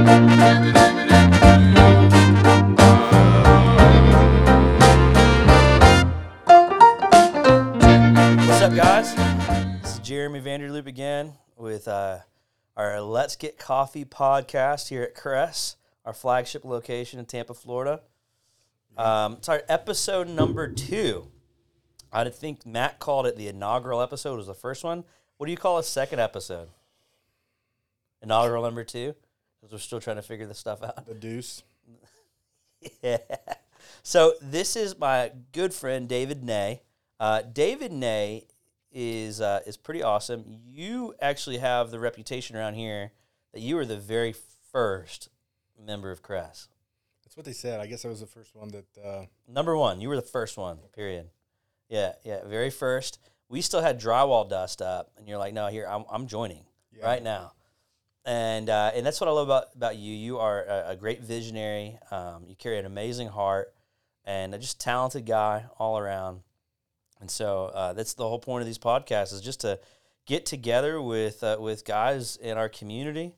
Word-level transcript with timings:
What's 0.00 0.12
up, 8.62 8.74
guys? 8.74 9.14
This 9.82 9.92
is 9.92 9.98
Jeremy 9.98 10.40
Vanderloop 10.40 10.86
again 10.86 11.34
with 11.58 11.86
uh, 11.86 12.20
our 12.78 13.02
Let's 13.02 13.36
Get 13.36 13.58
Coffee 13.58 14.06
podcast 14.06 14.88
here 14.88 15.02
at 15.02 15.14
CRES, 15.14 15.76
our 16.06 16.14
flagship 16.14 16.64
location 16.64 17.18
in 17.18 17.26
Tampa, 17.26 17.52
Florida. 17.52 18.00
Um, 18.96 19.34
it's 19.34 19.50
our 19.50 19.62
episode 19.68 20.28
number 20.28 20.72
two. 20.72 21.28
I 22.10 22.26
think 22.30 22.64
Matt 22.64 23.00
called 23.00 23.26
it 23.26 23.36
the 23.36 23.48
inaugural 23.48 24.00
episode 24.00 24.38
was 24.38 24.46
the 24.46 24.54
first 24.54 24.82
one. 24.82 25.04
What 25.36 25.44
do 25.44 25.52
you 25.52 25.58
call 25.58 25.76
a 25.76 25.84
second 25.84 26.20
episode? 26.20 26.70
Inaugural 28.22 28.62
number 28.62 28.84
two? 28.84 29.14
Because 29.60 29.72
we're 29.72 29.78
still 29.78 30.00
trying 30.00 30.16
to 30.16 30.22
figure 30.22 30.46
this 30.46 30.58
stuff 30.58 30.82
out. 30.82 31.06
The 31.06 31.14
deuce. 31.14 31.62
Yeah. 33.02 33.18
So 34.02 34.34
this 34.40 34.74
is 34.74 34.98
my 34.98 35.32
good 35.52 35.74
friend 35.74 36.08
David 36.08 36.42
Nay. 36.42 36.80
Uh, 37.18 37.42
David 37.42 37.92
Nay 37.92 38.46
is 38.90 39.40
uh, 39.42 39.60
is 39.66 39.76
pretty 39.76 40.02
awesome. 40.02 40.44
You 40.66 41.14
actually 41.20 41.58
have 41.58 41.90
the 41.90 42.00
reputation 42.00 42.56
around 42.56 42.74
here 42.74 43.12
that 43.52 43.60
you 43.60 43.76
were 43.76 43.84
the 43.84 43.98
very 43.98 44.34
first 44.72 45.28
member 45.78 46.10
of 46.10 46.22
CRES. 46.22 46.68
That's 47.22 47.36
what 47.36 47.44
they 47.44 47.52
said. 47.52 47.80
I 47.80 47.86
guess 47.86 48.04
I 48.06 48.08
was 48.08 48.20
the 48.20 48.26
first 48.26 48.54
one 48.56 48.68
that. 48.70 48.86
Uh, 49.04 49.26
Number 49.46 49.76
one, 49.76 50.00
you 50.00 50.08
were 50.08 50.16
the 50.16 50.22
first 50.22 50.56
one. 50.56 50.78
Period. 50.94 51.28
Yeah, 51.90 52.12
yeah, 52.24 52.44
very 52.46 52.70
first. 52.70 53.18
We 53.50 53.60
still 53.60 53.82
had 53.82 54.00
drywall 54.00 54.48
dust 54.48 54.80
up, 54.80 55.10
and 55.18 55.28
you're 55.28 55.38
like, 55.38 55.52
"No, 55.52 55.66
here, 55.66 55.86
I'm, 55.86 56.04
I'm 56.10 56.26
joining 56.26 56.64
Yeah. 56.96 57.04
right 57.04 57.22
now." 57.22 57.52
And 58.24 58.68
uh, 58.68 58.90
and 58.94 59.04
that's 59.04 59.20
what 59.20 59.28
I 59.28 59.32
love 59.32 59.48
about 59.48 59.64
about 59.74 59.96
you. 59.96 60.14
You 60.14 60.38
are 60.38 60.62
a, 60.64 60.90
a 60.90 60.96
great 60.96 61.22
visionary. 61.22 61.98
Um, 62.10 62.44
you 62.46 62.54
carry 62.54 62.78
an 62.78 62.84
amazing 62.84 63.28
heart, 63.28 63.72
and 64.24 64.54
a 64.54 64.58
just 64.58 64.78
talented 64.78 65.24
guy 65.24 65.64
all 65.78 65.96
around. 65.98 66.42
And 67.20 67.30
so 67.30 67.66
uh, 67.74 67.92
that's 67.94 68.14
the 68.14 68.28
whole 68.28 68.38
point 68.38 68.60
of 68.62 68.66
these 68.66 68.78
podcasts 68.78 69.32
is 69.32 69.40
just 69.40 69.60
to 69.60 69.78
get 70.26 70.44
together 70.44 71.00
with 71.00 71.42
uh, 71.42 71.56
with 71.58 71.86
guys 71.86 72.36
in 72.36 72.58
our 72.58 72.68
community 72.68 73.36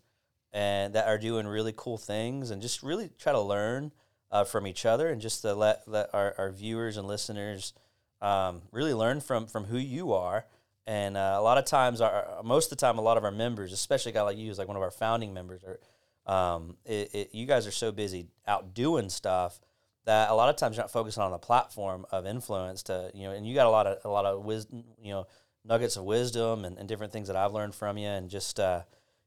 and 0.52 0.94
that 0.94 1.06
are 1.06 1.18
doing 1.18 1.46
really 1.46 1.72
cool 1.76 1.96
things, 1.96 2.50
and 2.50 2.60
just 2.60 2.82
really 2.82 3.08
try 3.18 3.32
to 3.32 3.40
learn 3.40 3.92
uh, 4.32 4.44
from 4.44 4.66
each 4.66 4.84
other, 4.84 5.08
and 5.08 5.20
just 5.20 5.42
to 5.42 5.54
let 5.54 5.86
let 5.86 6.12
our, 6.12 6.34
our 6.38 6.50
viewers 6.50 6.96
and 6.96 7.06
listeners 7.06 7.72
um, 8.20 8.62
really 8.72 8.94
learn 8.94 9.20
from 9.20 9.46
from 9.46 9.64
who 9.64 9.78
you 9.78 10.12
are. 10.12 10.44
And 10.86 11.16
uh, 11.16 11.36
a 11.38 11.42
lot 11.42 11.58
of 11.58 11.64
times, 11.64 12.00
our 12.00 12.40
most 12.42 12.66
of 12.66 12.70
the 12.70 12.84
time, 12.84 12.98
a 12.98 13.02
lot 13.02 13.16
of 13.16 13.24
our 13.24 13.30
members, 13.30 13.72
especially 13.72 14.10
a 14.10 14.14
guy 14.14 14.22
like 14.22 14.36
you, 14.36 14.50
is 14.50 14.58
like 14.58 14.68
one 14.68 14.76
of 14.76 14.82
our 14.82 14.90
founding 14.90 15.32
members, 15.32 15.62
or 15.64 15.78
um, 16.32 16.76
it, 16.84 17.14
it, 17.14 17.30
you 17.32 17.46
guys 17.46 17.66
are 17.66 17.72
so 17.72 17.92
busy 17.92 18.26
out 18.46 18.74
doing 18.74 19.08
stuff 19.08 19.60
that 20.04 20.30
a 20.30 20.34
lot 20.34 20.48
of 20.48 20.56
times 20.56 20.76
you're 20.76 20.82
not 20.82 20.90
focusing 20.90 21.22
on 21.22 21.30
the 21.30 21.38
platform 21.38 22.04
of 22.10 22.26
influence 22.26 22.82
to 22.84 23.10
you 23.14 23.24
know 23.24 23.32
and 23.32 23.46
you 23.46 23.54
got 23.54 23.66
a 23.66 23.70
lot 23.70 23.86
of 23.86 23.98
a 24.04 24.08
lot 24.08 24.24
of 24.24 24.44
wisdom 24.44 24.82
you 25.00 25.12
know 25.12 25.26
nuggets 25.64 25.96
of 25.96 26.02
wisdom 26.02 26.64
and, 26.64 26.76
and 26.78 26.88
different 26.88 27.12
things 27.12 27.28
that 27.28 27.36
I've 27.36 27.52
learned 27.52 27.74
from 27.74 27.96
you 27.98 28.08
and 28.08 28.28
just 28.28 28.58
uh, 28.58 28.82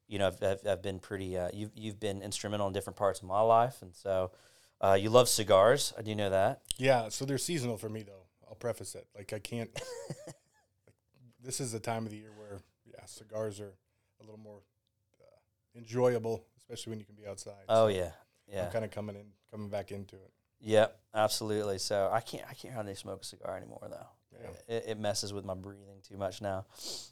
you 0.10 0.20
know 0.20 0.28
I've, 0.28 0.44
I've, 0.44 0.68
I've 0.68 0.82
been 0.82 1.00
pretty 1.00 1.38
uh, 1.38 1.50
you've, 1.54 1.72
you've 1.76 2.00
been 2.00 2.22
instrumental 2.22 2.68
in 2.68 2.74
different 2.74 2.98
parts 2.98 3.20
of 3.22 3.28
my 3.28 3.40
life 3.40 3.82
and 3.82 3.96
so 3.96 4.32
uh, 4.82 4.98
you 5.00 5.10
love 5.10 5.30
cigars 5.30 5.94
I 5.98 6.02
do 6.02 6.14
know 6.16 6.30
that 6.30 6.62
yeah, 6.78 7.10
so 7.10 7.26
they're 7.26 7.38
seasonal 7.38 7.78
for 7.78 7.90
me 7.90 8.04
though. 8.04 8.24
I'll 8.48 8.56
preface 8.56 8.96
it. 8.96 9.08
Like 9.16 9.34
I 9.34 9.40
can't. 9.40 9.70
this 11.46 11.60
is 11.60 11.72
the 11.72 11.80
time 11.80 12.06
of 12.06 12.12
the 12.12 12.18
year 12.18 12.32
where 12.38 12.60
yeah, 12.86 13.06
cigars 13.06 13.60
are 13.60 13.74
a 14.22 14.24
little 14.24 14.40
more 14.40 14.60
uh, 15.22 15.78
enjoyable, 15.78 16.44
especially 16.58 16.92
when 16.92 17.00
you 17.00 17.06
can 17.06 17.16
be 17.16 17.28
outside. 17.28 17.54
oh 17.70 17.88
So 17.88 17.96
yeah 17.96 18.12
yeah 18.52 18.66
kind 18.68 18.86
of 18.86 18.92
coming 18.92 19.16
in, 19.16 19.26
coming 19.52 19.70
back 19.70 19.92
into 19.92 20.16
it. 20.16 20.32
Yep, 20.62 20.98
absolutely. 21.14 21.78
So 21.78 22.10
I 22.12 22.22
can't 22.22 22.44
I 22.50 22.54
can't 22.54 22.74
hardly 22.74 22.96
smoke 22.96 23.22
a 23.22 23.26
cigar 23.26 23.58
anymore 23.58 23.82
though. 23.90 24.08
Yeah. 24.42 24.76
It, 24.76 24.84
it 24.90 25.00
messes 25.00 25.32
with 25.32 25.46
my 25.46 25.54
breathing 25.54 26.02
too 26.08 26.18
much 26.18 26.42
now. 26.42 26.66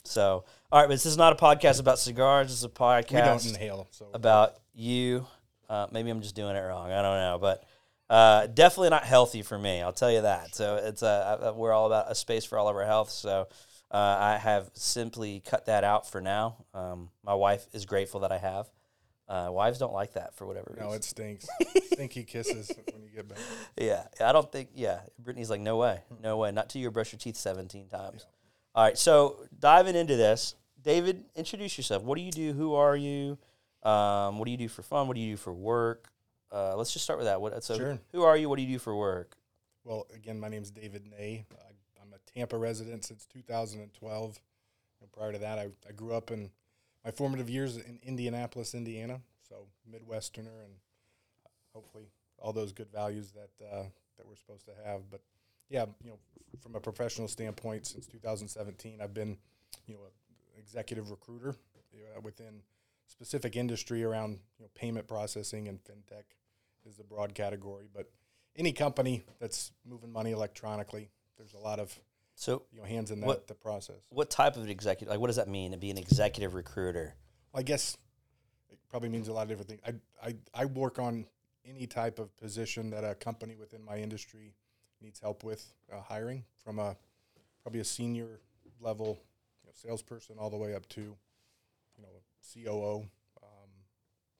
So 0.03 0.43
all 0.71 0.79
right, 0.79 0.87
but 0.87 0.93
this 0.95 1.05
is 1.05 1.17
not 1.17 1.33
a 1.33 1.35
podcast 1.35 1.79
about 1.79 1.99
cigars. 1.99 2.47
This 2.47 2.57
is 2.57 2.63
a 2.63 2.69
podcast 2.69 3.11
We 3.11 3.21
don't 3.21 3.45
inhale, 3.45 3.87
so 3.91 4.07
about 4.13 4.55
you. 4.73 5.25
Uh, 5.69 5.87
maybe 5.91 6.09
I'm 6.09 6.21
just 6.21 6.35
doing 6.35 6.55
it 6.55 6.59
wrong. 6.59 6.91
I 6.91 7.01
don't 7.01 7.17
know, 7.19 7.37
but 7.39 7.63
uh, 8.09 8.47
definitely 8.47 8.89
not 8.89 9.05
healthy 9.05 9.41
for 9.41 9.57
me. 9.57 9.81
I'll 9.81 9.93
tell 9.93 10.11
you 10.11 10.21
that. 10.21 10.53
So 10.53 10.75
it's 10.75 11.01
uh, 11.01 11.53
we're 11.55 11.71
all 11.71 11.87
about 11.87 12.11
a 12.11 12.15
space 12.15 12.45
for 12.45 12.57
all 12.57 12.67
of 12.67 12.75
our 12.75 12.85
health. 12.85 13.09
So 13.09 13.47
uh, 13.93 13.97
I 14.19 14.37
have 14.37 14.71
simply 14.73 15.41
cut 15.45 15.67
that 15.67 15.83
out 15.83 16.09
for 16.09 16.19
now. 16.19 16.65
Um, 16.73 17.09
my 17.23 17.33
wife 17.35 17.65
is 17.73 17.85
grateful 17.85 18.21
that 18.21 18.31
I 18.31 18.37
have. 18.39 18.69
Uh, 19.27 19.49
wives 19.51 19.79
don't 19.79 19.93
like 19.93 20.13
that 20.13 20.35
for 20.35 20.45
whatever 20.45 20.71
reason. 20.73 20.85
no, 20.89 20.93
it 20.93 21.03
stinks. 21.03 21.47
Stinky 21.93 22.23
kisses 22.23 22.69
when 22.91 23.03
you 23.03 23.09
get 23.15 23.27
back. 23.29 23.37
Yeah, 23.77 24.03
I 24.19 24.31
don't 24.33 24.51
think. 24.51 24.69
Yeah, 24.75 24.99
Brittany's 25.17 25.49
like, 25.49 25.61
no 25.61 25.77
way, 25.77 26.01
no 26.21 26.37
way, 26.37 26.51
not 26.51 26.69
till 26.69 26.81
you 26.81 26.91
brush 26.91 27.13
your 27.13 27.19
teeth 27.19 27.37
seventeen 27.37 27.87
times. 27.87 28.25
All 28.75 28.83
right, 28.83 28.97
so 28.97 29.45
diving 29.59 29.95
into 29.95 30.15
this, 30.17 30.55
David, 30.81 31.23
introduce 31.35 31.77
yourself. 31.77 32.03
What 32.03 32.17
do 32.17 32.21
you 32.23 32.31
do? 32.31 32.51
Who 32.53 32.73
are 32.75 32.97
you? 32.97 33.37
Um, 33.83 34.39
what 34.39 34.45
do 34.45 34.51
you 34.51 34.57
do 34.57 34.67
for 34.67 34.81
fun? 34.81 35.07
What 35.07 35.15
do 35.15 35.21
you 35.21 35.31
do 35.33 35.37
for 35.37 35.53
work? 35.53 36.09
Uh, 36.51 36.75
let's 36.75 36.91
just 36.91 37.03
start 37.05 37.17
with 37.17 37.27
that. 37.27 37.39
What? 37.39 37.63
So, 37.63 37.77
Sure. 37.77 37.99
who 38.11 38.23
are 38.23 38.35
you? 38.35 38.49
What 38.49 38.57
do 38.57 38.63
you 38.63 38.73
do 38.75 38.79
for 38.79 38.95
work? 38.95 39.37
Well, 39.85 40.05
again, 40.13 40.39
my 40.39 40.49
name 40.49 40.61
is 40.63 40.71
David 40.71 41.05
Nay. 41.07 41.45
A 42.35 42.39
Tampa 42.39 42.57
resident 42.57 43.05
since 43.05 43.25
2012. 43.25 44.39
And 45.01 45.11
prior 45.11 45.31
to 45.31 45.39
that, 45.39 45.59
I, 45.59 45.69
I 45.87 45.91
grew 45.91 46.13
up 46.13 46.31
in 46.31 46.49
my 47.03 47.11
formative 47.11 47.49
years 47.49 47.77
in 47.77 47.99
Indianapolis, 48.03 48.73
Indiana. 48.73 49.21
So 49.47 49.67
Midwesterner, 49.89 50.63
and 50.63 50.73
hopefully 51.73 52.05
all 52.39 52.53
those 52.53 52.71
good 52.71 52.91
values 52.91 53.31
that 53.31 53.65
uh, 53.65 53.83
that 54.17 54.27
we're 54.27 54.35
supposed 54.35 54.65
to 54.65 54.71
have. 54.85 55.09
But 55.09 55.21
yeah, 55.69 55.85
you 56.03 56.11
know, 56.11 56.19
from 56.61 56.75
a 56.75 56.79
professional 56.79 57.27
standpoint, 57.27 57.87
since 57.87 58.05
2017, 58.07 58.99
I've 59.01 59.13
been, 59.13 59.37
you 59.87 59.95
know, 59.95 60.01
an 60.03 60.59
executive 60.59 61.09
recruiter 61.09 61.55
uh, 61.93 62.21
within 62.21 62.61
specific 63.07 63.55
industry 63.55 64.03
around 64.03 64.39
you 64.57 64.65
know 64.65 64.69
payment 64.75 65.07
processing 65.07 65.67
and 65.67 65.79
fintech 65.83 66.23
is 66.85 66.97
the 66.97 67.03
broad 67.03 67.33
category, 67.33 67.87
but 67.93 68.11
any 68.55 68.71
company 68.71 69.23
that's 69.39 69.71
moving 69.85 70.11
money 70.11 70.31
electronically, 70.31 71.09
there's 71.37 71.53
a 71.53 71.57
lot 71.57 71.79
of 71.79 71.97
So, 72.35 72.63
you 72.71 72.79
know 72.79 72.85
hands 72.85 73.11
in 73.11 73.19
that 73.21 73.27
What- 73.27 73.47
the 73.47 73.53
process. 73.55 74.01
what 74.09 74.29
type 74.29 74.57
of 74.57 74.67
executive? 74.69 75.09
Like, 75.09 75.19
what 75.19 75.27
does 75.27 75.35
that 75.35 75.47
mean 75.47 75.71
to 75.71 75.77
be 75.77 75.91
an 75.91 75.97
executive 75.97 76.53
recruiter? 76.55 77.15
I 77.53 77.61
guess 77.63 77.95
it 78.71 78.79
probably 78.89 79.09
means 79.09 79.27
a 79.27 79.33
lot 79.33 79.43
of 79.43 79.49
different 79.49 79.69
things. 79.69 79.81
I, 79.85 80.27
I 80.29 80.35
I 80.53 80.65
work 80.65 80.97
on 80.99 81.27
any 81.65 81.87
type 81.87 82.19
of 82.19 82.35
position 82.37 82.89
that 82.89 83.03
a 83.03 83.15
company 83.15 83.55
within 83.55 83.83
my 83.83 83.97
industry 83.97 84.55
needs 84.99 85.19
help 85.19 85.43
with 85.43 85.73
uh, 85.91 86.01
hiring, 86.01 86.43
from 86.63 86.79
a 86.79 86.97
probably 87.61 87.79
a 87.79 87.85
senior 87.85 88.41
level 88.81 89.19
you 89.61 89.67
know, 89.67 89.73
salesperson 89.73 90.37
all 90.39 90.49
the 90.49 90.57
way 90.57 90.73
up 90.75 90.87
to 90.89 91.01
you 91.01 92.01
know 92.01 92.23
COO 92.53 93.07
um, 93.43 93.69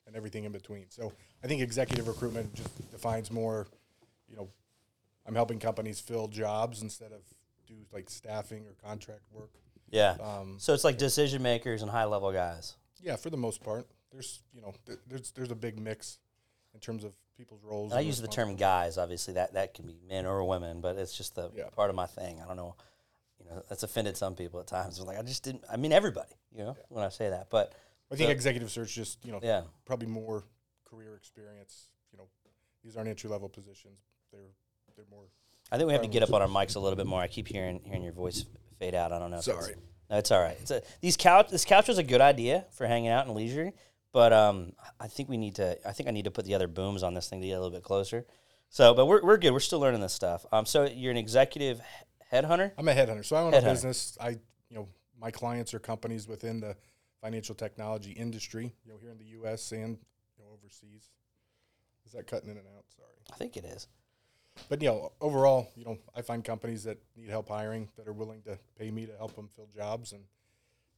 and 0.06 0.16
everything 0.16 0.44
in 0.44 0.52
between. 0.52 0.90
So 0.90 1.12
I 1.42 1.46
think 1.46 1.62
executive 1.62 2.08
recruitment 2.08 2.52
just 2.54 2.90
defines 2.90 3.30
more. 3.30 3.66
You 4.28 4.36
know, 4.36 4.48
I'm 5.26 5.34
helping 5.34 5.58
companies 5.60 6.00
fill 6.00 6.28
jobs 6.28 6.82
instead 6.82 7.12
of 7.12 7.22
do 7.66 7.74
like 7.92 8.08
staffing 8.10 8.64
or 8.66 8.74
contract 8.88 9.22
work. 9.32 9.50
Yeah. 9.90 10.16
Um, 10.20 10.56
So 10.58 10.72
it's 10.74 10.84
like 10.84 10.98
decision 10.98 11.42
makers 11.42 11.82
and 11.82 11.90
high 11.90 12.04
level 12.04 12.32
guys. 12.32 12.76
yeah, 13.00 13.16
for 13.16 13.30
the 13.30 13.36
most 13.36 13.62
part, 13.62 13.86
there's 14.10 14.42
you 14.52 14.60
know 14.62 14.72
th- 14.86 14.98
there's 15.06 15.30
there's 15.32 15.50
a 15.50 15.54
big 15.56 15.78
mix 15.78 16.18
in 16.74 16.80
terms 16.80 17.04
of 17.04 17.12
people's 17.36 17.62
roles. 17.62 17.92
I 17.92 18.00
use 18.00 18.20
the 18.20 18.28
term 18.28 18.56
guys. 18.56 18.96
Obviously, 18.98 19.34
that 19.34 19.54
that 19.54 19.74
can 19.74 19.86
be 19.86 19.96
men 20.08 20.26
or 20.26 20.44
women, 20.44 20.80
but 20.80 20.96
it's 20.96 21.16
just 21.16 21.34
the 21.34 21.50
Yeah. 21.54 21.68
part 21.70 21.90
of 21.90 21.96
my 21.96 22.06
thing. 22.06 22.40
I 22.42 22.46
don't 22.46 22.56
know. 22.56 22.76
You 23.40 23.50
know, 23.50 23.62
that's 23.68 23.82
offended 23.82 24.16
some 24.16 24.34
people 24.34 24.58
at 24.60 24.66
times. 24.66 25.00
Like 25.00 25.18
I 25.18 25.22
just 25.22 25.42
didn't. 25.44 25.64
I 25.70 25.76
mean, 25.76 25.92
everybody. 25.92 26.32
You 26.56 26.64
know, 26.64 26.76
when 26.88 27.04
I 27.04 27.08
say 27.10 27.28
that, 27.30 27.50
but 27.50 27.74
I 28.10 28.16
think 28.16 28.28
so- 28.28 28.32
executive 28.32 28.70
search 28.70 28.94
just 28.94 29.24
you 29.24 29.32
know 29.32 29.40
yeah, 29.42 29.62
probably 29.84 30.06
more 30.08 30.44
career 30.84 31.14
experience. 31.16 31.88
You 32.12 32.18
know, 32.18 32.28
these 32.82 32.96
aren't 32.96 33.08
entry 33.10 33.28
level 33.28 33.48
positions. 33.48 33.98
They're 34.32 34.54
they're 34.96 35.04
more. 35.10 35.26
I 35.72 35.76
think 35.76 35.86
we 35.88 35.92
have 35.94 36.02
to 36.02 36.08
get 36.08 36.22
up 36.22 36.32
on 36.32 36.42
our 36.42 36.48
mics 36.48 36.76
a 36.76 36.80
little 36.80 36.96
bit 36.96 37.06
more. 37.06 37.20
I 37.20 37.26
keep 37.28 37.48
hearing 37.48 37.80
hearing 37.84 38.02
your 38.04 38.12
voice 38.12 38.44
fade 38.78 38.94
out. 38.94 39.12
I 39.12 39.18
don't 39.18 39.30
know. 39.30 39.38
if 39.38 39.48
it's- 39.48 39.64
Sorry. 39.66 39.76
no, 40.10 40.18
it's 40.18 40.30
all 40.30 40.40
right. 40.42 40.56
It's 40.60 40.70
a, 40.70 40.82
these 41.00 41.16
couch. 41.16 41.48
This 41.50 41.64
couch 41.64 41.88
was 41.88 41.98
a 41.98 42.02
good 42.02 42.20
idea 42.20 42.66
for 42.72 42.86
hanging 42.86 43.08
out 43.10 43.26
and 43.26 43.34
leisure, 43.34 43.72
but 44.12 44.32
um, 44.32 44.72
I 45.00 45.08
think 45.08 45.28
we 45.28 45.36
need 45.36 45.56
to. 45.56 45.76
I 45.88 45.92
think 45.92 46.08
I 46.08 46.12
need 46.12 46.24
to 46.26 46.30
put 46.30 46.44
the 46.44 46.54
other 46.54 46.68
booms 46.68 47.02
on 47.02 47.14
this 47.14 47.28
thing 47.28 47.40
to 47.40 47.46
get 47.46 47.54
a 47.54 47.60
little 47.60 47.70
bit 47.74 47.82
closer. 47.82 48.26
So, 48.68 48.94
but 48.94 49.06
we're 49.06 49.22
we're 49.22 49.36
good. 49.38 49.52
We're 49.52 49.60
still 49.60 49.80
learning 49.80 50.00
this 50.00 50.12
stuff. 50.12 50.44
Um, 50.52 50.66
so 50.66 50.84
you're 50.84 51.10
an 51.12 51.16
executive 51.16 51.80
headhunter. 52.32 52.72
I'm 52.78 52.88
a 52.88 52.94
headhunter, 52.94 53.24
so 53.24 53.36
I 53.36 53.40
own 53.42 53.52
Headhunter. 53.52 53.58
a 53.62 53.70
business. 53.70 54.18
I 54.20 54.28
you 54.30 54.38
know 54.76 54.88
my 55.20 55.30
clients 55.30 55.72
are 55.74 55.78
companies 55.78 56.28
within 56.28 56.60
the 56.60 56.76
financial 57.20 57.54
technology 57.54 58.10
industry. 58.12 58.72
You 58.84 58.92
know, 58.92 58.98
here 59.00 59.10
in 59.10 59.18
the 59.18 59.24
U.S. 59.38 59.72
and 59.72 59.96
you 60.38 60.44
know 60.44 60.50
overseas. 60.52 61.08
Is 62.06 62.12
that 62.12 62.26
cutting 62.26 62.50
in 62.50 62.58
and 62.58 62.66
out? 62.76 62.84
Sorry. 62.94 63.08
I 63.32 63.36
think 63.36 63.56
it 63.56 63.64
is. 63.64 63.88
But 64.68 64.82
you 64.82 64.88
know, 64.88 65.12
overall, 65.20 65.70
you 65.76 65.84
know, 65.84 65.98
I 66.14 66.22
find 66.22 66.44
companies 66.44 66.84
that 66.84 66.98
need 67.16 67.28
help 67.28 67.48
hiring 67.48 67.88
that 67.96 68.06
are 68.08 68.12
willing 68.12 68.42
to 68.42 68.58
pay 68.78 68.90
me 68.90 69.06
to 69.06 69.16
help 69.16 69.34
them 69.36 69.48
fill 69.54 69.68
jobs, 69.74 70.12
and 70.12 70.22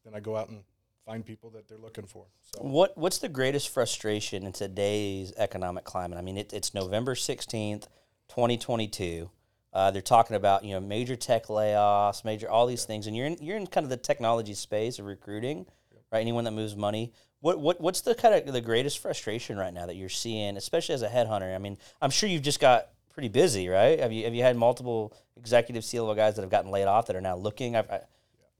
then 0.04 0.14
I 0.14 0.20
go 0.20 0.36
out 0.36 0.48
and 0.48 0.62
find 1.04 1.24
people 1.24 1.50
that 1.50 1.68
they're 1.68 1.78
looking 1.78 2.06
for. 2.06 2.26
So 2.42 2.60
What 2.62 2.96
What's 2.98 3.18
the 3.18 3.28
greatest 3.28 3.70
frustration 3.70 4.44
in 4.44 4.52
today's 4.52 5.32
economic 5.36 5.84
climate? 5.84 6.18
I 6.18 6.22
mean, 6.22 6.36
it, 6.36 6.52
it's 6.52 6.74
November 6.74 7.14
sixteenth, 7.14 7.88
twenty 8.28 8.58
twenty 8.58 8.88
two. 8.88 9.30
Uh, 9.72 9.90
they're 9.90 10.02
talking 10.02 10.36
about 10.36 10.64
you 10.64 10.72
know 10.72 10.80
major 10.80 11.16
tech 11.16 11.46
layoffs, 11.46 12.24
major 12.24 12.50
all 12.50 12.66
these 12.66 12.84
things, 12.84 13.06
and 13.06 13.16
you're 13.16 13.26
in 13.26 13.36
you're 13.40 13.56
in 13.56 13.66
kind 13.66 13.84
of 13.84 13.90
the 13.90 13.96
technology 13.96 14.54
space 14.54 14.98
of 14.98 15.06
recruiting, 15.06 15.66
right? 16.12 16.20
Anyone 16.20 16.44
that 16.44 16.52
moves 16.52 16.76
money. 16.76 17.12
What 17.40 17.60
what 17.60 17.80
what's 17.80 18.00
the 18.00 18.14
kind 18.14 18.34
of 18.34 18.52
the 18.52 18.60
greatest 18.60 18.98
frustration 18.98 19.56
right 19.58 19.72
now 19.72 19.86
that 19.86 19.96
you're 19.96 20.08
seeing, 20.08 20.56
especially 20.56 20.94
as 20.94 21.02
a 21.02 21.08
headhunter? 21.08 21.54
I 21.54 21.58
mean, 21.58 21.78
I'm 22.00 22.10
sure 22.10 22.28
you've 22.28 22.42
just 22.42 22.60
got 22.60 22.88
pretty 23.16 23.28
busy, 23.30 23.66
right? 23.66 23.98
Have 23.98 24.12
you 24.12 24.24
have 24.24 24.34
you 24.34 24.42
had 24.42 24.58
multiple 24.58 25.16
executive 25.38 25.86
C 25.86 25.98
level 25.98 26.14
guys 26.14 26.36
that 26.36 26.42
have 26.42 26.50
gotten 26.50 26.70
laid 26.70 26.84
off 26.84 27.06
that 27.06 27.16
are 27.16 27.20
now 27.22 27.34
looking? 27.34 27.74
I've, 27.74 27.90
I, 27.90 28.00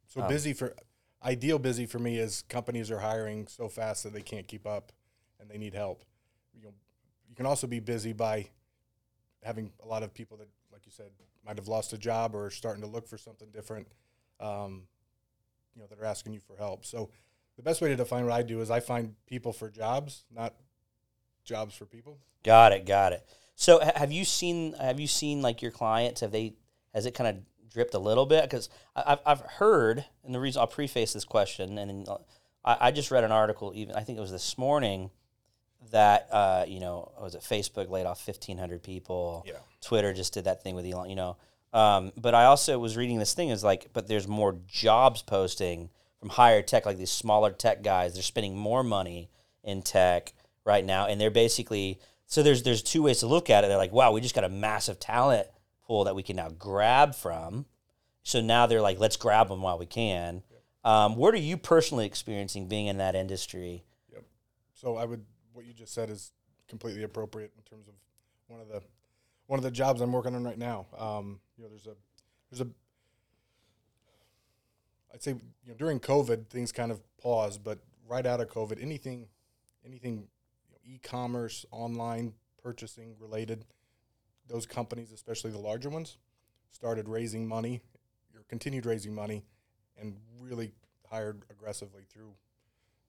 so 0.07 0.23
busy 0.23 0.55
for 0.55 0.75
ideal 1.23 1.59
busy 1.59 1.85
for 1.85 1.99
me 1.99 2.17
is 2.19 2.43
companies 2.49 2.91
are 2.91 2.99
hiring 2.99 3.47
so 3.49 3.69
fast 3.69 4.03
that 4.05 4.15
they 4.15 4.23
can't 4.23 4.49
keep 4.49 4.67
up 4.67 4.93
and 5.39 5.51
they 5.51 5.59
need 5.59 5.75
help. 5.75 6.05
You 6.55 6.63
know, 6.63 6.71
you 7.29 7.37
can 7.37 7.45
also 7.45 7.67
be 7.67 7.81
busy 7.81 8.15
by 8.15 8.49
having 9.43 9.73
a 9.85 9.87
lot 9.87 10.03
of 10.03 10.15
people 10.15 10.39
that, 10.39 10.49
like 10.73 10.87
you 10.87 10.93
said, 10.93 11.11
might 11.45 11.59
have 11.59 11.69
lost 11.69 11.93
a 11.93 11.99
job 11.99 12.35
or 12.35 12.47
are 12.47 12.51
starting 12.51 12.83
to 12.83 12.89
look 12.89 13.07
for 13.07 13.19
something 13.19 13.49
different. 13.53 13.87
Um, 14.41 14.85
you 15.75 15.83
know, 15.83 15.89
that 15.89 16.01
are 16.01 16.07
asking 16.07 16.33
you 16.33 16.41
for 16.41 16.57
help. 16.57 16.87
So 16.87 17.11
the 17.57 17.63
best 17.63 17.83
way 17.83 17.91
to 17.91 17.97
define 17.97 18.25
what 18.25 18.33
I 18.33 18.41
do 18.41 18.63
is 18.63 18.71
I 18.71 18.81
find 18.81 19.17
people 19.27 19.53
for 19.53 19.69
jobs, 19.69 20.25
not 20.35 20.55
jobs 21.45 21.75
for 21.75 21.85
people. 21.85 22.17
Got 22.43 22.73
it. 22.73 22.87
Got 22.87 23.13
it. 23.13 23.29
So 23.57 23.81
ha- 23.83 23.93
have 23.97 24.13
you 24.13 24.25
seen 24.25 24.75
have 24.75 25.01
you 25.01 25.07
seen 25.09 25.43
like 25.43 25.63
your 25.63 25.73
clients 25.73 26.21
have 26.21 26.31
they 26.31 26.55
has 26.95 27.07
it 27.07 27.15
kind 27.15 27.29
of 27.29 27.71
dripped 27.73 27.95
a 27.95 27.99
little 27.99 28.27
bit? 28.27 28.45
Because 28.45 28.69
I've 28.95 29.19
I've 29.27 29.41
heard 29.41 30.05
and 30.25 30.35
the 30.35 30.39
reason 30.39 30.61
I'll 30.61 30.67
preface 30.67 31.15
this 31.15 31.25
question 31.25 31.79
and 31.79 31.91
then 31.91 32.05
uh, 32.07 32.19
I, 32.65 32.89
I 32.89 32.91
just 32.93 33.11
read 33.11 33.25
an 33.25 33.33
article 33.33 33.73
even 33.75 33.97
I 33.97 34.03
think 34.03 34.19
it 34.19 34.21
was 34.21 34.31
this 34.31 34.57
morning 34.57 35.11
that 35.91 36.29
uh, 36.31 36.65
you 36.69 36.81
know 36.81 37.13
was 37.21 37.35
it 37.35 37.41
Facebook 37.41 37.89
laid 37.91 38.07
off 38.07 38.21
fifteen 38.21 38.59
hundred 38.59 38.83
people? 38.83 39.45
Yeah. 39.47 39.55
Twitter 39.81 40.13
just 40.13 40.35
did 40.35 40.45
that 40.45 40.63
thing 40.63 40.75
with 40.77 40.85
Elon 40.85 41.09
you 41.09 41.17
know? 41.17 41.37
Um, 41.73 42.13
but 42.17 42.35
I 42.35 42.45
also 42.45 42.79
was 42.79 42.97
reading 42.97 43.19
this 43.19 43.33
thing 43.35 43.49
is 43.49 43.65
like 43.65 43.89
but 43.95 44.07
there's 44.07 44.29
more 44.29 44.55
jobs 44.69 45.23
posting 45.23 45.89
from 46.21 46.29
higher 46.29 46.61
tech 46.61 46.85
like 46.85 46.99
these 46.99 47.11
smaller 47.11 47.53
tech 47.53 47.83
guys 47.83 48.15
they're 48.15 48.23
spending 48.23 48.55
more 48.57 48.85
money 48.85 49.31
in 49.65 49.81
tech 49.81 50.35
right 50.65 50.85
now 50.85 51.07
and 51.07 51.19
they're 51.19 51.31
basically 51.31 51.99
so 52.27 52.43
there's 52.43 52.63
there's 52.63 52.83
two 52.83 53.03
ways 53.03 53.21
to 53.21 53.27
look 53.27 53.51
at 53.51 53.65
it. 53.65 53.69
They're 53.69 53.77
like 53.77 53.93
wow 53.93 54.13
we 54.13 54.21
just 54.21 54.35
got 54.35 54.45
a 54.45 54.49
massive 54.49 55.01
talent 55.01 55.47
pool 55.87 56.05
that 56.05 56.15
we 56.15 56.23
can 56.23 56.37
now 56.37 56.49
grab 56.51 57.15
from. 57.15 57.67
So 58.23 58.41
now 58.41 58.67
they're 58.67 58.81
like 58.81 58.99
let's 58.99 59.17
grab 59.17 59.49
them 59.49 59.63
while 59.63 59.79
we 59.79 59.87
can. 59.87 60.43
Um, 60.87 61.17
what 61.17 61.35
are 61.35 61.39
you 61.39 61.57
personally 61.57 62.07
experiencing 62.07 62.69
being 62.69 62.87
in 62.87 62.99
that 62.99 63.17
industry? 63.17 63.83
Yep. 64.13 64.23
So 64.73 64.97
I 64.97 65.05
would 65.05 65.25
what 65.53 65.65
you 65.65 65.73
just 65.73 65.93
said 65.93 66.11
is 66.11 66.31
completely 66.69 67.03
appropriate 67.03 67.53
in 67.57 67.63
terms 67.65 67.89
of 67.89 67.95
one 68.47 68.61
of 68.61 68.69
the 68.69 68.83
one 69.47 69.59
of 69.59 69.65
the 69.65 69.71
jobs 69.71 70.01
I'm 70.01 70.13
working 70.13 70.35
on 70.35 70.45
right 70.45 70.59
now. 70.59 70.87
Um, 70.97 71.41
you 71.57 71.65
know, 71.65 71.71
there's 71.71 71.87
a 71.87 71.97
there's 72.51 72.61
a 72.61 72.69
I'd 75.13 75.23
say 75.23 75.31
you 75.33 75.69
know 75.69 75.75
during 75.75 75.99
COVID 75.99 76.49
things 76.49 76.71
kind 76.71 76.93
of 76.93 77.01
paused, 77.19 77.65
but 77.65 77.79
right 78.09 78.25
out 78.25 78.41
of 78.41 78.49
COVID, 78.49 78.81
anything 78.81 79.27
anything 79.85 80.29
e-commerce, 80.87 81.67
online 81.71 82.33
purchasing 82.63 83.15
related, 83.19 83.65
those 84.49 84.67
companies, 84.67 85.13
especially 85.13 85.51
the 85.51 85.59
larger 85.59 85.91
ones, 85.91 86.19
started 86.71 87.09
raising 87.09 87.47
money 87.47 87.83
or 88.35 88.43
continued 88.49 88.87
raising 88.87 89.15
money 89.15 89.45
and 90.01 90.17
really 90.41 90.73
hired 91.11 91.43
aggressively 91.51 92.03
through 92.09 92.33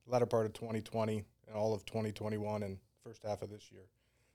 the 0.05 0.11
latter 0.11 0.25
part 0.25 0.45
of 0.45 0.53
2020 0.53 1.23
and 1.47 1.55
all 1.55 1.73
of 1.73 1.85
2021 1.85 2.63
and 2.63 2.77
first 3.03 3.23
half 3.23 3.41
of 3.41 3.49
this 3.49 3.71
year. 3.71 3.83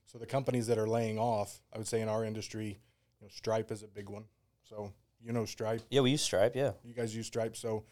So 0.05 0.17
the 0.17 0.25
companies 0.25 0.67
that 0.67 0.77
are 0.77 0.87
laying 0.87 1.17
off, 1.17 1.61
I 1.73 1.77
would 1.77 1.87
say 1.87 2.01
in 2.01 2.09
our 2.09 2.23
industry, 2.23 2.79
you 3.19 3.25
know, 3.25 3.29
Stripe 3.29 3.71
is 3.71 3.83
a 3.83 3.87
big 3.87 4.09
one. 4.09 4.25
So 4.63 4.91
you 5.23 5.31
know 5.31 5.45
Stripe, 5.45 5.81
yeah 5.89 6.01
we 6.01 6.11
use 6.11 6.21
stripe 6.21 6.55
yeah 6.55 6.71
you 6.83 6.93
guys 6.93 7.15
use 7.15 7.27
Stripe, 7.27 7.55
so 7.55 7.83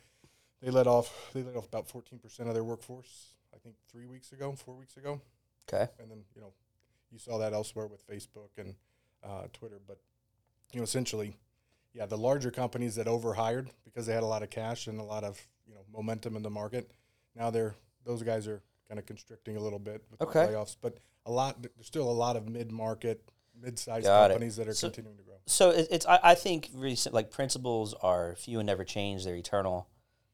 they 0.62 0.69
let 0.69 0.88
off 0.88 1.31
they 1.33 1.44
let 1.44 1.56
off 1.56 1.68
about 1.68 1.88
14% 1.88 2.48
of 2.48 2.53
their 2.53 2.63
workforce. 2.63 3.33
I 3.53 3.57
think 3.57 3.75
three 3.92 4.06
weeks 4.06 4.31
ago, 4.31 4.53
four 4.53 4.75
weeks 4.75 4.98
ago, 4.98 5.21
okay 5.68 5.90
and 6.00 6.10
then 6.12 6.24
you 6.36 6.42
know 6.42 6.54
you 7.12 7.19
saw 7.19 7.38
that 7.40 7.52
elsewhere 7.54 7.88
with 7.88 8.06
Facebook 8.08 8.50
and 8.58 8.74
uh, 9.24 9.44
Twitter. 9.54 9.80
But 9.86 9.98
you 10.72 10.80
know 10.80 10.84
essentially, 10.84 11.36
yeah, 11.94 12.06
the 12.06 12.18
larger 12.18 12.52
companies 12.52 12.96
that 12.96 13.08
overhired 13.08 13.69
because 13.84 14.06
they 14.06 14.13
had 14.13 14.24
a 14.24 14.28
lot 14.28 14.44
of 14.44 14.50
cash 14.50 14.88
and 14.88 15.00
a 15.00 15.04
lot 15.04 15.24
of 15.25 15.40
you 15.68 15.74
know 15.75 15.81
momentum 15.94 16.36
in 16.38 16.42
the 16.44 16.50
market. 16.50 16.90
Now 17.36 17.50
they're 17.50 17.75
those 18.06 18.24
guys 18.24 18.48
are 18.48 18.62
kind 18.88 18.98
of 19.00 19.06
constricting 19.06 19.58
a 19.58 19.60
little 19.60 19.80
bit 19.80 20.04
with 20.10 20.22
Okay. 20.22 20.46
the 20.48 20.54
layoffs, 20.54 20.75
but 20.81 20.98
a 21.25 21.31
lot 21.31 21.62
there's 21.62 21.86
still 21.88 22.10
a 22.10 22.12
lot 22.12 22.36
of 22.38 22.48
mid 22.48 22.72
market, 22.72 23.22
mid 23.62 23.78
sized 23.78 24.06
Got 24.06 24.31
it. 24.31 24.34
companies 24.36 24.56
that 24.56 24.68
are 24.68 24.74
So- 24.74 24.88
continuing 24.88 25.18
to 25.18 25.24
grow. 25.24 25.36
so 25.46 25.69
it's 25.72 26.06
I, 26.06 26.19
I 26.24 26.36
think 26.36 26.69
recent 26.74 27.13
like 27.13 27.30
principles 27.30 27.94
are 28.02 28.36
few 28.38 28.60
and 28.60 28.68
never 28.68 28.84
change 28.86 29.24
they're 29.25 29.36
eternal 29.36 29.88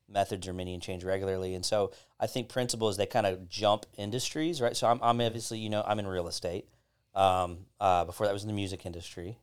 methods 0.10 0.48
are 0.48 0.54
many 0.54 0.74
and 0.74 0.82
change 0.82 1.04
regularly. 1.04 1.56
And 1.56 1.66
so 1.66 1.92
i 2.20 2.28
think 2.28 2.50
principles 2.50 2.98
they 2.98 3.06
kind 3.06 3.28
of 3.28 3.48
jump 3.48 3.86
industries 3.98 4.62
right? 4.62 4.76
So 4.76 4.88
i'm, 4.88 5.00
I'm 5.02 5.22
obviously 5.22 5.60
you 5.60 5.70
know 5.70 5.84
i'm 5.86 6.00
in 6.00 6.08
real 6.08 6.28
estate 6.28 6.68
um, 7.14 7.60
uh, 7.80 8.06
before 8.06 8.28
that 8.28 8.34
was 8.34 8.44
in 8.44 8.48
the 8.48 8.54
music 8.54 8.86
industry. 8.86 9.40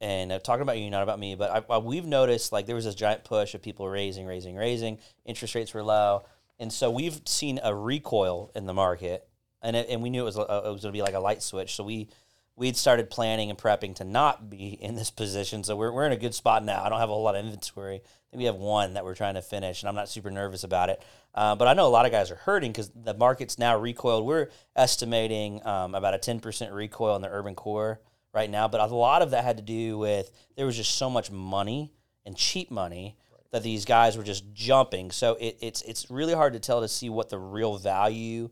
And 0.00 0.32
uh, 0.32 0.38
talking 0.40 0.62
about 0.62 0.78
you 0.78 0.90
not 0.90 1.02
about 1.02 1.18
me 1.18 1.34
but 1.34 1.50
I, 1.50 1.74
I, 1.74 1.78
we've 1.78 2.04
noticed 2.04 2.52
like 2.52 2.66
there 2.66 2.74
was 2.74 2.84
this 2.84 2.94
giant 2.94 3.24
push 3.24 3.54
of 3.54 3.62
people 3.62 3.88
raising 3.88 4.26
raising 4.26 4.56
raising. 4.56 4.98
Interest 5.24 5.54
rates 5.54 5.72
were 5.72 5.82
low. 5.82 6.24
And 6.58 6.72
so 6.72 6.90
we've 6.90 7.20
seen 7.26 7.60
a 7.62 7.74
recoil 7.74 8.50
in 8.54 8.66
the 8.66 8.74
market. 8.74 9.28
And, 9.62 9.76
it, 9.76 9.88
and 9.88 10.02
we 10.02 10.10
knew 10.10 10.22
it 10.22 10.24
was, 10.24 10.38
uh, 10.38 10.62
it 10.64 10.72
was 10.72 10.82
going 10.82 10.92
to 10.92 10.92
be 10.92 11.02
like 11.02 11.14
a 11.14 11.20
light 11.20 11.42
switch. 11.42 11.74
So 11.74 11.84
we 11.84 12.08
we'd 12.56 12.76
started 12.76 13.10
planning 13.10 13.50
and 13.50 13.58
prepping 13.58 13.94
to 13.96 14.04
not 14.04 14.48
be 14.48 14.68
in 14.68 14.96
this 14.96 15.10
position. 15.10 15.62
So 15.62 15.76
we're, 15.76 15.92
we're 15.92 16.06
in 16.06 16.12
a 16.12 16.16
good 16.16 16.34
spot 16.34 16.64
now. 16.64 16.82
I 16.82 16.88
don't 16.88 16.98
have 16.98 17.10
a 17.10 17.12
whole 17.12 17.22
lot 17.22 17.36
of 17.36 17.44
inventory. 17.44 18.02
We 18.32 18.44
have 18.44 18.56
one 18.56 18.94
that 18.94 19.04
we're 19.04 19.14
trying 19.14 19.34
to 19.34 19.42
finish, 19.42 19.82
and 19.82 19.88
I'm 19.88 19.94
not 19.94 20.10
super 20.10 20.30
nervous 20.30 20.62
about 20.62 20.90
it. 20.90 21.02
Uh, 21.34 21.54
but 21.54 21.68
I 21.68 21.74
know 21.74 21.86
a 21.86 21.88
lot 21.88 22.04
of 22.04 22.12
guys 22.12 22.30
are 22.30 22.36
hurting 22.36 22.72
because 22.72 22.90
the 22.90 23.14
market's 23.14 23.58
now 23.58 23.78
recoiled. 23.78 24.26
We're 24.26 24.50
estimating 24.74 25.66
um, 25.66 25.94
about 25.94 26.14
a 26.14 26.18
10% 26.18 26.72
recoil 26.72 27.16
in 27.16 27.22
the 27.22 27.30
urban 27.30 27.54
core 27.54 28.00
right 28.34 28.50
now. 28.50 28.68
But 28.68 28.80
a 28.80 28.94
lot 28.94 29.22
of 29.22 29.30
that 29.30 29.44
had 29.44 29.56
to 29.56 29.62
do 29.62 29.96
with 29.96 30.30
there 30.56 30.66
was 30.66 30.76
just 30.76 30.96
so 30.96 31.08
much 31.08 31.30
money 31.30 31.92
and 32.26 32.36
cheap 32.36 32.70
money 32.70 33.16
that 33.52 33.62
these 33.62 33.86
guys 33.86 34.18
were 34.18 34.22
just 34.22 34.52
jumping. 34.52 35.10
So 35.10 35.36
it, 35.40 35.56
it's 35.60 35.82
it's 35.82 36.10
really 36.10 36.34
hard 36.34 36.52
to 36.52 36.60
tell 36.60 36.82
to 36.82 36.88
see 36.88 37.08
what 37.08 37.30
the 37.30 37.38
real 37.38 37.78
value 37.78 38.50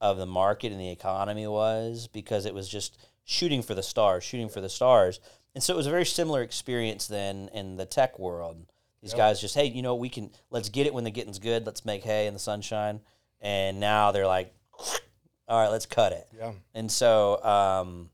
of 0.00 0.18
the 0.18 0.26
market 0.26 0.72
and 0.72 0.80
the 0.80 0.90
economy 0.90 1.46
was 1.46 2.08
because 2.08 2.44
it 2.44 2.52
was 2.52 2.68
just 2.68 2.98
shooting 3.24 3.62
for 3.62 3.74
the 3.74 3.82
stars, 3.82 4.24
shooting 4.24 4.48
for 4.48 4.60
the 4.60 4.68
stars. 4.68 5.20
And 5.54 5.62
so 5.62 5.74
it 5.74 5.76
was 5.76 5.86
a 5.86 5.90
very 5.90 6.06
similar 6.06 6.42
experience 6.42 7.06
then 7.06 7.50
in 7.52 7.76
the 7.76 7.86
tech 7.86 8.18
world. 8.18 8.64
These 9.02 9.14
guys 9.14 9.40
just, 9.40 9.54
hey, 9.56 9.64
you 9.66 9.82
know, 9.82 9.96
we 9.96 10.08
can 10.08 10.30
let's 10.50 10.68
get 10.68 10.86
it 10.86 10.94
when 10.94 11.02
the 11.04 11.10
getting's 11.10 11.40
good. 11.40 11.66
Let's 11.66 11.84
make 11.84 12.04
hay 12.04 12.26
in 12.28 12.34
the 12.34 12.40
sunshine. 12.40 13.00
And 13.40 13.80
now 13.80 14.12
they're 14.12 14.26
like, 14.28 14.54
all 15.48 15.60
right, 15.60 15.70
let's 15.70 15.86
cut 15.86 16.12
it. 16.12 16.28
Yeah, 16.38 16.52
And 16.74 16.90
so, 16.90 17.42
um, 17.44 18.10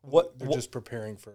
what? 0.00 0.38
they're 0.38 0.48
what- 0.48 0.54
just 0.56 0.70
preparing 0.70 1.16
for 1.18 1.34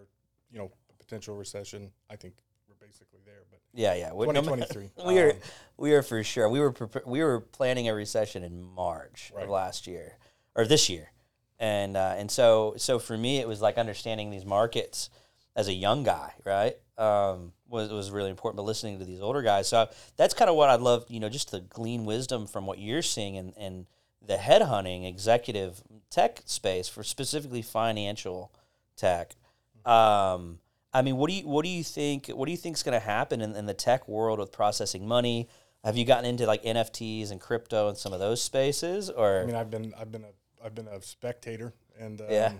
you 0.50 0.58
know 0.58 0.72
a 0.90 0.94
potential 1.04 1.36
recession. 1.36 1.92
I 2.10 2.16
think 2.16 2.34
we're 2.68 2.84
basically 2.84 3.20
there, 3.24 3.42
but 3.50 3.60
yeah, 3.72 3.94
yeah. 3.94 4.10
twenty 4.24 4.42
twenty 4.42 4.66
three. 4.66 4.90
We 5.06 5.20
are, 5.20 5.30
um, 5.30 5.36
we 5.76 5.92
are 5.94 6.02
for 6.02 6.22
sure. 6.24 6.48
We 6.48 6.58
were 6.58 6.72
prepa- 6.72 7.06
we 7.06 7.22
were 7.22 7.38
planning 7.40 7.88
a 7.88 7.94
recession 7.94 8.42
in 8.42 8.60
March 8.60 9.30
Right. 9.34 9.44
of 9.44 9.50
last 9.50 9.86
year 9.86 10.16
or 10.56 10.66
this 10.66 10.88
year, 10.90 11.12
and 11.60 11.96
uh, 11.96 12.14
and 12.16 12.30
so 12.30 12.74
so 12.78 12.98
for 12.98 13.16
me 13.16 13.38
it 13.38 13.46
was 13.46 13.60
like 13.60 13.78
understanding 13.78 14.30
these 14.30 14.46
markets 14.46 15.10
as 15.54 15.68
a 15.68 15.72
young 15.72 16.02
guy, 16.02 16.32
right? 16.44 16.76
Um, 16.98 17.52
was 17.68 17.90
was 17.90 18.10
really 18.10 18.30
important. 18.30 18.56
But 18.56 18.64
listening 18.64 18.98
to 18.98 19.04
these 19.04 19.20
older 19.20 19.42
guys, 19.42 19.68
so 19.68 19.88
that's 20.16 20.34
kind 20.34 20.50
of 20.50 20.56
what 20.56 20.70
I'd 20.70 20.80
love, 20.80 21.04
you 21.08 21.20
know, 21.20 21.28
just 21.28 21.50
to 21.50 21.60
glean 21.60 22.04
wisdom 22.06 22.46
from 22.46 22.66
what 22.66 22.78
you're 22.78 23.02
seeing 23.02 23.34
in, 23.34 23.52
in 23.52 23.86
the 24.26 24.36
headhunting 24.36 25.06
executive 25.06 25.82
tech 26.10 26.42
space 26.46 26.88
for 26.88 27.04
specifically 27.04 27.62
financial 27.62 28.52
tech. 28.96 29.36
Um, 29.84 30.58
I 30.92 31.02
mean, 31.02 31.16
what 31.16 31.30
do 31.30 31.36
you 31.36 31.46
what 31.46 31.64
do 31.64 31.70
you 31.70 31.84
think? 31.84 32.28
What 32.28 32.46
do 32.46 32.52
you 32.52 32.58
think 32.58 32.76
is 32.76 32.82
going 32.82 32.98
to 32.98 33.06
happen 33.06 33.42
in, 33.42 33.54
in 33.54 33.66
the 33.66 33.74
tech 33.74 34.08
world 34.08 34.38
with 34.38 34.50
processing 34.50 35.06
money? 35.06 35.48
Have 35.84 35.96
you 35.96 36.04
gotten 36.04 36.26
into 36.26 36.46
like 36.46 36.62
NFTs 36.62 37.30
and 37.30 37.40
crypto 37.40 37.88
and 37.88 37.96
some 37.96 38.12
of 38.12 38.20
those 38.20 38.42
spaces, 38.42 39.08
or 39.08 39.42
I 39.42 39.46
mean, 39.46 39.56
I've 39.56 39.70
been 39.70 39.94
I've 39.98 40.12
been 40.12 40.24
a 40.24 40.32
I've 40.62 40.74
been 40.74 40.88
a 40.88 41.00
spectator, 41.02 41.72
and 41.98 42.20
um, 42.20 42.26
Yeah. 42.30 42.52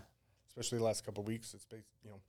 especially 0.48 0.78
the 0.78 0.84
last 0.84 1.04
couple 1.04 1.22
of 1.22 1.26
weeks, 1.28 1.54
it's 1.54 1.64
based, 1.64 1.88
you 2.04 2.10
know 2.10 2.20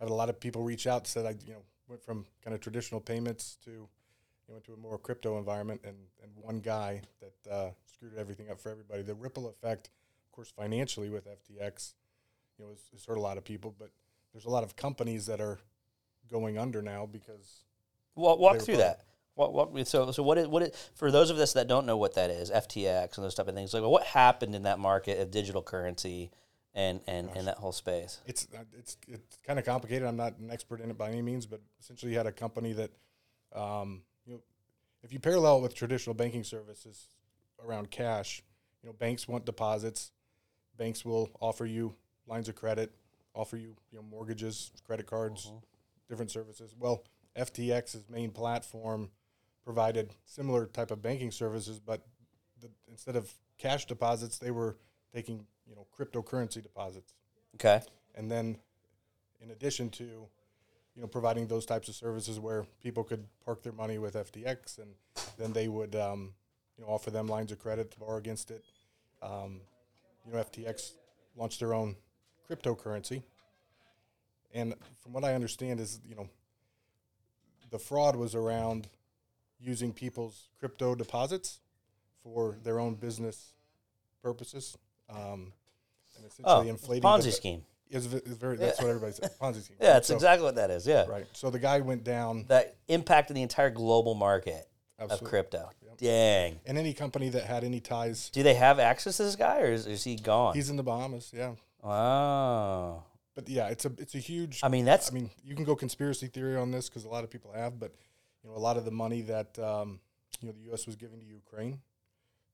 had 0.00 0.10
a 0.10 0.14
lot 0.14 0.28
of 0.28 0.40
people 0.40 0.64
reach 0.64 0.88
out 0.88 1.06
said 1.06 1.24
I 1.26 1.36
you 1.46 1.52
know 1.52 1.62
went 1.86 2.02
from 2.02 2.26
kind 2.42 2.54
of 2.54 2.60
traditional 2.60 3.00
payments 3.00 3.56
to 3.64 3.70
you 3.70 3.88
know, 4.48 4.56
into 4.56 4.72
a 4.72 4.76
more 4.76 4.98
crypto 4.98 5.38
environment, 5.38 5.80
and 5.84 5.96
and 6.22 6.32
one 6.36 6.58
guy 6.58 7.02
that 7.20 7.50
uh, 7.52 7.70
screwed 7.86 8.14
everything 8.18 8.50
up 8.50 8.60
for 8.60 8.70
everybody. 8.70 9.02
The 9.02 9.14
ripple 9.14 9.46
effect, 9.48 9.90
of 10.26 10.32
course, 10.32 10.50
financially 10.50 11.08
with 11.10 11.26
FTX, 11.28 11.94
you 12.58 12.64
know, 12.64 12.70
has, 12.70 12.80
has 12.92 13.04
hurt 13.04 13.16
a 13.18 13.20
lot 13.20 13.38
of 13.38 13.44
people, 13.44 13.74
but 13.78 13.90
there's 14.32 14.44
a 14.46 14.50
lot 14.50 14.64
of 14.64 14.74
companies 14.74 15.26
that 15.26 15.40
are 15.40 15.60
going 16.30 16.58
under 16.58 16.82
now 16.82 17.06
because 17.06 17.62
Wa- 18.16 18.34
walk 18.34 18.58
through 18.60 18.76
part- 18.76 18.98
that? 18.98 19.04
What, 19.34 19.52
what, 19.52 19.86
so, 19.88 20.10
so 20.10 20.22
what 20.22 20.36
is, 20.36 20.46
what 20.46 20.62
is, 20.62 20.90
for 20.94 21.10
those 21.10 21.30
of 21.30 21.38
us 21.38 21.54
that 21.54 21.66
don't 21.66 21.86
know 21.86 21.96
what 21.96 22.14
that 22.16 22.30
is, 22.30 22.50
FTX 22.50 23.16
and 23.16 23.24
those 23.24 23.34
type 23.34 23.48
of 23.48 23.54
things, 23.54 23.72
like 23.72 23.82
what 23.82 24.04
happened 24.04 24.54
in 24.54 24.64
that 24.64 24.78
market 24.78 25.18
of 25.20 25.30
digital 25.30 25.62
currency 25.62 26.30
and, 26.74 27.00
and, 27.06 27.30
and 27.34 27.46
that 27.46 27.56
whole 27.56 27.72
space? 27.72 28.20
It's 28.26 28.46
uh, 28.54 28.64
it's 28.78 28.98
it's 29.08 29.38
kind 29.46 29.58
of 29.58 29.64
complicated. 29.64 30.06
I'm 30.06 30.16
not 30.16 30.38
an 30.38 30.50
expert 30.50 30.80
in 30.80 30.90
it 30.90 30.98
by 30.98 31.08
any 31.08 31.22
means, 31.22 31.46
but 31.46 31.62
essentially, 31.80 32.12
you 32.12 32.18
had 32.18 32.26
a 32.26 32.32
company 32.32 32.74
that, 32.74 32.90
um, 33.54 34.02
you 34.26 34.34
know, 34.34 34.40
if 35.02 35.12
you 35.14 35.18
parallel 35.18 35.62
with 35.62 35.74
traditional 35.74 36.14
banking 36.14 36.44
services 36.44 37.06
around 37.64 37.90
cash, 37.90 38.42
you 38.82 38.88
know, 38.88 38.92
banks 38.92 39.26
want 39.26 39.46
deposits. 39.46 40.12
Banks 40.76 41.04
will 41.04 41.30
offer 41.40 41.64
you 41.66 41.94
lines 42.26 42.48
of 42.48 42.54
credit, 42.54 42.92
offer 43.34 43.56
you 43.56 43.76
you 43.90 43.98
know 43.98 44.02
mortgages, 44.02 44.72
credit 44.84 45.06
cards, 45.06 45.52
different 46.08 46.30
services. 46.30 46.74
Well, 46.78 47.04
FTX's 47.36 48.08
main 48.08 48.30
platform 48.30 49.10
provided 49.64 50.10
similar 50.24 50.66
type 50.66 50.90
of 50.90 51.00
banking 51.02 51.30
services, 51.30 51.78
but 51.78 52.02
the, 52.60 52.68
instead 52.88 53.16
of 53.16 53.30
cash 53.58 53.84
deposits, 53.86 54.38
they 54.38 54.50
were 54.50 54.76
taking 55.14 55.46
you 55.68 55.74
know 55.76 55.86
cryptocurrency 55.96 56.62
deposits 56.62 57.14
Okay. 57.54 57.80
and 58.16 58.30
then 58.30 58.56
in 59.40 59.50
addition 59.50 59.88
to 59.90 60.04
you 60.04 61.00
know 61.02 61.06
providing 61.06 61.46
those 61.46 61.64
types 61.66 61.88
of 61.88 61.94
services 61.94 62.40
where 62.40 62.64
people 62.82 63.04
could 63.04 63.24
park 63.44 63.62
their 63.62 63.72
money 63.72 63.98
with 63.98 64.14
FTX 64.14 64.78
and 64.78 64.94
then 65.38 65.52
they 65.52 65.68
would 65.68 65.94
um, 65.94 66.32
you 66.76 66.84
know 66.84 66.90
offer 66.90 67.10
them 67.10 67.26
lines 67.28 67.52
of 67.52 67.58
credit 67.58 67.90
to 67.92 67.98
borrow 68.00 68.16
against 68.16 68.50
it. 68.50 68.64
Um, 69.22 69.60
you 70.26 70.32
know 70.32 70.38
FTX 70.42 70.92
launched 71.36 71.60
their 71.60 71.72
own 71.74 71.94
cryptocurrency, 72.50 73.22
and 74.52 74.74
from 75.02 75.12
what 75.12 75.24
I 75.24 75.34
understand 75.34 75.78
is 75.80 76.00
you 76.08 76.14
know 76.16 76.28
the 77.70 77.78
fraud 77.78 78.16
was 78.16 78.34
around 78.34 78.88
using 79.62 79.92
people's 79.92 80.48
crypto 80.58 80.94
deposits 80.94 81.60
for 82.22 82.56
their 82.62 82.78
own 82.80 82.94
business 82.94 83.54
purposes. 84.22 84.76
Um, 85.08 85.52
and 86.16 86.24
Oh, 86.24 86.26
essentially 86.60 86.68
inflating 86.68 87.02
Ponzi 87.02 87.24
the, 87.24 87.32
scheme. 87.32 87.62
is 87.90 88.06
very. 88.06 88.56
That's 88.56 88.80
what 88.80 88.88
everybody 88.88 89.12
says. 89.12 89.30
Ponzi 89.40 89.62
scheme. 89.62 89.76
Yeah, 89.80 89.94
that's 89.94 90.08
So- 90.08 90.14
exactly 90.14 90.44
what 90.44 90.54
that 90.56 90.70
is. 90.70 90.86
Yeah. 90.86 91.04
Right. 91.06 91.26
So 91.32 91.50
the 91.50 91.58
guy 91.58 91.80
went 91.80 92.04
down. 92.04 92.44
That 92.48 92.76
impacted 92.88 93.36
the 93.36 93.42
entire 93.42 93.70
global 93.70 94.14
market 94.14 94.68
of 94.98 95.10
Absolutely. 95.10 95.28
crypto. 95.30 95.70
Dang. 95.98 96.58
And 96.66 96.78
any 96.78 96.94
company 96.94 97.28
that 97.28 97.44
had 97.44 97.62
any 97.64 97.78
ties, 97.78 98.30
Do 98.30 98.42
they 98.42 98.54
have 98.54 98.78
access 98.80 99.18
to 99.18 99.24
this 99.24 99.36
guy 99.36 99.60
or 99.60 99.66
is, 99.72 99.86
is 99.86 100.02
he 100.02 100.16
gone? 100.16 100.54
he's 100.54 100.68
in 100.70 100.76
the 100.76 100.82
Bahamas. 100.82 101.30
Yeah. 101.32 101.52
wow. 101.82 103.04
But 103.34 103.48
yeah, 103.48 103.68
it's 103.68 103.84
a 103.86 103.92
it's 103.98 104.14
a 104.14 104.18
huge. 104.18 104.60
I 104.62 104.68
mean, 104.68 104.84
that's 104.84 105.10
I 105.10 105.14
mean, 105.14 105.30
you 105.44 105.54
can 105.54 105.64
go 105.64 105.74
conspiracy 105.74 106.26
theory 106.26 106.56
on 106.56 106.70
this 106.70 106.88
because 106.88 107.04
a 107.04 107.08
lot 107.08 107.24
of 107.24 107.30
people 107.30 107.50
have, 107.52 107.78
but 107.80 107.94
you 108.42 108.50
know, 108.50 108.56
a 108.56 108.58
lot 108.58 108.76
of 108.76 108.84
the 108.84 108.90
money 108.90 109.22
that 109.22 109.58
um, 109.58 110.00
you 110.40 110.48
know 110.48 110.54
the 110.54 110.64
U.S. 110.70 110.86
was 110.86 110.96
giving 110.96 111.20
to 111.20 111.26
Ukraine 111.26 111.80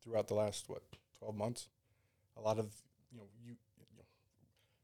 throughout 0.02 0.28
the 0.28 0.35
last 0.35 0.68
what 0.68 0.83
twelve 1.18 1.35
months, 1.35 1.68
a 2.37 2.40
lot 2.40 2.59
of 2.59 2.66
you 3.11 3.18
know 3.18 3.25
you, 3.45 3.52
you 3.52 3.97
know, 3.97 4.04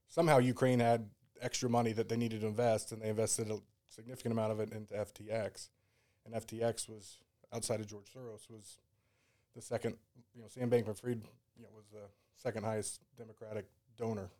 somehow 0.08 0.38
Ukraine 0.38 0.80
had 0.80 1.08
extra 1.40 1.68
money 1.68 1.92
that 1.92 2.08
they 2.08 2.16
needed 2.16 2.40
to 2.40 2.46
invest, 2.46 2.92
and 2.92 3.02
they 3.02 3.08
invested 3.08 3.50
a 3.50 3.58
significant 3.88 4.32
amount 4.32 4.52
of 4.52 4.61
it 4.61 4.73
into 4.73 4.94
FTX, 4.94 5.68
and 6.25 6.34
FTX 6.34 6.88
was 6.88 7.18
outside 7.52 7.80
of 7.80 7.87
George 7.87 8.06
Soros 8.14 8.50
was 8.50 8.78
the 9.54 9.62
second. 9.62 9.96
You 10.34 10.42
know, 10.42 10.49
Sam 10.49 10.70
Bankman-Fried 10.70 11.23
you 11.56 11.62
know 11.62 11.68
was 11.75 11.87
the 11.92 12.08
second 12.37 12.64
highest 12.64 13.00
Democratic 13.16 13.66
donor. 13.96 14.30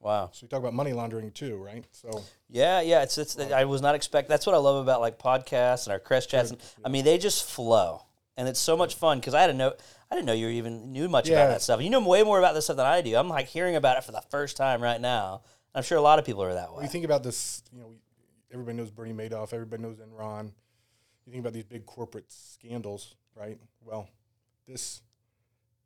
Wow. 0.00 0.30
So 0.32 0.44
you 0.44 0.48
talk 0.48 0.60
about 0.60 0.74
money 0.74 0.92
laundering 0.92 1.30
too, 1.30 1.56
right? 1.56 1.84
So. 1.92 2.22
Yeah, 2.48 2.80
yeah. 2.80 3.02
It's 3.02 3.18
it's. 3.18 3.38
I 3.38 3.64
was 3.64 3.82
not 3.82 3.94
expect. 3.94 4.28
That's 4.28 4.46
what 4.46 4.54
I 4.54 4.58
love 4.58 4.82
about 4.82 5.00
like 5.00 5.18
podcasts 5.18 5.86
and 5.86 5.92
our 5.92 5.98
crest 5.98 6.30
chats. 6.30 6.50
And, 6.50 6.60
I 6.84 6.88
mean, 6.88 7.04
they 7.04 7.18
just 7.18 7.48
flow, 7.48 8.04
and 8.36 8.48
it's 8.48 8.60
so 8.60 8.76
much 8.76 8.94
fun 8.94 9.18
because 9.18 9.34
I 9.34 9.46
didn't 9.46 9.58
know. 9.58 9.72
I 10.10 10.14
didn't 10.14 10.26
know 10.26 10.32
you 10.32 10.48
even 10.48 10.92
knew 10.92 11.08
much 11.08 11.28
about 11.28 11.48
that 11.48 11.60
stuff. 11.62 11.82
You 11.82 11.90
know 11.90 12.00
way 12.00 12.22
more 12.22 12.38
about 12.38 12.54
this 12.54 12.64
stuff 12.64 12.78
than 12.78 12.86
I 12.86 13.02
do. 13.02 13.14
I'm 13.16 13.28
like 13.28 13.46
hearing 13.46 13.76
about 13.76 13.98
it 13.98 14.04
for 14.04 14.12
the 14.12 14.22
first 14.30 14.56
time 14.56 14.82
right 14.82 15.00
now. 15.00 15.42
I'm 15.74 15.82
sure 15.82 15.98
a 15.98 16.02
lot 16.02 16.18
of 16.18 16.24
people 16.24 16.42
are 16.42 16.54
that 16.54 16.74
way. 16.74 16.82
you 16.82 16.88
think 16.88 17.04
about 17.04 17.22
this, 17.22 17.62
you 17.72 17.80
know, 17.80 17.92
everybody 18.52 18.76
knows 18.76 18.90
Bernie 18.90 19.12
Madoff, 19.12 19.52
everybody 19.52 19.82
knows 19.82 19.98
Enron. 19.98 20.50
You 21.26 21.32
think 21.32 21.42
about 21.42 21.52
these 21.52 21.64
big 21.64 21.84
corporate 21.84 22.32
scandals, 22.32 23.16
right? 23.36 23.58
Well, 23.84 24.08
this 24.66 25.02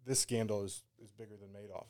this 0.06 0.20
scandal 0.20 0.62
is 0.62 0.82
is 1.02 1.10
bigger 1.10 1.34
than 1.36 1.48
Madoff. 1.48 1.86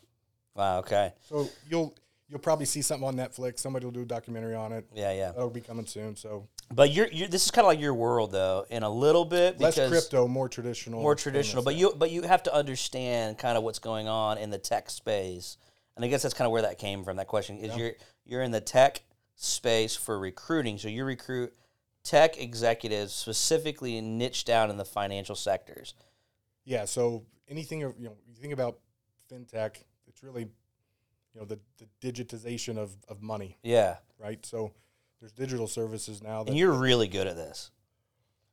Wow. 0.54 0.78
Okay. 0.78 1.12
So 1.28 1.48
you'll 1.68 1.94
you'll 2.32 2.40
probably 2.40 2.64
see 2.64 2.80
something 2.80 3.06
on 3.06 3.14
Netflix. 3.14 3.58
Somebody 3.58 3.84
will 3.84 3.92
do 3.92 4.00
a 4.00 4.06
documentary 4.06 4.54
on 4.54 4.72
it. 4.72 4.86
Yeah, 4.94 5.12
yeah. 5.12 5.32
That'll 5.32 5.50
be 5.50 5.60
coming 5.60 5.84
soon. 5.84 6.16
So 6.16 6.48
But 6.74 6.90
you're, 6.90 7.08
you're 7.08 7.28
this 7.28 7.44
is 7.44 7.50
kind 7.50 7.66
of 7.66 7.68
like 7.68 7.78
your 7.78 7.92
world 7.92 8.32
though, 8.32 8.64
in 8.70 8.82
a 8.82 8.88
little 8.88 9.26
bit 9.26 9.60
less 9.60 9.74
because 9.74 9.90
crypto, 9.90 10.26
more 10.26 10.48
traditional. 10.48 11.02
more 11.02 11.14
traditional. 11.14 11.62
But 11.62 11.76
you 11.76 11.92
but 11.94 12.10
you 12.10 12.22
have 12.22 12.42
to 12.44 12.54
understand 12.54 13.36
kind 13.36 13.58
of 13.58 13.64
what's 13.64 13.78
going 13.78 14.08
on 14.08 14.38
in 14.38 14.48
the 14.48 14.56
tech 14.56 14.88
space, 14.88 15.58
and 15.94 16.04
I 16.04 16.08
guess 16.08 16.22
that's 16.22 16.34
kind 16.34 16.46
of 16.46 16.52
where 16.52 16.62
that 16.62 16.78
came 16.78 17.04
from. 17.04 17.18
That 17.18 17.26
question 17.26 17.58
is 17.58 17.76
you're 17.76 17.92
you're 18.24 18.42
in 18.42 18.50
the 18.50 18.62
tech 18.62 19.02
space 19.36 19.94
for 19.94 20.18
recruiting, 20.18 20.78
so 20.78 20.88
you 20.88 21.04
recruit 21.04 21.52
tech 22.02 22.40
executives 22.40 23.12
specifically 23.12 24.00
niche 24.00 24.46
down 24.46 24.70
in 24.70 24.78
the 24.78 24.86
financial 24.86 25.36
sectors. 25.36 25.92
Yeah. 26.64 26.86
So 26.86 27.24
anything 27.46 27.82
of 27.82 27.94
you 27.98 28.06
know, 28.06 28.16
you 28.26 28.34
think 28.34 28.54
about 28.54 28.78
fintech, 29.30 29.76
it's 30.06 30.22
really 30.22 30.48
you 31.34 31.40
know 31.40 31.46
the 31.46 31.58
the 31.78 32.12
digitization 32.12 32.78
of 32.78 32.96
of 33.08 33.22
money, 33.22 33.58
Yeah, 33.62 33.96
right? 34.18 34.44
So 34.44 34.72
there's 35.20 35.32
digital 35.32 35.66
services 35.66 36.22
now 36.22 36.42
that 36.44 36.50
and 36.50 36.58
you're 36.58 36.72
really 36.72 37.08
good 37.08 37.26
at 37.26 37.36
this. 37.36 37.70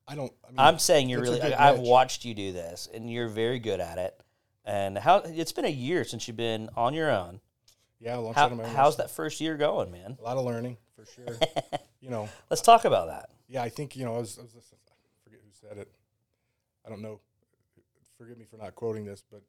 I 0.07 0.15
don't. 0.15 0.31
I 0.43 0.47
mean, 0.49 0.55
I'm 0.59 0.79
saying 0.79 1.09
you're 1.09 1.21
really. 1.21 1.41
I, 1.41 1.69
I've 1.71 1.79
watched 1.79 2.25
you 2.25 2.33
do 2.33 2.51
this, 2.51 2.87
and 2.93 3.11
you're 3.11 3.27
very 3.27 3.59
good 3.59 3.79
at 3.79 3.97
it. 3.97 4.19
And 4.65 4.97
how 4.97 5.17
it's 5.25 5.51
been 5.51 5.65
a 5.65 5.69
year 5.69 6.03
since 6.03 6.27
you've 6.27 6.37
been 6.37 6.69
on 6.75 6.93
your 6.93 7.09
own. 7.11 7.39
yeah, 7.99 8.17
alongside 8.17 8.39
How, 8.41 8.47
of 8.47 8.57
my 8.57 8.67
how's 8.67 8.97
that 8.97 9.09
first 9.11 9.39
year 9.41 9.55
going, 9.57 9.91
man? 9.91 10.17
A 10.19 10.23
lot 10.23 10.37
of 10.37 10.45
learning 10.45 10.77
for 10.95 11.05
sure. 11.05 11.37
you 12.01 12.09
know, 12.09 12.29
Let's 12.49 12.61
talk 12.61 12.85
about 12.85 13.07
that. 13.07 13.29
yeah, 13.47 13.61
I 13.63 13.69
think 13.69 13.95
you 13.95 14.05
know. 14.05 14.15
I 14.15 14.19
was, 14.19 14.37
I 14.37 14.43
was 14.43 14.53
listening, 14.55 14.79
I 14.87 14.93
forget 15.23 15.39
who 15.43 15.49
said 15.67 15.77
it. 15.77 15.91
I 16.85 16.89
don't 16.89 17.01
know. 17.01 17.19
Forgive 18.17 18.37
me 18.37 18.45
for 18.45 18.57
not 18.57 18.75
quoting 18.75 19.05
this, 19.05 19.23
but 19.31 19.41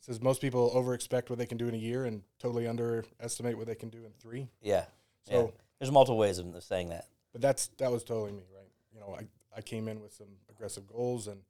says 0.00 0.20
most 0.20 0.40
people 0.40 0.70
over 0.74 0.94
expect 0.94 1.30
what 1.30 1.38
they 1.38 1.46
can 1.46 1.58
do 1.58 1.68
in 1.68 1.74
a 1.74 1.78
year 1.78 2.04
and 2.04 2.22
totally 2.38 2.66
underestimate 2.66 3.56
what 3.56 3.66
they 3.66 3.74
can 3.74 3.88
do 3.90 3.98
in 3.98 4.12
three. 4.18 4.48
Yeah. 4.62 4.84
So, 5.24 5.44
yeah. 5.44 5.50
There's 5.78 5.92
multiple 5.92 6.18
ways 6.18 6.38
of 6.38 6.46
saying 6.62 6.88
that. 6.90 7.06
but 7.32 7.40
that's 7.40 7.68
that 7.78 7.90
was 7.90 8.04
totally 8.04 8.32
me, 8.32 8.44
right? 8.54 8.68
You 8.92 9.00
know, 9.00 9.16
I 9.18 9.26
I 9.56 9.62
came 9.62 9.88
in 9.88 10.00
with 10.00 10.12
some 10.12 10.28
aggressive 10.50 10.86
goals, 10.86 11.26
and 11.26 11.40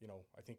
you 0.00 0.08
know, 0.08 0.20
I 0.36 0.42
think. 0.42 0.58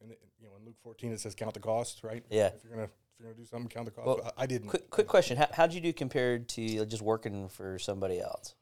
In 0.00 0.08
the, 0.08 0.16
you 0.40 0.48
know, 0.48 0.54
in 0.58 0.66
Luke 0.66 0.74
14 0.82 1.12
it 1.12 1.20
says 1.20 1.36
count 1.36 1.54
the 1.54 1.60
cost, 1.60 2.02
right? 2.02 2.24
Yeah. 2.28 2.46
If 2.46 2.64
you're 2.64 2.72
gonna 2.72 2.84
if 2.86 2.90
you're 3.20 3.28
gonna 3.28 3.40
do 3.40 3.46
something, 3.46 3.68
count 3.68 3.84
the 3.84 3.92
cost. 3.92 4.06
Well, 4.06 4.32
I, 4.36 4.42
I 4.42 4.46
didn't. 4.46 4.66
Quick, 4.68 4.90
quick 4.90 5.06
question: 5.06 5.36
How 5.36 5.46
how'd 5.52 5.72
you 5.72 5.80
do 5.80 5.92
compared 5.92 6.48
to 6.50 6.84
just 6.86 7.02
working 7.02 7.48
for 7.48 7.78
somebody 7.78 8.18
else? 8.20 8.56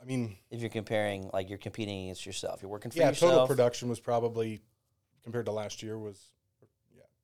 I 0.00 0.06
mean, 0.06 0.36
If 0.50 0.60
you're 0.60 0.70
comparing, 0.70 1.28
like 1.34 1.50
you're 1.50 1.58
competing 1.58 2.04
against 2.04 2.24
yourself, 2.24 2.62
you're 2.62 2.70
working 2.70 2.90
for 2.90 2.98
yeah, 2.98 3.08
yourself. 3.10 3.32
total 3.32 3.46
production 3.46 3.90
was 3.90 4.00
probably 4.00 4.62
compared 5.22 5.44
to 5.44 5.52
last 5.52 5.82
year 5.82 5.98
was 5.98 6.18
yeah 6.18 6.37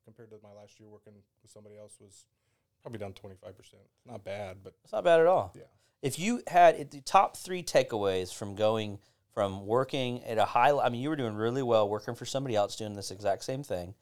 compared 0.05 0.31
to 0.31 0.37
my 0.43 0.51
last 0.53 0.79
year 0.79 0.89
working 0.89 1.15
with 1.43 1.51
somebody 1.51 1.77
else 1.77 1.97
was 2.01 2.25
probably 2.83 2.99
down 2.99 3.13
twenty 3.13 3.37
five 3.43 3.57
percent. 3.57 3.83
Not 4.07 4.25
bad, 4.25 4.59
but 4.63 4.75
It's 4.85 4.93
not 4.93 5.05
bad 5.05 5.21
at 5.21 5.27
all. 5.27 5.53
yeah. 5.57 5.63
If 6.03 6.19
you 6.19 6.43
had 6.49 6.91
the 6.91 7.01
top 7.01 7.37
three 7.37 7.63
takeaways 7.63 8.33
from 8.35 8.55
going 8.55 8.99
from 9.33 9.67
working 9.67 10.23
at 10.25 10.39
a 10.39 10.45
high, 10.45 10.71
I 10.77 10.89
mean, 10.91 11.01
you 11.01 11.09
were 11.09 11.17
doing 11.17 11.35
really 11.35 11.63
well 11.63 11.89
working 11.89 12.15
for 12.15 12.25
somebody 12.27 12.55
else 12.55 12.77
doing 12.77 12.95
this 12.95 13.11
exact 13.11 13.43
same 13.43 13.63
thing, 13.65 13.95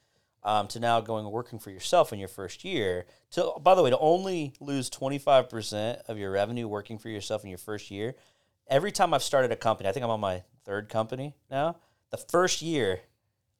um, 0.42 0.66
to 0.68 0.80
now 0.80 1.00
going 1.00 1.30
working 1.30 1.58
for 1.58 1.70
yourself 1.70 2.12
in 2.12 2.18
your 2.18 2.28
first 2.28 2.64
year. 2.64 3.06
To 3.32 3.52
by 3.62 3.74
the 3.74 3.82
way, 3.82 3.90
to 3.90 3.98
only 3.98 4.52
lose 4.60 4.90
twenty 4.90 5.18
five 5.18 5.48
percent 5.48 6.00
of 6.08 6.18
your 6.18 6.32
revenue 6.32 6.66
working 6.68 6.98
for 6.98 7.08
yourself 7.08 7.44
in 7.44 7.50
your 7.50 7.58
first 7.58 7.90
year. 7.90 8.14
Every 8.68 8.90
time 8.92 9.14
I've 9.14 9.22
started 9.22 9.52
a 9.52 9.56
company, 9.56 9.88
I 9.88 9.92
think 9.92 10.04
I'm 10.04 10.10
on 10.10 10.20
my 10.20 10.42
third 10.64 10.88
company 10.88 11.36
now. 11.50 11.76
The 12.10 12.16
first 12.18 12.60
year, 12.62 13.00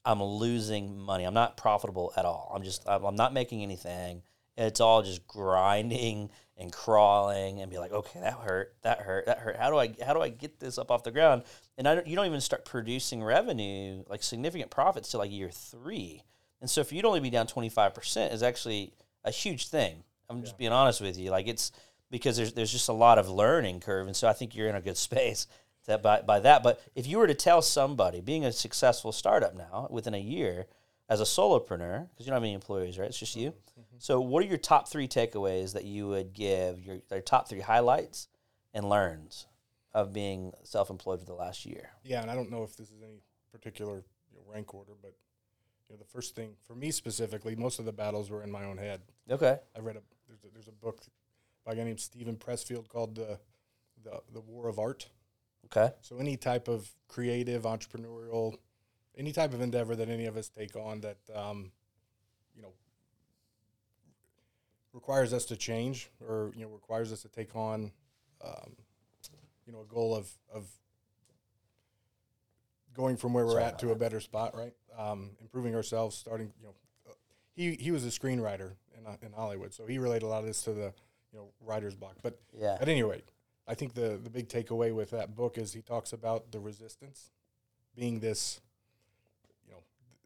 I'm 0.04 0.22
losing 0.22 0.98
money. 0.98 1.24
I'm 1.24 1.34
not 1.34 1.56
profitable 1.56 2.12
at 2.16 2.24
all. 2.24 2.52
I'm 2.54 2.62
just 2.62 2.88
I'm, 2.88 3.14
not 3.14 3.32
making 3.32 3.62
anything. 3.62 4.22
It's 4.56 4.80
all 4.80 5.02
just 5.02 5.26
grinding 5.26 6.30
and 6.58 6.72
crawling 6.72 7.60
and 7.60 7.70
be 7.70 7.78
like, 7.78 7.92
okay, 7.92 8.20
that 8.20 8.34
hurt, 8.34 8.74
that 8.82 8.98
hurt, 9.00 9.26
that 9.26 9.38
hurt. 9.38 9.56
How 9.56 9.70
do 9.70 9.78
I 9.78 9.94
how 10.04 10.12
do 10.12 10.20
I 10.20 10.28
get 10.28 10.60
this 10.60 10.78
up 10.78 10.90
off 10.90 11.04
the 11.04 11.10
ground? 11.10 11.44
And 11.78 11.88
I 11.88 11.94
don't, 11.94 12.06
you 12.06 12.16
don't 12.16 12.26
even 12.26 12.40
start 12.40 12.64
producing 12.64 13.22
revenue 13.22 14.04
like 14.08 14.22
significant 14.22 14.70
profits 14.70 15.10
till 15.10 15.20
like 15.20 15.30
year 15.30 15.50
three. 15.50 16.22
And 16.60 16.68
so 16.68 16.84
for 16.84 16.94
you 16.94 17.02
to 17.02 17.08
only 17.08 17.20
be 17.20 17.30
down 17.30 17.46
twenty 17.46 17.68
five 17.68 17.94
percent 17.94 18.32
is 18.32 18.42
actually 18.42 18.92
a 19.24 19.30
huge 19.30 19.68
thing. 19.68 20.04
I'm 20.28 20.42
just 20.42 20.58
being 20.58 20.72
honest 20.72 21.00
with 21.00 21.18
you. 21.18 21.30
Like 21.30 21.48
it's 21.48 21.72
because 22.10 22.36
there's 22.36 22.52
there's 22.52 22.72
just 22.72 22.88
a 22.88 22.92
lot 22.92 23.18
of 23.18 23.28
learning 23.28 23.80
curve, 23.80 24.06
and 24.06 24.16
so 24.16 24.28
I 24.28 24.32
think 24.32 24.54
you're 24.54 24.68
in 24.68 24.76
a 24.76 24.82
good 24.82 24.96
space 24.96 25.46
that 25.86 26.02
by, 26.02 26.20
by 26.22 26.40
that. 26.40 26.62
But 26.62 26.80
if 26.94 27.06
you 27.06 27.18
were 27.18 27.26
to 27.26 27.34
tell 27.34 27.62
somebody, 27.62 28.20
being 28.20 28.44
a 28.44 28.52
successful 28.52 29.12
startup 29.12 29.54
now 29.54 29.88
within 29.90 30.14
a 30.14 30.18
year 30.18 30.66
as 31.08 31.20
a 31.20 31.24
solopreneur, 31.24 32.08
because 32.10 32.26
you 32.26 32.30
don't 32.30 32.36
have 32.36 32.42
any 32.42 32.54
employees, 32.54 32.98
right? 32.98 33.08
It's 33.08 33.18
just 33.18 33.36
you. 33.36 33.50
Mm-hmm. 33.50 33.96
So, 33.98 34.20
what 34.20 34.42
are 34.44 34.46
your 34.46 34.58
top 34.58 34.88
three 34.88 35.08
takeaways 35.08 35.72
that 35.74 35.84
you 35.84 36.08
would 36.08 36.32
give? 36.32 36.80
Your, 36.80 36.98
your 37.10 37.20
top 37.20 37.48
three 37.48 37.60
highlights 37.60 38.28
and 38.72 38.88
learns. 38.88 39.46
of 39.94 40.12
being 40.12 40.52
self-employed 40.64 41.20
for 41.20 41.26
the 41.26 41.34
last 41.34 41.66
year. 41.66 41.90
Yeah, 42.02 42.22
and 42.22 42.30
I 42.30 42.34
don't 42.34 42.50
know 42.50 42.62
if 42.62 42.76
this 42.76 42.90
is 42.90 43.02
any 43.02 43.20
particular 43.52 43.96
you 44.30 44.36
know, 44.38 44.42
rank 44.50 44.72
order, 44.74 44.92
but 45.02 45.12
you 45.88 45.94
know, 45.94 45.98
the 45.98 46.06
first 46.06 46.34
thing 46.34 46.54
for 46.66 46.74
me 46.74 46.90
specifically, 46.90 47.54
most 47.56 47.78
of 47.78 47.84
the 47.84 47.92
battles 47.92 48.30
were 48.30 48.42
in 48.42 48.50
my 48.50 48.64
own 48.64 48.78
head. 48.78 49.02
Okay. 49.30 49.58
I 49.76 49.80
read 49.80 49.96
a 49.96 50.02
there's 50.26 50.44
a, 50.44 50.46
there's 50.54 50.68
a 50.68 50.72
book 50.72 51.00
by 51.66 51.72
a 51.72 51.76
guy 51.76 51.84
named 51.84 52.00
Steven 52.00 52.36
Pressfield 52.36 52.88
called 52.88 53.16
the 53.16 53.38
the 54.02 54.22
the 54.32 54.40
War 54.40 54.68
of 54.68 54.78
Art. 54.78 55.08
Okay. 55.66 55.92
So 56.00 56.18
any 56.18 56.36
type 56.36 56.68
of 56.68 56.90
creative, 57.08 57.62
entrepreneurial, 57.62 58.54
any 59.16 59.32
type 59.32 59.52
of 59.54 59.60
endeavor 59.60 59.94
that 59.96 60.08
any 60.08 60.26
of 60.26 60.36
us 60.36 60.48
take 60.48 60.76
on 60.76 61.00
that 61.00 61.16
um, 61.34 61.70
you 62.54 62.62
know 62.62 62.72
requires 64.92 65.32
us 65.32 65.44
to 65.46 65.56
change 65.56 66.10
or 66.26 66.52
you 66.54 66.62
know 66.64 66.70
requires 66.70 67.12
us 67.12 67.22
to 67.22 67.28
take 67.28 67.54
on 67.56 67.92
um, 68.44 68.76
you 69.66 69.72
know 69.72 69.80
a 69.82 69.86
goal 69.86 70.14
of 70.14 70.30
of 70.52 70.68
going 72.94 73.16
from 73.16 73.32
where 73.32 73.46
we're 73.46 73.52
Sorry 73.52 73.64
at 73.64 73.78
to 73.78 73.90
a 73.92 73.94
better 73.96 74.20
spot, 74.20 74.54
right? 74.54 74.74
Um, 74.98 75.30
improving 75.40 75.74
ourselves, 75.74 76.16
starting 76.16 76.52
you 76.60 76.66
know. 76.66 76.74
uh, 77.08 77.12
He, 77.54 77.74
he 77.76 77.90
was 77.90 78.04
a 78.04 78.08
screenwriter 78.08 78.72
in, 78.98 79.06
uh, 79.06 79.16
in 79.22 79.32
Hollywood, 79.32 79.72
so 79.72 79.86
he 79.86 79.96
related 79.98 80.24
a 80.24 80.28
lot 80.28 80.40
of 80.40 80.46
this 80.46 80.60
to 80.64 80.72
the 80.74 80.92
you 81.32 81.38
know 81.38 81.48
writer's 81.62 81.94
block. 81.94 82.16
But 82.22 82.38
Yeah. 82.54 82.76
at 82.78 82.88
any 82.90 83.02
rate, 83.02 83.24
I 83.66 83.74
think 83.74 83.94
the 83.94 84.18
the 84.22 84.30
big 84.30 84.48
takeaway 84.48 84.94
with 84.94 85.10
that 85.10 85.34
book 85.36 85.56
is 85.58 85.72
he 85.72 85.82
talks 85.82 86.12
about 86.12 86.50
the 86.50 86.60
resistance 86.60 87.30
being 87.94 88.20
this, 88.20 88.60
you 89.66 89.72
know, 89.72 89.82
th- 90.08 90.18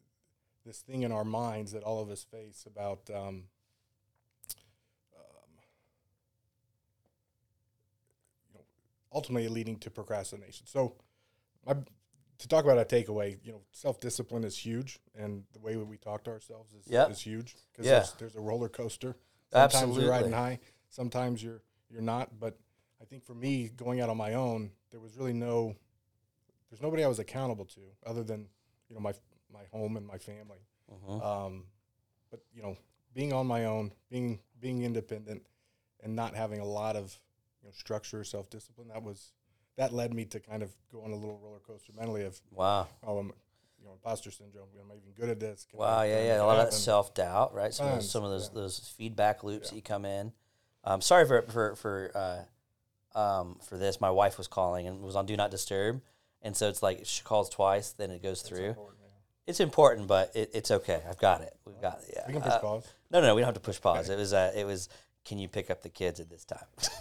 this 0.64 0.78
thing 0.80 1.02
in 1.02 1.12
our 1.12 1.24
minds 1.24 1.72
that 1.72 1.82
all 1.82 2.00
of 2.00 2.10
us 2.10 2.24
face 2.24 2.64
about 2.66 3.00
um, 3.10 3.44
um, 5.14 5.50
you 8.48 8.54
know, 8.54 8.60
ultimately 9.12 9.48
leading 9.48 9.76
to 9.80 9.90
procrastination. 9.90 10.66
So, 10.66 10.94
my, 11.66 11.74
to 12.38 12.48
talk 12.48 12.64
about 12.64 12.78
a 12.78 12.84
takeaway, 12.84 13.38
you 13.42 13.52
know, 13.52 13.62
self 13.72 14.00
discipline 14.00 14.44
is 14.44 14.56
huge, 14.56 14.98
and 15.14 15.44
the 15.52 15.58
way 15.58 15.74
that 15.74 15.84
we 15.86 15.96
talk 15.98 16.24
to 16.24 16.30
ourselves 16.30 16.72
is 16.74 16.86
Yep. 16.90 17.10
is 17.10 17.20
huge 17.20 17.56
because 17.72 17.86
Yeah. 17.86 17.96
there's, 17.96 18.12
there's 18.12 18.36
a 18.36 18.40
roller 18.40 18.68
coaster. 18.68 19.16
Sometimes 19.52 19.96
you're 19.96 20.10
riding 20.10 20.32
high, 20.32 20.58
sometimes 20.88 21.42
you're 21.42 21.62
you're 21.90 22.02
not. 22.02 22.38
But 22.40 22.58
I 23.00 23.04
think 23.04 23.24
for 23.24 23.34
me, 23.34 23.68
going 23.68 24.00
out 24.00 24.08
on 24.08 24.16
my 24.16 24.34
own, 24.34 24.70
there 24.90 25.00
was 25.00 25.16
really 25.16 25.32
no, 25.32 25.74
there's 26.70 26.80
nobody 26.82 27.04
I 27.04 27.08
was 27.08 27.18
accountable 27.18 27.64
to 27.66 27.80
other 28.06 28.22
than 28.22 28.48
you 28.88 28.94
know 28.94 29.00
my 29.00 29.12
my 29.52 29.62
home 29.72 29.96
and 29.96 30.06
my 30.06 30.18
family. 30.18 30.58
Mhm. 30.92 31.22
Um, 31.24 31.64
but 32.30 32.40
you 32.54 32.62
know, 32.62 32.76
being 33.14 33.32
on 33.32 33.46
my 33.46 33.64
own, 33.64 33.92
being 34.10 34.40
being 34.60 34.82
independent, 34.82 35.46
and 36.02 36.14
not 36.16 36.34
having 36.34 36.60
a 36.60 36.64
lot 36.64 36.96
of 36.96 37.18
you 37.62 37.68
know 37.68 37.72
structure 37.72 38.20
or 38.20 38.24
self 38.24 38.48
discipline, 38.50 38.88
that 38.88 39.02
was 39.02 39.32
that 39.76 39.92
led 39.92 40.14
me 40.14 40.24
to 40.24 40.40
kind 40.40 40.62
of 40.62 40.74
go 40.90 41.02
on 41.02 41.10
a 41.12 41.16
little 41.16 41.38
roller 41.38 41.58
coaster 41.60 41.92
mentally 41.94 42.24
of 42.24 42.40
Wow. 42.50 42.88
oh, 43.06 43.18
I'm, 43.18 43.26
you 43.78 43.84
know, 43.84 43.92
imposter 43.92 44.30
syndrome. 44.30 44.68
Am 44.80 44.90
I 44.90 44.94
even 44.94 45.12
good 45.14 45.28
at 45.28 45.38
this? 45.38 45.66
Can 45.68 45.78
Wow, 45.80 45.98
I 45.98 46.06
yeah, 46.06 46.24
yeah. 46.24 46.42
A 46.42 46.44
lot 46.46 46.58
of 46.58 46.70
that 46.70 46.72
self 46.72 47.14
doubt, 47.14 47.52
right? 47.54 47.74
Some 47.74 47.86
of 47.88 47.94
those, 47.96 48.10
some 48.10 48.24
of 48.24 48.30
those 48.30 48.48
yeah. 48.48 48.60
those 48.60 48.78
feedback 48.96 49.44
loops 49.44 49.66
Yeah. 49.66 49.70
that 49.70 49.76
you 49.76 49.82
come 49.82 50.04
in. 50.06 50.32
Um, 50.84 51.00
sorry 51.02 51.26
for 51.26 51.42
for 51.42 51.76
for 51.76 52.10
uh, 52.14 52.42
um, 53.16 53.58
for 53.68 53.76
this. 53.76 54.00
My 54.00 54.10
wife 54.10 54.38
was 54.38 54.46
calling 54.46 54.86
and 54.86 55.02
was 55.02 55.16
on 55.16 55.26
Do 55.26 55.36
Not 55.36 55.50
Disturb, 55.50 56.00
and 56.42 56.56
so 56.56 56.68
it's 56.68 56.82
like 56.82 57.00
she 57.04 57.22
calls 57.24 57.48
twice, 57.48 57.90
then 57.92 58.10
it 58.12 58.22
goes 58.22 58.42
That's 58.42 58.48
through. 58.50 58.68
important. 58.68 58.92
It's 59.48 59.60
important, 59.60 60.08
but 60.08 60.34
it, 60.34 60.50
it's 60.54 60.70
okay. 60.70 61.00
I've 61.08 61.18
got 61.18 61.40
it. 61.40 61.54
We've 61.64 61.80
got 61.80 62.00
it. 62.00 62.14
Yeah. 62.16 62.22
We 62.26 62.32
can 62.34 62.42
push 62.42 62.52
Uh, 62.52 62.58
pause. 62.58 62.86
No, 63.12 63.20
no, 63.20 63.28
no. 63.28 63.34
We 63.36 63.40
don't 63.42 63.46
have 63.46 63.54
to 63.54 63.60
push 63.60 63.80
pause. 63.80 64.08
It 64.10 64.18
was 64.18 64.32
uh, 64.32 64.52
it 64.56 64.64
was. 64.66 64.88
Can 65.24 65.38
you 65.38 65.48
pick 65.48 65.70
up 65.70 65.82
the 65.82 65.88
kids 65.88 66.20
at 66.20 66.28
this 66.30 66.44
time? 66.44 66.58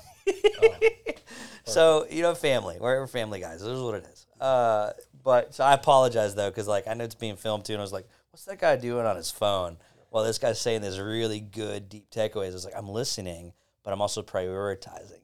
Oh, 1.68 1.72
so 1.72 2.06
you 2.10 2.22
know, 2.22 2.36
family. 2.36 2.78
We're, 2.80 3.00
we're 3.00 3.08
family 3.08 3.40
guys. 3.40 3.60
This 3.60 3.70
is 3.70 3.82
what 3.82 3.96
it 3.96 4.06
is. 4.12 4.26
Uh, 4.40 4.92
but 5.24 5.54
so 5.56 5.64
I 5.64 5.74
apologize 5.74 6.36
though, 6.36 6.50
because 6.50 6.68
like 6.68 6.88
I 6.88 6.94
know 6.94 7.04
it's 7.04 7.16
being 7.16 7.36
filmed 7.38 7.66
too, 7.66 7.74
and 7.74 7.82
I 7.82 7.84
was 7.84 7.92
like, 7.94 8.08
"What's 8.32 8.46
that 8.46 8.60
guy 8.60 8.76
doing 8.76 9.06
on 9.06 9.16
his 9.16 9.32
phone?" 9.32 9.78
While 10.10 10.24
this 10.24 10.38
guy's 10.38 10.60
saying 10.62 10.82
this 10.82 10.98
really 11.00 11.40
good 11.42 11.90
deep 11.90 12.10
takeaways, 12.12 12.52
I 12.52 12.54
was 12.54 12.66
like, 12.66 12.76
"I'm 12.78 12.88
listening, 12.90 13.54
but 13.84 13.92
I'm 13.94 14.02
also 14.02 14.22
prioritizing." 14.22 15.22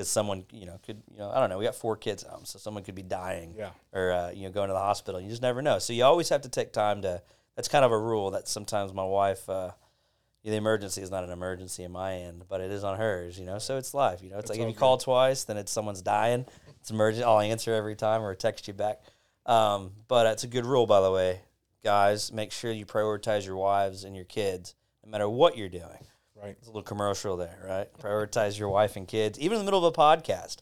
Because 0.00 0.08
someone, 0.08 0.44
you 0.50 0.64
know, 0.64 0.80
could, 0.82 1.02
you 1.12 1.18
know, 1.18 1.30
I 1.30 1.38
don't 1.40 1.50
know. 1.50 1.58
We 1.58 1.66
got 1.66 1.74
four 1.74 1.94
kids 1.94 2.22
home, 2.22 2.46
so 2.46 2.58
someone 2.58 2.82
could 2.84 2.94
be 2.94 3.02
dying 3.02 3.52
Yeah. 3.54 3.68
or 3.92 4.12
uh, 4.12 4.30
you 4.30 4.44
know 4.44 4.50
going 4.50 4.68
to 4.68 4.72
the 4.72 4.78
hospital. 4.80 5.20
You 5.20 5.28
just 5.28 5.42
never 5.42 5.60
know. 5.60 5.78
So 5.78 5.92
you 5.92 6.04
always 6.04 6.30
have 6.30 6.40
to 6.40 6.48
take 6.48 6.72
time 6.72 7.02
to. 7.02 7.20
That's 7.54 7.68
kind 7.68 7.84
of 7.84 7.92
a 7.92 7.98
rule 7.98 8.30
that 8.30 8.48
sometimes 8.48 8.94
my 8.94 9.04
wife. 9.04 9.46
Uh, 9.46 9.72
the 10.42 10.56
emergency 10.56 11.02
is 11.02 11.10
not 11.10 11.22
an 11.22 11.28
emergency 11.28 11.82
in 11.82 11.92
my 11.92 12.14
end, 12.14 12.44
but 12.48 12.62
it 12.62 12.70
is 12.70 12.82
on 12.82 12.96
hers. 12.96 13.38
You 13.38 13.44
know, 13.44 13.58
so 13.58 13.76
it's 13.76 13.92
life. 13.92 14.22
You 14.22 14.30
know, 14.30 14.38
it's 14.38 14.48
That's 14.48 14.58
like 14.58 14.60
if 14.60 14.68
you 14.68 14.72
good. 14.72 14.80
call 14.80 14.96
twice, 14.96 15.44
then 15.44 15.58
it's 15.58 15.70
someone's 15.70 16.00
dying. 16.00 16.46
It's 16.80 16.90
emergent. 16.90 17.26
I'll 17.26 17.40
answer 17.40 17.74
every 17.74 17.94
time 17.94 18.22
or 18.22 18.34
text 18.34 18.66
you 18.68 18.72
back. 18.72 19.02
Um, 19.44 19.92
but 20.08 20.24
it's 20.28 20.44
a 20.44 20.46
good 20.48 20.64
rule, 20.64 20.86
by 20.86 21.02
the 21.02 21.12
way, 21.12 21.42
guys. 21.84 22.32
Make 22.32 22.52
sure 22.52 22.72
you 22.72 22.86
prioritize 22.86 23.44
your 23.44 23.56
wives 23.56 24.04
and 24.04 24.16
your 24.16 24.24
kids, 24.24 24.74
no 25.04 25.10
matter 25.10 25.28
what 25.28 25.58
you're 25.58 25.68
doing. 25.68 26.06
Right. 26.42 26.56
It's 26.58 26.66
a 26.68 26.70
little 26.70 26.82
commercial 26.82 27.36
there, 27.36 27.58
right? 27.66 27.88
Prioritize 27.98 28.58
your 28.58 28.68
wife 28.70 28.96
and 28.96 29.06
kids, 29.06 29.38
even 29.38 29.58
in 29.58 29.64
the 29.64 29.64
middle 29.70 29.84
of 29.84 29.92
a 29.92 29.96
podcast. 29.96 30.56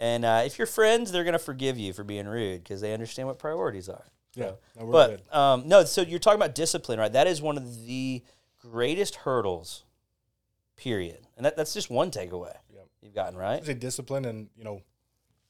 And 0.00 0.24
uh, 0.24 0.42
if 0.46 0.58
you're 0.58 0.66
friends, 0.66 1.10
they're 1.12 1.24
gonna 1.24 1.38
forgive 1.38 1.76
you 1.78 1.92
for 1.92 2.04
being 2.04 2.26
rude 2.26 2.62
because 2.62 2.80
they 2.80 2.92
understand 2.94 3.28
what 3.28 3.38
priorities 3.38 3.88
are. 3.88 4.04
Yeah. 4.34 4.52
No, 4.78 4.86
But 4.86 5.34
um, 5.34 5.66
no, 5.68 5.84
so 5.84 6.02
you're 6.02 6.18
talking 6.20 6.38
about 6.40 6.54
discipline, 6.54 6.98
right? 6.98 7.12
That 7.12 7.26
is 7.26 7.42
one 7.42 7.56
of 7.56 7.84
the 7.86 8.22
greatest 8.60 9.16
hurdles, 9.16 9.84
period. 10.76 11.26
And 11.36 11.44
that, 11.44 11.56
that's 11.56 11.74
just 11.74 11.90
one 11.90 12.10
takeaway 12.10 12.54
Yeah. 12.72 12.82
you've 13.02 13.14
gotten, 13.14 13.36
right? 13.36 13.64
Say 13.64 13.74
discipline 13.74 14.24
and 14.24 14.48
you 14.56 14.64
know, 14.64 14.82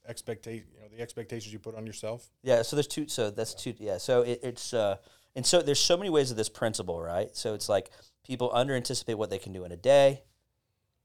expectate 0.09 0.65
you 0.75 0.81
know 0.81 0.89
the 0.89 1.03
expectations 1.03 1.53
you 1.53 1.59
put 1.59 1.75
on 1.75 1.87
yourself. 1.87 2.31
Yeah. 2.43 2.63
So 2.63 2.75
there's 2.77 2.87
two. 2.87 3.07
So 3.09 3.31
that's 3.31 3.55
two. 3.55 3.75
Yeah. 3.79 3.99
So 3.99 4.23
it, 4.23 4.41
it's 4.43 4.73
uh, 4.73 4.97
and 5.39 5.47
so 5.47 5.63
there's 5.63 5.79
so 5.79 5.97
many 5.97 6.11
ways 6.11 6.33
of 6.33 6.37
this 6.37 6.49
principle, 6.49 7.01
right? 7.01 7.29
So 7.37 7.55
it's 7.55 7.69
like 7.69 7.93
people 8.27 8.51
under 8.53 8.75
anticipate 8.75 9.15
what 9.15 9.31
they 9.31 9.39
can 9.39 9.53
do 9.53 9.65
in 9.65 9.71
a 9.71 9.77
day, 9.77 10.23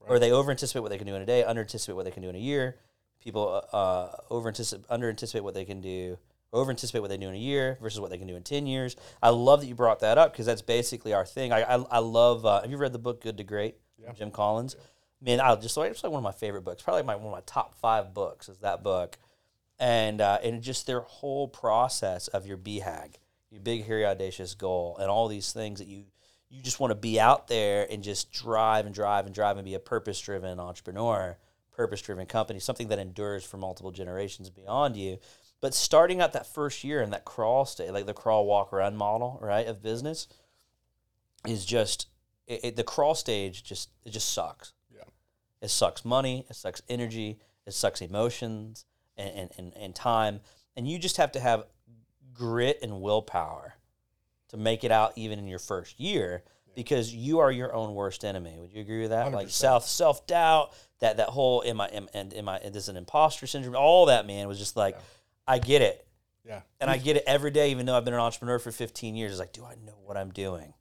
or 0.00 0.18
they 0.18 0.32
over 0.32 0.50
anticipate 0.50 0.80
what 0.80 0.90
they 0.90 0.98
can 0.98 1.06
do 1.06 1.14
in 1.14 1.22
a 1.22 1.24
day, 1.24 1.44
under 1.44 1.60
anticipate 1.60 1.94
what 1.94 2.04
they 2.04 2.10
can 2.10 2.20
do 2.20 2.30
in 2.30 2.34
a 2.34 2.40
year. 2.40 2.74
People 3.22 3.62
uh, 3.72 4.08
over 4.30 4.48
anticipate, 4.48 4.86
under 4.90 5.08
anticipate 5.08 5.44
what 5.44 5.54
they 5.54 5.64
can 5.64 5.80
do, 5.80 6.18
over 6.52 6.68
anticipate 6.68 6.98
what 6.98 7.10
they 7.10 7.16
do 7.16 7.28
in 7.28 7.36
a 7.36 7.38
year 7.38 7.78
versus 7.80 8.00
what 8.00 8.10
they 8.10 8.18
can 8.18 8.26
do 8.26 8.34
in 8.34 8.42
ten 8.42 8.66
years. 8.66 8.96
I 9.22 9.28
love 9.28 9.60
that 9.60 9.68
you 9.68 9.76
brought 9.76 10.00
that 10.00 10.18
up 10.18 10.32
because 10.32 10.46
that's 10.46 10.62
basically 10.62 11.12
our 11.12 11.24
thing. 11.24 11.52
I 11.52 11.62
I, 11.62 11.76
I 11.76 11.98
love. 12.00 12.44
Uh, 12.44 12.60
have 12.60 12.70
you 12.72 12.76
read 12.76 12.92
the 12.92 12.98
book 12.98 13.22
Good 13.22 13.36
to 13.36 13.44
Great? 13.44 13.76
Yeah. 14.02 14.14
Jim 14.14 14.32
Collins. 14.32 14.74
Man, 15.20 15.38
I 15.38 15.54
just 15.54 15.76
like 15.76 15.92
it's 15.92 16.02
like 16.02 16.12
one 16.12 16.18
of 16.18 16.24
my 16.24 16.32
favorite 16.32 16.64
books. 16.64 16.82
Probably 16.82 17.04
my 17.04 17.14
one 17.14 17.26
of 17.26 17.30
my 17.30 17.42
top 17.46 17.76
five 17.76 18.12
books 18.12 18.48
is 18.48 18.58
that 18.58 18.82
book, 18.82 19.16
and 19.78 20.20
uh, 20.20 20.38
and 20.42 20.60
just 20.60 20.88
their 20.88 21.02
whole 21.02 21.46
process 21.46 22.26
of 22.26 22.48
your 22.48 22.58
BHAG, 22.58 23.14
your 23.54 23.62
big 23.62 23.86
hairy 23.86 24.04
audacious 24.04 24.54
goal, 24.54 24.96
and 25.00 25.08
all 25.08 25.28
these 25.28 25.52
things 25.52 25.78
that 25.78 25.86
you 25.86 26.04
you 26.50 26.60
just 26.60 26.80
want 26.80 26.90
to 26.90 26.96
be 26.96 27.18
out 27.18 27.48
there 27.48 27.86
and 27.90 28.02
just 28.02 28.32
drive 28.32 28.84
and 28.84 28.94
drive 28.94 29.26
and 29.26 29.34
drive 29.34 29.56
and 29.56 29.64
be 29.64 29.74
a 29.74 29.80
purpose 29.80 30.20
driven 30.20 30.60
entrepreneur, 30.60 31.38
purpose 31.72 32.02
driven 32.02 32.26
company, 32.26 32.60
something 32.60 32.88
that 32.88 32.98
endures 32.98 33.44
for 33.44 33.56
multiple 33.56 33.90
generations 33.90 34.50
beyond 34.50 34.96
you. 34.96 35.18
But 35.60 35.72
starting 35.72 36.20
out 36.20 36.32
that 36.32 36.46
first 36.46 36.84
year 36.84 37.00
in 37.00 37.10
that 37.10 37.24
crawl 37.24 37.64
state, 37.64 37.92
like 37.92 38.06
the 38.06 38.12
crawl, 38.12 38.44
walk, 38.44 38.72
run 38.72 38.96
model, 38.96 39.38
right, 39.40 39.66
of 39.66 39.82
business, 39.82 40.28
is 41.46 41.64
just 41.64 42.08
it, 42.46 42.60
it, 42.64 42.76
the 42.76 42.84
crawl 42.84 43.14
stage. 43.14 43.62
Just 43.62 43.90
it 44.04 44.10
just 44.10 44.32
sucks. 44.32 44.72
Yeah. 44.94 45.04
It 45.62 45.70
sucks 45.70 46.04
money. 46.04 46.44
It 46.50 46.56
sucks 46.56 46.82
energy. 46.88 47.38
It 47.66 47.72
sucks 47.72 48.00
emotions 48.00 48.84
and, 49.16 49.30
and, 49.30 49.50
and, 49.56 49.72
and 49.76 49.94
time. 49.94 50.40
And 50.76 50.88
you 50.88 50.98
just 50.98 51.16
have 51.16 51.32
to 51.32 51.40
have 51.40 51.64
grit 52.34 52.78
and 52.82 53.00
willpower 53.00 53.74
to 54.48 54.56
make 54.56 54.84
it 54.84 54.90
out 54.90 55.12
even 55.16 55.38
in 55.38 55.46
your 55.46 55.58
first 55.58 55.98
year 55.98 56.42
because 56.74 57.14
you 57.14 57.38
are 57.38 57.50
your 57.52 57.74
own 57.74 57.94
worst 57.94 58.24
enemy. 58.24 58.56
Would 58.58 58.72
you 58.72 58.80
agree 58.80 59.02
with 59.02 59.10
that? 59.10 59.32
Like 59.32 59.48
100%. 59.48 59.50
self 59.50 59.86
self 59.86 60.26
doubt, 60.26 60.72
that 61.00 61.18
that 61.18 61.28
whole 61.28 61.62
am 61.64 61.80
I 61.80 61.88
am 61.88 62.08
and 62.14 62.34
am 62.34 62.48
I 62.48 62.58
this 62.58 62.84
is 62.84 62.88
an 62.88 62.96
imposter 62.96 63.46
syndrome, 63.46 63.76
all 63.76 64.06
that 64.06 64.26
man 64.26 64.48
was 64.48 64.58
just 64.58 64.76
like, 64.76 64.94
Yeah. 64.94 65.00
I 65.46 65.58
get 65.58 65.82
it. 65.82 66.06
Yeah. 66.44 66.60
And 66.80 66.90
I 66.90 66.98
get 66.98 67.16
it 67.16 67.24
every 67.26 67.50
day, 67.50 67.70
even 67.70 67.86
though 67.86 67.96
I've 67.96 68.04
been 68.04 68.14
an 68.14 68.20
entrepreneur 68.20 68.58
for 68.58 68.70
15 68.70 69.14
years. 69.14 69.32
It's 69.32 69.40
like, 69.40 69.52
do 69.52 69.64
I 69.64 69.74
know 69.86 69.96
what 70.04 70.16
I'm 70.16 70.30
doing? 70.30 70.74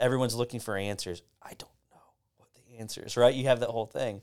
Everyone's 0.00 0.34
looking 0.34 0.60
for 0.60 0.76
answers. 0.76 1.22
I 1.42 1.50
don't 1.58 1.70
know 1.90 2.00
what 2.38 2.48
the 2.54 2.78
answer 2.78 3.02
is, 3.04 3.16
right? 3.16 3.34
You 3.34 3.44
have 3.44 3.60
that 3.60 3.68
whole 3.68 3.86
thing. 3.86 4.22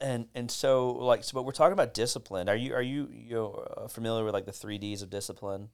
And 0.00 0.28
and 0.34 0.50
so 0.50 0.92
like 0.92 1.24
so 1.24 1.34
but 1.34 1.44
we're 1.44 1.52
talking 1.52 1.72
about 1.72 1.92
discipline. 1.92 2.48
Are 2.48 2.56
you 2.56 2.74
are 2.74 2.82
you 2.82 3.08
you 3.12 3.34
know, 3.34 3.66
uh, 3.76 3.88
familiar 3.88 4.24
with 4.24 4.32
like 4.32 4.46
the 4.46 4.52
3 4.52 4.78
Ds 4.78 5.02
of 5.02 5.10
discipline? 5.10 5.70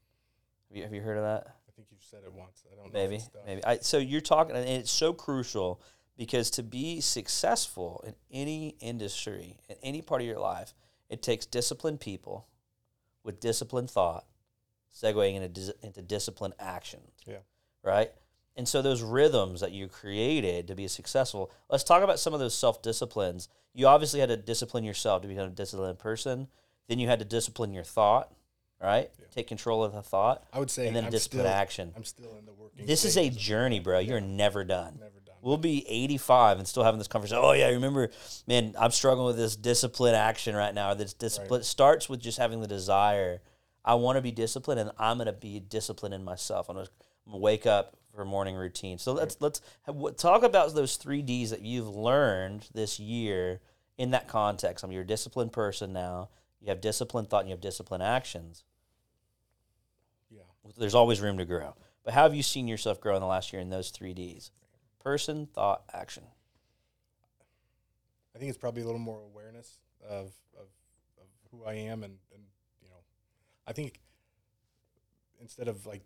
Have 0.74 0.78
you, 0.78 0.82
have 0.82 0.94
you 0.94 1.02
heard 1.02 1.18
of 1.18 1.22
that? 1.22 1.54
I 1.68 1.72
think 1.76 1.86
you've 1.92 2.02
said 2.02 2.22
it 2.24 2.32
once. 2.32 2.64
I 2.70 2.74
don't 2.74 2.92
know. 2.92 3.00
Maybe, 3.00 3.22
maybe. 3.46 3.64
I, 3.64 3.78
so 3.78 3.98
you're 3.98 4.20
talking, 4.20 4.56
and 4.56 4.68
it's 4.68 4.90
so 4.90 5.12
crucial 5.12 5.80
because 6.16 6.50
to 6.50 6.64
be 6.64 7.00
successful 7.00 8.02
in 8.04 8.14
any 8.32 8.74
industry, 8.80 9.60
in 9.68 9.76
any 9.84 10.02
part 10.02 10.20
of 10.20 10.26
your 10.26 10.40
life, 10.40 10.74
it 11.08 11.22
takes 11.22 11.46
disciplined 11.46 12.00
people 12.00 12.48
with 13.22 13.38
disciplined 13.38 13.88
thought, 13.88 14.24
segueing 14.92 15.36
into, 15.36 15.48
dis- 15.48 15.72
into 15.80 16.02
disciplined 16.02 16.54
action. 16.58 17.00
Yeah. 17.24 17.38
Right? 17.84 18.10
And 18.56 18.66
so 18.66 18.82
those 18.82 19.00
rhythms 19.00 19.60
that 19.60 19.70
you 19.70 19.86
created 19.86 20.66
to 20.66 20.74
be 20.74 20.88
successful, 20.88 21.52
let's 21.70 21.84
talk 21.84 22.02
about 22.02 22.18
some 22.18 22.34
of 22.34 22.40
those 22.40 22.56
self 22.56 22.82
disciplines. 22.82 23.48
You 23.74 23.86
obviously 23.86 24.18
had 24.18 24.28
to 24.28 24.36
discipline 24.36 24.82
yourself 24.82 25.22
to 25.22 25.28
become 25.28 25.46
a 25.46 25.50
disciplined 25.50 26.00
person. 26.00 26.48
Then 26.88 26.98
you 26.98 27.06
had 27.06 27.20
to 27.20 27.24
discipline 27.24 27.72
your 27.72 27.84
thought, 27.84 28.32
right? 28.80 29.10
Yeah. 29.18 29.26
Take 29.34 29.46
control 29.48 29.84
of 29.84 29.92
the 29.92 30.02
thought, 30.02 30.44
I 30.52 30.58
would 30.58 30.70
say, 30.70 30.86
and 30.86 30.96
then 30.96 31.04
I'm 31.04 31.10
discipline 31.10 31.44
still, 31.44 31.52
action. 31.52 31.92
I'm 31.96 32.04
still 32.04 32.36
in 32.38 32.46
the 32.46 32.52
working. 32.52 32.86
This 32.86 33.04
is 33.04 33.16
a 33.16 33.30
journey, 33.30 33.80
bro. 33.80 33.98
You're 33.98 34.20
never 34.20 34.64
done. 34.64 34.98
never 35.00 35.20
done. 35.24 35.34
We'll 35.42 35.56
be 35.56 35.84
85 35.88 36.58
and 36.58 36.68
still 36.68 36.84
having 36.84 36.98
this 36.98 37.08
conversation. 37.08 37.42
Oh 37.44 37.52
yeah, 37.52 37.68
remember, 37.68 38.10
man, 38.46 38.74
I'm 38.78 38.90
struggling 38.90 39.26
with 39.26 39.36
this 39.36 39.56
discipline 39.56 40.14
action 40.14 40.54
right 40.54 40.74
now. 40.74 40.94
This 40.94 41.12
discipline 41.12 41.60
it 41.60 41.64
starts 41.64 42.08
with 42.08 42.20
just 42.20 42.38
having 42.38 42.60
the 42.60 42.68
desire. 42.68 43.40
I 43.84 43.94
want 43.96 44.16
to 44.16 44.22
be 44.22 44.30
disciplined, 44.30 44.80
and 44.80 44.90
I'm 44.98 45.18
going 45.18 45.26
to 45.26 45.32
be 45.32 45.60
disciplined 45.60 46.14
in 46.14 46.24
myself. 46.24 46.68
I'm 46.68 46.76
going 46.76 46.86
to 46.86 47.36
wake 47.36 47.66
up 47.66 47.96
for 48.14 48.24
morning 48.24 48.54
routine. 48.54 48.98
So 48.98 49.12
let's 49.12 49.36
let's 49.40 49.60
have, 49.82 49.96
talk 50.16 50.42
about 50.42 50.74
those 50.74 50.96
three 50.96 51.22
Ds 51.22 51.50
that 51.50 51.62
you've 51.62 51.88
learned 51.88 52.68
this 52.72 52.98
year 52.98 53.60
in 53.98 54.12
that 54.12 54.28
context. 54.28 54.84
I 54.84 54.88
mean, 54.88 54.94
you're 54.94 55.02
a 55.02 55.06
disciplined 55.06 55.52
person 55.52 55.92
now. 55.92 56.30
You 56.64 56.70
have 56.70 56.80
disciplined 56.80 57.28
thought, 57.28 57.40
and 57.40 57.50
you 57.50 57.52
have 57.52 57.60
disciplined 57.60 58.02
actions. 58.02 58.64
yeah. 60.30 60.40
There's 60.78 60.94
always 60.94 61.20
room 61.20 61.36
to 61.36 61.44
grow. 61.44 61.74
But 62.04 62.14
how 62.14 62.22
have 62.22 62.34
you 62.34 62.42
seen 62.42 62.66
yourself 62.66 63.02
grow 63.02 63.14
in 63.16 63.20
the 63.20 63.26
last 63.26 63.52
year 63.52 63.60
in 63.60 63.68
those 63.68 63.90
three 63.90 64.14
Ds? 64.14 64.50
Person, 64.98 65.46
thought, 65.52 65.82
action. 65.92 66.24
I 68.34 68.38
think 68.38 68.48
it's 68.48 68.56
probably 68.56 68.80
a 68.80 68.86
little 68.86 68.98
more 68.98 69.20
awareness 69.20 69.76
of 70.08 70.32
of, 70.58 70.68
of 71.18 71.26
who 71.50 71.64
I 71.66 71.74
am, 71.74 72.02
and 72.02 72.16
and 72.32 72.42
you 72.80 72.88
know, 72.88 72.96
I 73.66 73.72
think 73.72 74.00
instead 75.42 75.68
of 75.68 75.84
like, 75.84 76.02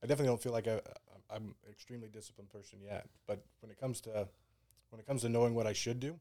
I 0.00 0.06
definitely 0.06 0.28
don't 0.28 0.40
feel 0.40 0.52
like 0.52 0.68
I, 0.68 0.80
I'm 1.28 1.56
an 1.66 1.72
extremely 1.72 2.08
disciplined 2.08 2.50
person 2.50 2.78
yet. 2.80 3.08
But 3.26 3.44
when 3.62 3.72
it 3.72 3.80
comes 3.80 4.00
to 4.02 4.28
when 4.90 5.00
it 5.00 5.08
comes 5.08 5.22
to 5.22 5.28
knowing 5.28 5.56
what 5.56 5.66
I 5.66 5.72
should 5.72 5.98
do, 5.98 6.20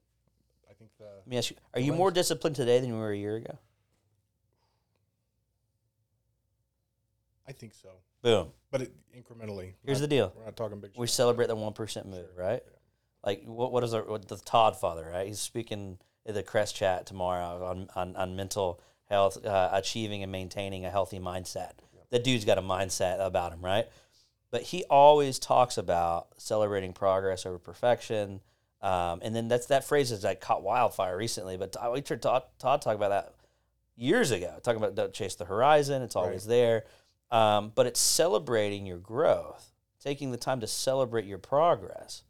I 0.69 0.73
think 0.73 0.91
the 0.97 1.05
Let 1.05 1.27
me 1.27 1.37
ask 1.37 1.49
you: 1.51 1.57
Are 1.73 1.79
you 1.79 1.91
lens. 1.91 1.97
more 1.97 2.11
disciplined 2.11 2.55
today 2.55 2.79
than 2.79 2.89
you 2.89 2.95
were 2.95 3.11
a 3.11 3.17
year 3.17 3.35
ago? 3.37 3.57
I 7.47 7.51
think 7.53 7.73
so. 7.73 7.89
Boom. 8.21 8.49
But 8.71 8.81
it, 8.81 8.93
incrementally. 9.15 9.73
Here's 9.85 9.99
not- 9.99 10.09
the 10.09 10.15
deal: 10.15 10.33
We're 10.35 10.45
not 10.45 10.57
talking 10.57 10.79
big. 10.79 10.91
we 10.97 11.07
celebrate 11.07 11.47
the 11.47 11.55
one 11.55 11.73
percent 11.73 12.07
move, 12.07 12.27
Sure, 12.35 12.43
right? 12.45 12.61
yeah. 12.65 12.77
Like 13.23 13.43
what? 13.45 13.71
What 13.71 13.83
is 13.83 13.93
our 13.93 14.03
what 14.03 14.27
the 14.27 14.37
Todd 14.37 14.77
father? 14.77 15.09
Right? 15.11 15.27
He's 15.27 15.39
speaking 15.39 15.97
at 16.25 16.33
the 16.33 16.43
Crest 16.43 16.75
Chat 16.75 17.05
tomorrow 17.05 17.65
on 17.65 17.87
on, 17.95 18.15
on 18.15 18.35
mental 18.35 18.81
health, 19.05 19.43
uh, 19.45 19.69
achieving 19.71 20.23
and 20.23 20.31
maintaining 20.31 20.85
a 20.85 20.89
healthy 20.91 21.19
mindset. 21.19 21.71
That 22.09 22.23
dude's 22.23 22.45
got 22.45 22.57
a 22.57 22.61
mindset 22.61 23.25
about 23.25 23.53
him, 23.53 23.61
right? 23.63 23.85
But 24.49 24.61
he 24.63 24.85
always 24.89 25.39
talks 25.39 25.77
about 25.77 26.27
celebrating 26.37 26.93
progress 26.93 27.45
over 27.45 27.57
perfection. 27.59 28.39
Um, 28.81 29.19
and 29.23 29.35
then 29.35 29.47
that's 29.47 29.67
that 29.67 29.85
phrase 29.85 30.11
is 30.11 30.23
like 30.23 30.39
caught 30.41 30.61
wildfire 30.63 31.17
recently. 31.17 31.57
But 31.57 31.75
I 31.81 31.89
we 31.89 32.03
heard 32.07 32.21
Todd, 32.21 32.43
Todd 32.59 32.81
talk 32.81 32.95
about 32.95 33.09
that 33.09 33.33
years 33.95 34.31
ago, 34.31 34.57
talking 34.61 34.77
about 34.81 34.95
don't 34.95 35.13
chase 35.13 35.35
the 35.35 35.45
horizon. 35.45 36.01
It's 36.03 36.15
always 36.15 36.45
there. 36.45 36.83
Um, 37.31 37.71
but 37.73 37.87
it's 37.87 37.99
celebrating 37.99 38.85
your 38.85 38.99
growth, 38.99 39.73
taking 39.99 40.31
the 40.31 40.37
time 40.37 40.59
to 40.61 40.67
celebrate 40.67 41.25
your 41.25 41.39
progress, 41.39 42.23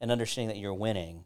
and 0.00 0.10
understanding 0.10 0.48
that 0.54 0.60
you're 0.60 0.72
winning. 0.74 1.24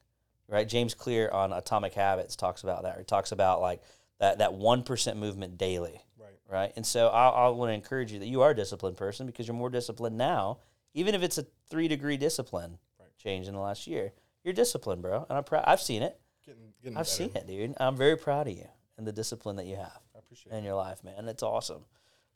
Right? 0.49 0.67
James 0.69 0.95
Clear 0.95 1.29
on 1.31 1.53
Atomic 1.53 1.93
Habits 1.95 2.37
talks 2.37 2.63
about 2.63 2.85
that. 2.85 2.97
Or 2.97 3.01
he 3.01 3.05
talks 3.05 3.33
about 3.33 3.61
like 3.61 3.83
that 4.21 4.39
that 4.39 4.55
one 4.55 4.83
percent 4.85 5.19
movement 5.19 5.59
daily 5.59 6.01
Right. 6.19 6.39
right? 6.49 6.73
And 6.77 6.87
so 6.87 7.09
I, 7.09 7.29
I 7.29 7.49
want 7.49 7.69
to 7.71 7.75
encourage 7.75 8.11
you 8.13 8.21
that 8.21 8.27
you 8.29 8.43
are 8.43 8.51
a 8.53 8.55
disciplined 8.57 8.97
person 8.97 9.27
because 9.27 9.47
you're 9.47 9.57
more 9.57 9.71
disciplined 9.71 10.17
now, 10.17 10.59
even 10.95 11.15
if 11.15 11.23
it's 11.23 11.37
a 11.37 11.47
three 11.69 11.89
degree 11.89 12.17
discipline 12.17 12.79
Right. 12.99 13.09
change 13.19 13.49
in 13.49 13.55
the 13.55 13.61
last 13.61 13.87
year. 13.87 14.13
You're 14.47 14.55
disciplined, 14.55 15.03
bro, 15.03 15.27
and 15.29 15.37
I'm 15.37 15.43
proud. 15.43 15.65
I've 15.67 15.81
seen 15.81 16.05
it. 16.05 16.17
Getting, 16.47 16.73
getting 16.81 16.97
I've 16.97 17.07
better. 17.07 17.11
seen 17.11 17.33
it, 17.35 17.49
dude. 17.49 17.75
I'm 17.81 17.97
very 17.97 18.17
proud 18.17 18.47
of 18.47 18.55
you 18.55 18.69
and 18.97 19.05
the 19.05 19.11
discipline 19.11 19.57
that 19.57 19.67
you 19.67 19.75
have 19.75 19.99
I 20.15 20.21
appreciate 20.21 20.55
in 20.55 20.63
your 20.63 20.77
life, 20.77 21.03
man. 21.03 21.27
It's 21.27 21.43
awesome. 21.43 21.85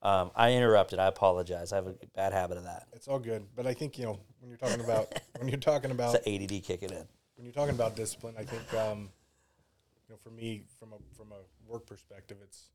Um, 0.03 0.33
I 0.35 0.55
interrupted. 0.55 0.99
I 0.99 1.07
apologize. 1.07 1.73
I 1.73 1.77
have 1.77 1.87
a 1.87 1.95
bad 2.17 2.33
habit 2.33 2.57
of 2.57 2.65
that. 2.65 2.89
It's 2.95 3.07
all 3.07 3.21
good, 3.21 3.47
but 3.55 3.65
I 3.69 3.75
think 3.75 3.97
you 3.97 4.07
know 4.07 4.19
when 4.41 4.49
you're 4.49 4.59
talking 4.59 4.81
about 4.81 5.21
when 5.39 5.47
you're 5.49 5.59
talking 5.59 5.93
about 5.93 6.13
It's 6.17 6.25
the 6.25 6.35
ADD 6.57 6.65
kicking 6.65 6.91
in. 6.91 7.07
when 7.37 7.45
you're 7.45 7.53
talking 7.53 7.77
about 7.77 7.95
discipline, 7.95 8.35
I 8.37 8.43
think 8.43 8.75
um, 8.75 9.09
you 10.09 10.13
know 10.13 10.17
for 10.17 10.31
me 10.31 10.65
from 10.81 10.89
a 10.93 11.17
from 11.17 11.29
a 11.31 11.71
work 11.73 11.87
perspective, 11.87 12.39
it's 12.43 12.71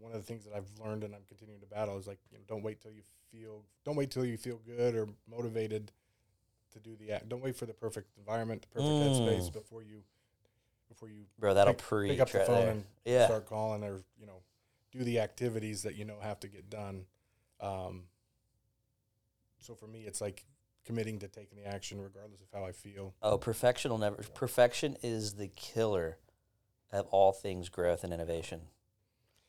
one 0.00 0.12
of 0.12 0.18
the 0.18 0.24
things 0.24 0.44
that 0.44 0.54
I've 0.54 0.70
learned 0.80 1.02
and 1.02 1.12
I'm 1.12 1.22
continuing 1.26 1.60
to 1.60 1.66
battle 1.66 1.98
is 1.98 2.06
like 2.06 2.20
you 2.30 2.38
know 2.38 2.44
don't 2.46 2.62
wait 2.62 2.80
till 2.80 2.92
you 2.92 3.02
feel 3.32 3.64
don't 3.84 3.96
wait 3.96 4.12
till 4.12 4.24
you 4.24 4.36
feel 4.36 4.60
good 4.64 4.94
or 4.94 5.08
motivated 5.28 5.90
to 6.78 6.90
do 6.90 6.96
the 6.96 7.12
act. 7.12 7.28
Don't 7.28 7.42
wait 7.42 7.56
for 7.56 7.66
the 7.66 7.74
perfect 7.74 8.16
environment, 8.18 8.62
the 8.62 8.68
perfect 8.68 8.98
headspace 9.00 9.50
Mm. 9.50 9.52
before 9.52 9.82
you 9.82 10.02
before 10.88 11.08
you 11.10 11.26
Bro, 11.38 11.54
that'll 11.54 11.74
pick, 11.74 11.82
preach 11.82 12.10
pick 12.12 12.20
up 12.20 12.30
the 12.30 12.38
right 12.38 12.46
phone 12.46 12.60
there. 12.64 12.70
and 12.70 12.84
Yeah. 13.04 13.26
start 13.26 13.46
calling 13.46 13.84
or 13.84 14.02
you 14.18 14.26
know 14.26 14.42
do 14.90 15.04
the 15.04 15.20
activities 15.20 15.82
that 15.82 15.94
you 15.96 16.04
know 16.04 16.18
have 16.20 16.40
to 16.40 16.48
get 16.48 16.70
done. 16.70 17.06
Um, 17.60 18.08
so 19.58 19.74
for 19.74 19.86
me, 19.86 20.04
it's 20.06 20.20
like 20.20 20.44
committing 20.84 21.18
to 21.18 21.28
taking 21.28 21.58
the 21.58 21.66
action 21.66 22.00
regardless 22.00 22.40
of 22.40 22.46
how 22.52 22.64
I 22.64 22.72
feel. 22.72 23.14
Oh, 23.22 23.36
perfection 23.36 23.90
will 23.90 23.98
never. 23.98 24.16
Perfection 24.34 24.96
is 25.02 25.34
the 25.34 25.48
killer 25.48 26.18
of 26.90 27.06
all 27.08 27.32
things 27.32 27.68
growth 27.68 28.02
and 28.04 28.12
innovation. 28.14 28.62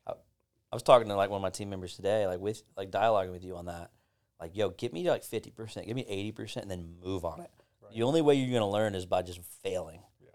I, 0.06 0.12
I 0.12 0.76
was 0.76 0.84
talking 0.84 1.08
to 1.08 1.16
like 1.16 1.30
one 1.30 1.38
of 1.38 1.42
my 1.42 1.50
team 1.52 1.70
members 1.70 1.96
today, 1.96 2.28
like 2.28 2.40
with 2.42 2.64
like 2.76 2.92
dialoguing 2.92 3.32
with 3.32 3.44
you 3.46 3.56
on 3.56 3.68
that. 3.68 3.92
Like, 4.40 4.56
yo, 4.56 4.70
get 4.70 4.94
me 4.94 5.04
to 5.04 5.10
like 5.10 5.24
fifty 5.24 5.52
percent, 5.52 5.86
give 5.86 5.96
me 5.96 6.06
eighty 6.08 6.32
percent, 6.32 6.64
and 6.64 6.72
then 6.72 6.96
move 7.04 7.26
on 7.26 7.42
it. 7.42 7.52
Right. 7.82 7.94
The 7.94 8.04
only 8.04 8.22
way 8.22 8.36
you're 8.36 8.58
gonna 8.58 8.72
learn 8.72 8.96
is 8.96 9.06
by 9.06 9.22
just 9.22 9.42
failing. 9.64 10.02
Yeah. 10.22 10.30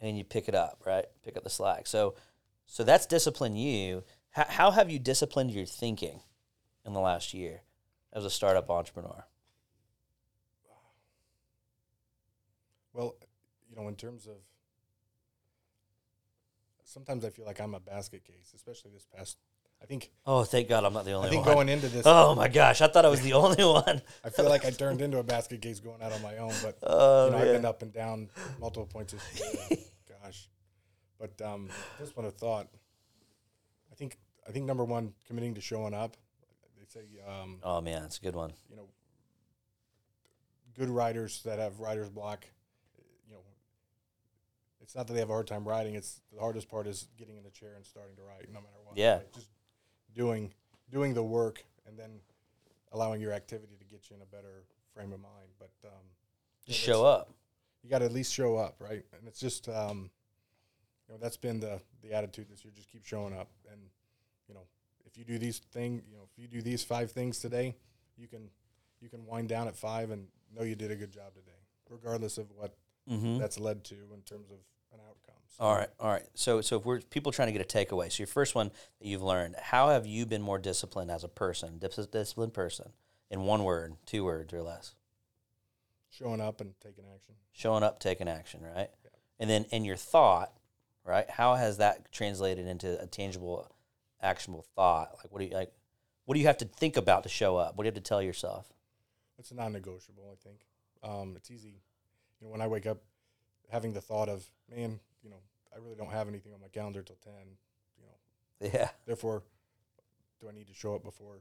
And 0.00 0.16
you 0.16 0.24
pick 0.24 0.48
it 0.48 0.54
up, 0.54 0.82
right? 0.86 1.06
Pick 1.24 1.36
up 1.36 1.44
the 1.44 1.50
slack. 1.50 1.86
So, 1.86 2.14
so 2.66 2.84
that's 2.84 3.06
discipline 3.06 3.56
you. 3.56 4.04
How, 4.30 4.46
how 4.48 4.70
have 4.70 4.90
you 4.90 4.98
disciplined 4.98 5.50
your 5.50 5.66
thinking 5.66 6.20
in 6.84 6.92
the 6.92 7.00
last 7.00 7.34
year 7.34 7.62
as 8.12 8.24
a 8.24 8.30
startup 8.30 8.70
entrepreneur? 8.70 9.24
Well, 12.92 13.16
you 13.68 13.74
know, 13.74 13.88
in 13.88 13.96
terms 13.96 14.26
of 14.26 14.36
sometimes 16.84 17.24
I 17.24 17.30
feel 17.30 17.44
like 17.44 17.60
I'm 17.60 17.74
a 17.74 17.80
basket 17.80 18.24
case, 18.24 18.52
especially 18.54 18.92
this 18.92 19.06
past. 19.16 19.38
I 19.84 19.86
think 19.86 20.10
Oh, 20.24 20.44
thank 20.44 20.68
God, 20.70 20.82
I'm 20.82 20.94
not 20.94 21.04
the 21.04 21.12
only 21.12 21.28
I 21.28 21.30
think 21.30 21.44
one. 21.44 21.54
going 21.56 21.68
into 21.68 21.88
this, 21.88 22.06
Oh 22.06 22.34
my 22.34 22.48
gosh, 22.48 22.80
I 22.80 22.86
thought 22.88 23.04
I 23.04 23.08
was 23.08 23.20
the 23.20 23.34
only 23.34 23.62
one. 23.82 24.00
I 24.24 24.30
feel 24.30 24.48
like 24.48 24.64
I 24.64 24.70
turned 24.70 25.02
into 25.02 25.18
a 25.18 25.22
basket 25.22 25.60
case 25.60 25.78
going 25.78 26.00
out 26.02 26.10
on 26.10 26.22
my 26.22 26.38
own, 26.38 26.54
but 26.62 26.78
Oh 26.82 27.26
you 27.26 27.32
know, 27.32 27.38
I've 27.38 27.44
been 27.52 27.64
up 27.66 27.82
and 27.82 27.92
down 27.92 28.30
multiple 28.58 28.86
points 28.86 29.12
this 29.12 29.68
year. 29.70 29.78
Gosh, 30.24 30.48
but 31.20 31.38
um, 31.46 31.68
this 32.00 32.16
one 32.16 32.24
of 32.24 32.32
thought. 32.34 32.68
I 33.92 33.94
think 33.94 34.16
I 34.48 34.52
think 34.52 34.64
number 34.64 34.84
one, 34.84 35.12
committing 35.26 35.54
to 35.54 35.60
showing 35.60 35.92
up. 35.92 36.16
They 36.78 36.86
say 36.88 37.04
um, 37.28 37.58
Oh 37.62 37.82
man, 37.82 38.04
it's 38.04 38.16
a 38.18 38.22
good 38.22 38.34
one. 38.34 38.54
you 38.70 38.76
know, 38.76 38.88
good 40.78 40.88
riders 40.88 41.42
that 41.44 41.58
have 41.58 41.78
writer's 41.80 42.08
block, 42.08 42.46
you 43.28 43.34
know, 43.34 43.40
it's 44.80 44.94
not 44.94 45.06
that 45.06 45.12
they 45.12 45.20
have 45.20 45.30
a 45.30 45.32
hard 45.32 45.46
time 45.46 45.66
riding. 45.68 45.94
It's 45.94 46.20
the 46.32 46.40
hardest 46.40 46.68
part 46.70 46.86
is 46.86 47.06
getting 47.18 47.36
in 47.36 47.44
the 47.44 47.50
chair 47.50 47.74
and 47.76 47.84
starting 47.84 48.16
to 48.16 48.22
write, 48.22 48.48
no 48.48 48.60
matter 48.60 48.80
what. 48.84 48.96
Yeah. 48.96 49.20
Just 49.34 49.48
doing 50.14 50.52
doing 50.90 51.14
the 51.14 51.22
work 51.22 51.64
and 51.86 51.98
then 51.98 52.10
allowing 52.92 53.20
your 53.20 53.32
activity 53.32 53.74
to 53.78 53.84
get 53.84 54.08
you 54.10 54.16
in 54.16 54.22
a 54.22 54.26
better 54.26 54.62
frame 54.94 55.12
of 55.12 55.20
mind. 55.20 55.48
But 55.58 55.70
um, 55.88 56.04
Just 56.66 56.78
show 56.78 57.04
up. 57.04 57.32
you 57.82 57.90
got 57.90 57.98
to 57.98 58.04
at 58.04 58.12
least 58.12 58.32
show 58.32 58.56
up, 58.56 58.76
right? 58.78 59.04
And 59.18 59.26
it's 59.26 59.40
just, 59.40 59.68
um, 59.68 60.10
you 61.08 61.14
know, 61.14 61.18
that's 61.20 61.36
been 61.36 61.60
the 61.60 61.80
the 62.02 62.12
attitude 62.12 62.48
this 62.48 62.64
year. 62.64 62.72
Just 62.74 62.90
keep 62.90 63.04
showing 63.04 63.34
up, 63.34 63.48
and 63.70 63.80
you 64.48 64.54
know, 64.54 64.62
if 65.06 65.18
you 65.18 65.24
do 65.24 65.38
these 65.38 65.58
thing, 65.58 66.02
you 66.08 66.16
know, 66.16 66.22
if 66.30 66.40
you 66.40 66.48
do 66.48 66.62
these 66.62 66.84
five 66.84 67.10
things 67.10 67.38
today, 67.38 67.74
you 68.16 68.28
can 68.28 68.48
you 69.00 69.08
can 69.08 69.26
wind 69.26 69.48
down 69.48 69.66
at 69.68 69.76
five 69.76 70.10
and 70.10 70.26
know 70.56 70.62
you 70.62 70.74
did 70.76 70.90
a 70.90 70.96
good 70.96 71.10
job 71.10 71.34
today, 71.34 71.58
regardless 71.90 72.38
of 72.38 72.46
what 72.56 72.74
Mm-hmm. 73.10 73.36
that's 73.36 73.60
led 73.60 73.84
to 73.84 73.96
in 74.14 74.22
terms 74.24 74.50
of 74.50 74.56
an 74.94 74.98
outcome. 75.06 75.23
So, 75.56 75.64
All 75.64 75.76
right, 75.76 75.88
all 76.00 76.10
right. 76.10 76.26
So, 76.34 76.60
so 76.60 76.78
if 76.78 76.84
we're 76.84 77.00
people 77.00 77.32
trying 77.32 77.46
to 77.46 77.52
get 77.52 77.62
a 77.62 77.64
takeaway, 77.64 78.10
so 78.10 78.22
your 78.22 78.26
first 78.26 78.54
one 78.54 78.70
that 79.00 79.06
you've 79.06 79.22
learned, 79.22 79.56
how 79.60 79.90
have 79.90 80.06
you 80.06 80.26
been 80.26 80.42
more 80.42 80.58
disciplined 80.58 81.10
as 81.10 81.24
a 81.24 81.28
person, 81.28 81.78
dis- 81.78 82.08
disciplined 82.10 82.54
person, 82.54 82.90
in 83.30 83.42
one 83.42 83.64
word, 83.64 83.94
two 84.06 84.24
words 84.24 84.52
or 84.52 84.62
less? 84.62 84.94
showing 86.14 86.40
up 86.40 86.60
and 86.60 86.74
taking 86.80 87.04
action. 87.12 87.34
Showing 87.52 87.82
up, 87.82 87.98
taking 88.00 88.28
action, 88.28 88.60
right? 88.62 88.90
Yeah. 89.04 89.10
And 89.40 89.50
then 89.50 89.64
in 89.70 89.84
your 89.84 89.96
thought, 89.96 90.52
right? 91.04 91.28
How 91.28 91.54
has 91.54 91.78
that 91.78 92.10
translated 92.12 92.66
into 92.66 93.00
a 93.00 93.06
tangible, 93.06 93.70
actionable 94.22 94.64
thought? 94.76 95.10
Like, 95.18 95.32
what 95.32 95.40
do 95.40 95.46
you 95.46 95.54
like? 95.54 95.72
What 96.24 96.34
do 96.34 96.40
you 96.40 96.46
have 96.46 96.58
to 96.58 96.64
think 96.64 96.96
about 96.96 97.24
to 97.24 97.28
show 97.28 97.56
up? 97.56 97.76
What 97.76 97.82
do 97.82 97.86
you 97.86 97.92
have 97.92 98.02
to 98.02 98.08
tell 98.08 98.22
yourself? 98.22 98.72
It's 99.38 99.52
non-negotiable. 99.52 100.24
I 100.32 100.36
think 100.42 100.60
um, 101.02 101.34
it's 101.36 101.50
easy. 101.50 101.80
You 102.40 102.46
know, 102.46 102.48
when 102.50 102.60
I 102.60 102.66
wake 102.66 102.86
up, 102.86 102.98
having 103.70 103.92
the 103.92 104.00
thought 104.00 104.28
of, 104.28 104.44
man, 104.74 105.00
you 105.24 105.30
know, 105.30 105.40
I 105.74 105.78
really 105.78 105.96
don't 105.96 106.10
have 106.12 106.28
anything 106.28 106.52
on 106.54 106.60
my 106.60 106.68
calendar 106.68 107.02
till 107.02 107.16
ten. 107.24 107.56
You 107.98 108.06
know, 108.06 108.78
Yeah, 108.78 108.90
Therefore, 109.06 109.42
do 110.40 110.48
I 110.48 110.52
need 110.52 110.68
to 110.68 110.74
show 110.74 110.94
up 110.94 111.02
before, 111.02 111.40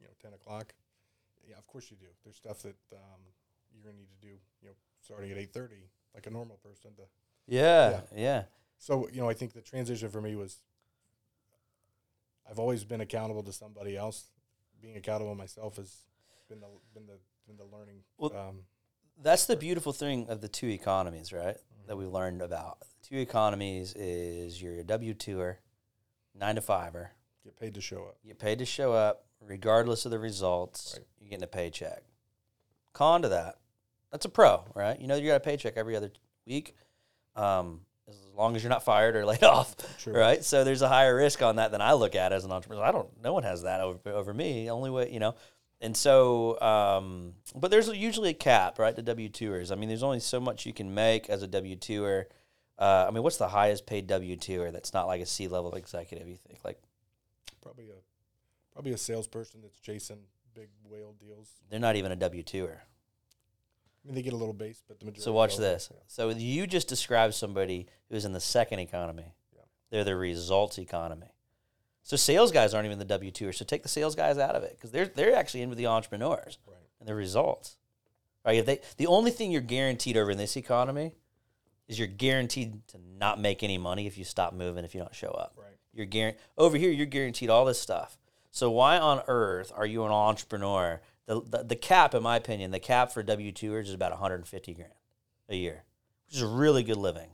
you 0.00 0.06
know, 0.06 0.12
ten 0.20 0.32
o'clock? 0.32 0.74
Yeah, 1.48 1.56
of 1.58 1.66
course 1.66 1.90
you 1.90 1.96
do. 1.96 2.06
There's 2.24 2.36
stuff 2.36 2.62
that 2.62 2.76
um, 2.92 3.20
you're 3.72 3.84
gonna 3.84 3.96
need 3.98 4.10
to 4.20 4.26
do, 4.26 4.34
you 4.62 4.68
know, 4.68 4.74
starting 5.00 5.30
at 5.30 5.38
eight 5.38 5.52
thirty, 5.52 5.90
like 6.14 6.26
a 6.26 6.30
normal 6.30 6.56
person. 6.56 6.90
To 6.96 7.02
yeah, 7.46 8.00
yeah. 8.14 8.42
So 8.78 9.08
you 9.12 9.20
know, 9.20 9.28
I 9.28 9.34
think 9.34 9.52
the 9.52 9.60
transition 9.60 10.08
for 10.08 10.20
me 10.20 10.34
was 10.34 10.58
I've 12.50 12.58
always 12.58 12.84
been 12.84 13.00
accountable 13.00 13.42
to 13.42 13.52
somebody 13.52 13.96
else. 13.96 14.24
Being 14.80 14.96
accountable 14.96 15.34
myself 15.34 15.76
has 15.76 15.94
been 16.48 16.60
the 16.60 16.66
been 16.94 17.06
the 17.06 17.18
been 17.46 17.56
the 17.56 17.76
learning. 17.76 18.02
Well, 18.16 18.36
um, 18.36 18.60
That's 19.20 19.46
the 19.46 19.56
beautiful 19.56 19.92
thing 19.92 20.28
of 20.28 20.40
the 20.40 20.48
two 20.48 20.68
economies, 20.68 21.32
right? 21.32 21.56
That 21.88 21.96
we 21.96 22.04
learned 22.04 22.42
about. 22.42 22.78
Two 23.02 23.16
economies 23.16 23.94
is 23.94 24.60
your 24.60 24.82
W 24.84 25.14
twoer, 25.14 25.56
nine 26.38 26.56
to 26.56 26.60
fiver. 26.60 27.12
get 27.42 27.56
paid 27.58 27.74
to 27.74 27.80
show 27.80 28.04
up. 28.04 28.16
You 28.22 28.28
get 28.28 28.38
paid 28.38 28.58
to 28.58 28.66
show 28.66 28.92
up, 28.92 29.24
regardless 29.40 30.04
of 30.04 30.10
the 30.10 30.18
results. 30.18 30.96
Right. 30.98 31.06
You're 31.18 31.30
getting 31.30 31.44
a 31.44 31.46
paycheck. 31.46 32.02
Con 32.92 33.22
to 33.22 33.28
that, 33.30 33.54
that's 34.12 34.26
a 34.26 34.28
pro, 34.28 34.64
right? 34.74 35.00
You 35.00 35.06
know 35.06 35.14
you 35.16 35.28
got 35.28 35.36
a 35.36 35.40
paycheck 35.40 35.78
every 35.78 35.96
other 35.96 36.10
week, 36.46 36.76
um, 37.36 37.80
as 38.06 38.16
long 38.36 38.54
as 38.54 38.62
you're 38.62 38.70
not 38.70 38.84
fired 38.84 39.16
or 39.16 39.24
laid 39.26 39.44
off, 39.44 39.74
True. 39.98 40.12
right? 40.12 40.44
So 40.44 40.64
there's 40.64 40.82
a 40.82 40.88
higher 40.88 41.16
risk 41.16 41.40
on 41.40 41.56
that 41.56 41.70
than 41.70 41.80
I 41.80 41.94
look 41.94 42.14
at 42.14 42.32
as 42.34 42.44
an 42.44 42.52
entrepreneur. 42.52 42.84
I 42.84 42.92
don't. 42.92 43.08
No 43.22 43.32
one 43.32 43.44
has 43.44 43.62
that 43.62 43.80
over 43.80 43.98
over 44.12 44.34
me. 44.34 44.64
The 44.64 44.70
only 44.70 44.90
way, 44.90 45.10
you 45.10 45.20
know. 45.20 45.34
And 45.80 45.96
so, 45.96 46.60
um, 46.60 47.34
but 47.54 47.70
there's 47.70 47.88
usually 47.88 48.30
a 48.30 48.34
cap, 48.34 48.78
right? 48.78 48.94
The 48.96 49.02
W 49.02 49.28
twoers. 49.28 49.70
I 49.70 49.76
mean, 49.76 49.88
there's 49.88 50.02
only 50.02 50.18
so 50.20 50.40
much 50.40 50.66
you 50.66 50.72
can 50.72 50.92
make 50.92 51.30
as 51.30 51.42
a 51.42 51.46
W 51.46 51.76
twoer. 51.76 52.24
Uh, 52.78 53.06
I 53.08 53.10
mean, 53.12 53.22
what's 53.22 53.36
the 53.36 53.48
highest 53.48 53.86
paid 53.86 54.06
W 54.08 54.36
twoer 54.36 54.72
that's 54.72 54.92
not 54.92 55.06
like 55.06 55.20
a 55.20 55.26
C 55.26 55.46
level 55.46 55.74
executive? 55.74 56.28
You 56.28 56.36
think 56.36 56.60
like 56.64 56.80
Probably 57.62 57.90
a 57.90 57.94
probably 58.72 58.92
a 58.92 58.98
salesperson 58.98 59.60
that's 59.62 59.78
chasing 59.80 60.18
big 60.54 60.68
whale 60.84 61.14
deals. 61.20 61.50
they're 61.70 61.80
not 61.80 61.96
even 61.96 62.10
a 62.12 62.16
W 62.16 62.42
twoer. 62.42 62.76
I 62.78 64.06
mean, 64.06 64.14
they 64.14 64.22
get 64.22 64.32
a 64.32 64.36
little 64.36 64.54
base, 64.54 64.82
but 64.86 64.98
the 64.98 65.06
majority. 65.06 65.22
So 65.22 65.32
watch 65.32 65.56
this. 65.58 65.90
So 66.06 66.30
you 66.30 66.66
just 66.66 66.88
described 66.88 67.34
somebody 67.34 67.86
who's 68.10 68.24
in 68.24 68.32
the 68.32 68.40
second 68.40 68.78
economy. 68.78 69.34
Yeah. 69.54 69.62
They're 69.90 70.04
the 70.04 70.16
results 70.16 70.78
economy. 70.78 71.26
So 72.02 72.16
sales 72.16 72.52
guys 72.52 72.72
aren't 72.74 72.86
even 72.86 72.98
the 72.98 73.04
W 73.04 73.30
two. 73.30 73.52
So 73.52 73.64
take 73.64 73.82
the 73.82 73.88
sales 73.88 74.14
guys 74.14 74.38
out 74.38 74.56
of 74.56 74.62
it 74.62 74.72
because 74.76 74.90
they're 74.90 75.06
they're 75.06 75.34
actually 75.36 75.62
in 75.62 75.68
with 75.68 75.78
the 75.78 75.86
entrepreneurs 75.86 76.58
Right. 76.66 76.76
and 77.00 77.08
the 77.08 77.14
results. 77.14 77.76
Right. 78.44 78.56
If 78.58 78.66
they 78.66 78.80
the 78.96 79.06
only 79.06 79.30
thing 79.30 79.50
you're 79.50 79.60
guaranteed 79.60 80.16
over 80.16 80.30
in 80.30 80.38
this 80.38 80.56
economy 80.56 81.12
is 81.86 81.98
you're 81.98 82.08
guaranteed 82.08 82.86
to 82.88 82.98
not 83.18 83.40
make 83.40 83.62
any 83.62 83.78
money 83.78 84.06
if 84.06 84.16
you 84.18 84.24
stop 84.24 84.52
moving 84.54 84.84
if 84.84 84.94
you 84.94 85.00
don't 85.00 85.14
show 85.14 85.28
up. 85.30 85.54
Right. 85.56 85.66
You're 85.92 86.06
guaran- 86.06 86.36
over 86.56 86.76
here. 86.76 86.90
You're 86.90 87.06
guaranteed 87.06 87.50
all 87.50 87.64
this 87.64 87.80
stuff. 87.80 88.18
So 88.50 88.70
why 88.70 88.98
on 88.98 89.22
earth 89.28 89.72
are 89.74 89.86
you 89.86 90.04
an 90.04 90.12
entrepreneur? 90.12 91.00
The, 91.26 91.42
the, 91.42 91.62
the 91.64 91.76
cap, 91.76 92.14
in 92.14 92.22
my 92.22 92.36
opinion, 92.36 92.70
the 92.70 92.78
cap 92.80 93.12
for 93.12 93.22
W 93.22 93.52
twoers 93.52 93.82
is 93.84 93.92
about 93.92 94.12
150 94.12 94.72
grand 94.74 94.90
a 95.50 95.56
year, 95.56 95.84
which 96.26 96.36
is 96.36 96.42
a 96.42 96.46
really 96.46 96.82
good 96.82 96.96
living. 96.96 97.28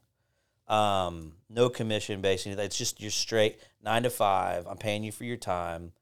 Um, 0.66 1.32
no 1.50 1.68
commission 1.68 2.20
based. 2.20 2.46
It's 2.46 2.78
just 2.78 3.00
you're 3.00 3.10
straight 3.10 3.58
nine 3.82 4.04
to 4.04 4.10
five. 4.10 4.66
I'm 4.66 4.78
paying 4.78 5.04
you 5.04 5.12
for 5.12 5.24
your 5.24 5.36
time, 5.36 5.92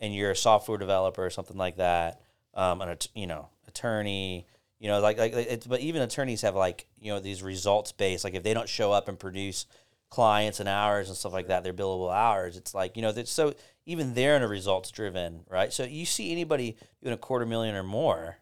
and 0.00 0.14
you're 0.14 0.32
a 0.32 0.36
software 0.36 0.78
developer 0.78 1.24
or 1.24 1.30
something 1.30 1.56
like 1.56 1.76
that. 1.76 2.20
Um, 2.54 2.80
an 2.80 2.96
you 3.14 3.26
know 3.26 3.48
attorney. 3.66 4.46
You 4.80 4.88
know, 4.88 5.00
like 5.00 5.18
like 5.18 5.32
it's, 5.34 5.66
but 5.66 5.80
even 5.80 6.02
attorneys 6.02 6.42
have 6.42 6.54
like 6.54 6.86
you 7.00 7.12
know 7.12 7.20
these 7.20 7.42
results 7.42 7.92
based. 7.92 8.24
Like 8.24 8.34
if 8.34 8.42
they 8.42 8.54
don't 8.54 8.68
show 8.68 8.92
up 8.92 9.08
and 9.08 9.18
produce 9.18 9.66
clients 10.10 10.60
and 10.60 10.68
hours 10.68 11.08
and 11.08 11.16
stuff 11.16 11.32
like 11.32 11.48
that, 11.48 11.64
their 11.64 11.72
billable 11.72 12.12
hours. 12.12 12.56
It's 12.56 12.74
like 12.74 12.96
you 12.96 13.02
know 13.02 13.12
that 13.12 13.28
so 13.28 13.54
even 13.86 14.14
they're 14.14 14.36
in 14.36 14.42
a 14.42 14.48
results 14.48 14.90
driven, 14.90 15.40
right? 15.48 15.72
So 15.72 15.84
you 15.84 16.04
see 16.04 16.32
anybody 16.32 16.76
doing 17.02 17.14
a 17.14 17.18
quarter 17.18 17.46
million 17.46 17.74
or 17.74 17.82
more, 17.82 18.38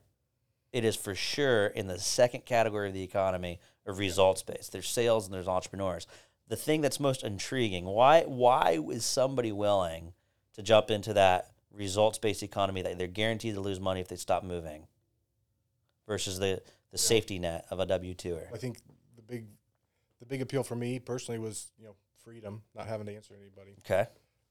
it 0.72 0.84
is 0.84 0.96
for 0.96 1.14
sure 1.14 1.66
in 1.66 1.86
the 1.86 1.98
second 1.98 2.44
category 2.44 2.88
of 2.88 2.94
the 2.94 3.02
economy 3.02 3.60
of 3.86 3.98
results 3.98 4.42
based. 4.42 4.72
There's 4.72 4.88
sales 4.88 5.26
and 5.26 5.34
there's 5.34 5.48
entrepreneurs. 5.48 6.06
The 6.48 6.56
thing 6.56 6.80
that's 6.80 7.00
most 7.00 7.24
intriguing, 7.24 7.84
why 7.84 8.22
why 8.22 8.78
is 8.90 9.04
somebody 9.04 9.52
willing 9.52 10.12
to 10.54 10.62
jump 10.62 10.90
into 10.90 11.14
that 11.14 11.52
results 11.72 12.18
based 12.18 12.42
economy 12.42 12.82
that 12.82 12.98
they're 12.98 13.06
guaranteed 13.06 13.54
to 13.54 13.60
lose 13.60 13.80
money 13.80 14.00
if 14.00 14.08
they 14.08 14.16
stop 14.16 14.42
moving 14.42 14.86
versus 16.06 16.38
the, 16.38 16.62
the 16.92 16.98
safety 16.98 17.38
net 17.38 17.66
of 17.70 17.80
a 17.80 17.86
W 17.86 18.14
twoer? 18.14 18.46
I 18.52 18.58
think 18.58 18.78
the 19.16 19.22
big 19.22 19.46
the 20.20 20.26
big 20.26 20.42
appeal 20.42 20.62
for 20.62 20.76
me 20.76 20.98
personally 20.98 21.38
was 21.38 21.68
you 21.78 21.84
know 21.84 21.94
freedom, 22.24 22.62
not 22.74 22.86
having 22.86 23.06
to 23.06 23.14
answer 23.14 23.34
anybody. 23.40 23.76
Okay. 23.84 24.08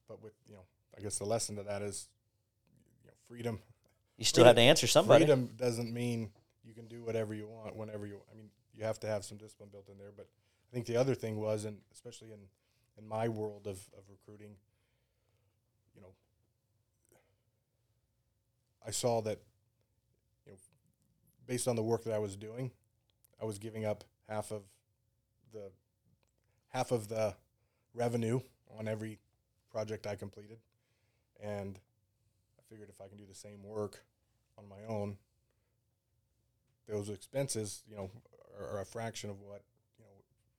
But 0.07 0.21
with 0.21 0.33
you 0.47 0.55
know, 0.55 0.63
I 0.97 1.01
guess 1.01 1.17
the 1.17 1.25
lesson 1.25 1.55
to 1.57 1.63
that 1.63 1.81
is 1.81 2.07
you 3.03 3.07
know 3.07 3.13
freedom. 3.27 3.59
You 4.17 4.25
still 4.25 4.45
have 4.45 4.55
to 4.55 4.61
answer 4.61 4.87
somebody. 4.87 5.25
Freedom 5.25 5.49
doesn't 5.57 5.93
mean 5.93 6.29
you 6.63 6.73
can 6.73 6.87
do 6.87 7.03
whatever 7.03 7.33
you 7.33 7.47
want 7.47 7.75
whenever 7.75 8.07
you. 8.07 8.21
I 8.31 8.37
mean, 8.37 8.49
you 8.75 8.83
have 8.83 8.99
to 9.01 9.07
have 9.07 9.23
some 9.23 9.37
discipline 9.37 9.69
built 9.71 9.89
in 9.89 9.97
there. 9.97 10.11
But 10.15 10.27
I 10.69 10.73
think 10.73 10.85
the 10.85 10.97
other 10.97 11.15
thing 11.15 11.39
was, 11.39 11.65
and 11.65 11.77
especially 11.93 12.31
in 12.31 12.39
in 12.97 13.07
my 13.07 13.27
world 13.27 13.67
of 13.67 13.77
of 13.97 14.03
recruiting, 14.09 14.55
you 15.95 16.01
know, 16.01 16.13
I 18.85 18.91
saw 18.91 19.21
that 19.21 19.39
you 20.45 20.51
know, 20.51 20.57
based 21.47 21.67
on 21.67 21.75
the 21.75 21.83
work 21.83 22.03
that 22.03 22.13
I 22.13 22.19
was 22.19 22.35
doing, 22.35 22.71
I 23.41 23.45
was 23.45 23.59
giving 23.59 23.85
up 23.85 24.03
half 24.27 24.51
of 24.51 24.63
the 25.53 25.71
half 26.69 26.91
of 26.91 27.07
the 27.07 27.35
revenue 27.93 28.41
on 28.77 28.87
every 28.87 29.19
project 29.71 30.07
I 30.07 30.15
completed, 30.15 30.57
and 31.41 31.79
I 32.57 32.61
figured 32.69 32.89
if 32.89 33.01
I 33.01 33.07
can 33.07 33.17
do 33.17 33.25
the 33.27 33.35
same 33.35 33.63
work 33.63 34.03
on 34.57 34.67
my 34.67 34.83
own, 34.87 35.17
those 36.87 37.09
expenses, 37.09 37.83
you 37.89 37.95
know, 37.95 38.09
are, 38.59 38.77
are 38.77 38.81
a 38.81 38.85
fraction 38.85 39.29
of 39.29 39.39
what 39.41 39.61
you 39.97 40.05
know 40.05 40.11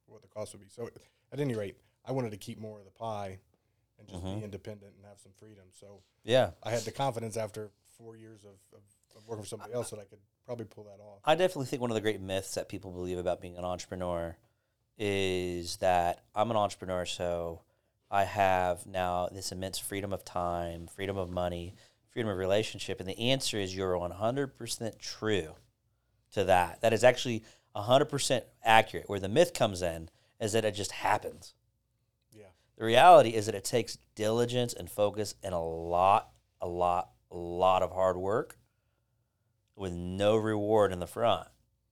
what 0.06 0.22
the 0.22 0.28
cost 0.28 0.52
would 0.52 0.60
be. 0.62 0.68
So 0.68 0.88
at 1.32 1.40
any 1.40 1.54
rate, 1.54 1.76
I 2.04 2.12
wanted 2.12 2.30
to 2.30 2.36
keep 2.36 2.58
more 2.58 2.78
of 2.78 2.84
the 2.84 2.90
pie 2.90 3.38
and 3.98 4.08
just 4.08 4.22
Mhm. 4.22 4.38
be 4.38 4.44
independent 4.44 4.94
and 4.96 5.04
have 5.06 5.18
some 5.20 5.32
freedom. 5.38 5.64
So 5.72 6.02
Yeah. 6.24 6.50
I 6.62 6.70
had 6.70 6.82
the 6.82 6.92
confidence 6.92 7.36
after 7.36 7.70
four 7.98 8.16
years 8.16 8.44
of, 8.44 8.56
of, 8.74 8.82
of 9.16 9.26
working 9.26 9.42
for 9.44 9.48
somebody 9.48 9.72
else 9.72 9.90
that 9.90 9.98
I 9.98 10.04
could 10.04 10.18
probably 10.44 10.66
pull 10.66 10.84
that 10.84 11.00
off. 11.00 11.20
I 11.24 11.34
definitely 11.34 11.66
think 11.66 11.80
one 11.80 11.90
of 11.90 11.94
the 11.94 12.00
great 12.02 12.20
myths 12.20 12.54
that 12.54 12.68
people 12.68 12.92
believe 12.92 13.18
about 13.18 13.40
being 13.40 13.56
an 13.56 13.64
entrepreneur 13.64 14.36
is 14.98 15.76
that 15.78 16.22
I'm 16.34 16.50
an 16.50 16.56
entrepreneur, 16.56 17.04
so 17.04 17.62
I 18.10 18.24
have 18.24 18.86
now 18.86 19.28
this 19.28 19.52
immense 19.52 19.78
freedom 19.78 20.12
of 20.12 20.24
time, 20.24 20.86
freedom 20.86 21.16
of 21.16 21.30
money, 21.30 21.74
freedom 22.10 22.30
of 22.30 22.38
relationship. 22.38 23.00
And 23.00 23.08
the 23.08 23.18
answer 23.30 23.58
is 23.58 23.74
you're 23.74 23.96
100% 23.96 24.98
true 24.98 25.54
to 26.32 26.44
that. 26.44 26.80
That 26.80 26.92
is 26.92 27.04
actually 27.04 27.44
100% 27.76 28.42
accurate. 28.64 29.08
Where 29.08 29.20
the 29.20 29.28
myth 29.28 29.52
comes 29.54 29.82
in 29.82 30.08
is 30.40 30.52
that 30.52 30.64
it 30.64 30.72
just 30.72 30.92
happens. 30.92 31.54
Yeah. 32.32 32.46
The 32.78 32.84
reality 32.84 33.30
is 33.30 33.46
that 33.46 33.54
it 33.54 33.64
takes 33.64 33.98
diligence 34.14 34.72
and 34.72 34.90
focus 34.90 35.34
and 35.42 35.54
a 35.54 35.58
lot, 35.58 36.30
a 36.60 36.68
lot, 36.68 37.10
a 37.30 37.36
lot 37.36 37.82
of 37.82 37.92
hard 37.92 38.16
work 38.16 38.58
with 39.74 39.92
no 39.92 40.36
reward 40.36 40.92
in 40.92 41.00
the 41.00 41.06
front. 41.06 41.48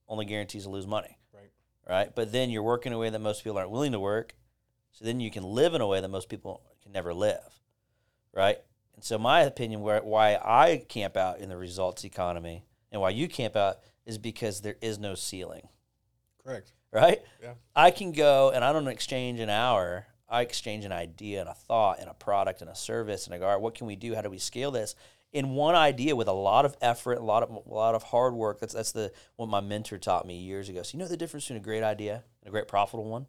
Only 0.09 0.25
guarantees 0.25 0.65
to 0.65 0.71
lose 0.71 0.87
money. 0.87 1.19
Right. 1.33 1.51
Right. 1.89 2.15
But 2.15 2.33
then 2.33 2.51
you're 2.51 2.63
working 2.63 2.93
in 2.93 2.97
a 2.97 2.99
way 2.99 3.11
that 3.11 3.19
most 3.19 3.45
people 3.45 3.59
aren't 3.59 3.71
willing 3.71 3.93
to 3.93 4.01
work. 4.01 4.35
So 4.93 5.05
then 5.05 5.21
you 5.21 5.31
can 5.31 5.43
live 5.43 5.75
in 5.75 5.81
a 5.81 5.87
way 5.87 6.01
that 6.01 6.09
most 6.09 6.29
people 6.29 6.63
can 6.83 6.93
never 6.93 7.13
live. 7.13 7.61
Right. 8.33 8.59
And 8.95 9.05
so 9.05 9.19
my 9.19 9.43
opinion 9.43 9.81
where 9.81 10.01
why 10.01 10.37
I 10.37 10.85
camp 10.89 11.17
out 11.17 11.41
in 11.41 11.49
the 11.49 11.57
results 11.57 12.05
economy 12.05 12.65
and 12.93 13.01
why 13.01 13.11
you 13.11 13.29
camp 13.29 13.57
out 13.57 13.79
is 14.07 14.19
because 14.19 14.61
there 14.61 14.77
is 14.81 14.99
no 14.99 15.15
ceiling. 15.15 15.69
Correct. 16.45 16.73
Right? 16.93 17.23
Yeah. 17.43 17.55
I 17.75 17.91
can 17.91 18.13
go 18.13 18.51
and 18.51 18.65
I 18.65 18.73
don't 18.73 18.89
exchange 18.89 19.41
an 19.41 19.51
hour. 19.51 20.07
I 20.29 20.43
exchange 20.43 20.85
an 20.85 20.93
idea 20.93 21.41
and 21.41 21.49
a 21.49 21.55
thought 21.55 22.01
and 22.01 22.09
a 22.09 22.15
product 22.15 22.61
and 22.61 22.71
a 22.71 22.75
service 22.75 23.27
and 23.27 23.35
I 23.35 23.39
go, 23.39 23.47
all 23.47 23.53
right, 23.53 23.61
what 23.61 23.75
can 23.75 23.87
we 23.87 23.97
do? 23.97 24.15
How 24.15 24.23
do 24.23 24.31
we 24.31 24.39
scale 24.39 24.71
this? 24.71 24.95
In 25.33 25.51
one 25.51 25.75
idea 25.75 26.15
with 26.15 26.29
a 26.29 26.33
lot 26.33 26.65
of 26.65 26.77
effort, 26.81 27.15
a 27.15 27.25
lot 27.25 27.43
of 27.43 27.51
a 27.51 27.75
lot 27.75 27.97
of 27.97 28.05
hard 28.05 28.35
work. 28.35 28.61
That's 28.61 28.73
that's 28.73 28.93
the 28.93 29.11
what 29.35 29.49
my 29.49 29.61
mentor 29.61 29.99
taught 29.99 30.27
me 30.27 30.39
years 30.39 30.69
ago. 30.69 30.85
So 30.85 30.97
you 30.97 31.01
know 31.01 31.09
the 31.09 31.17
difference 31.17 31.47
between 31.47 31.61
a 31.61 31.65
great 31.65 31.83
idea 31.83 32.23
and 32.43 32.49
a 32.49 32.51
great 32.53 32.69
profitable 32.69 33.11
one? 33.11 33.27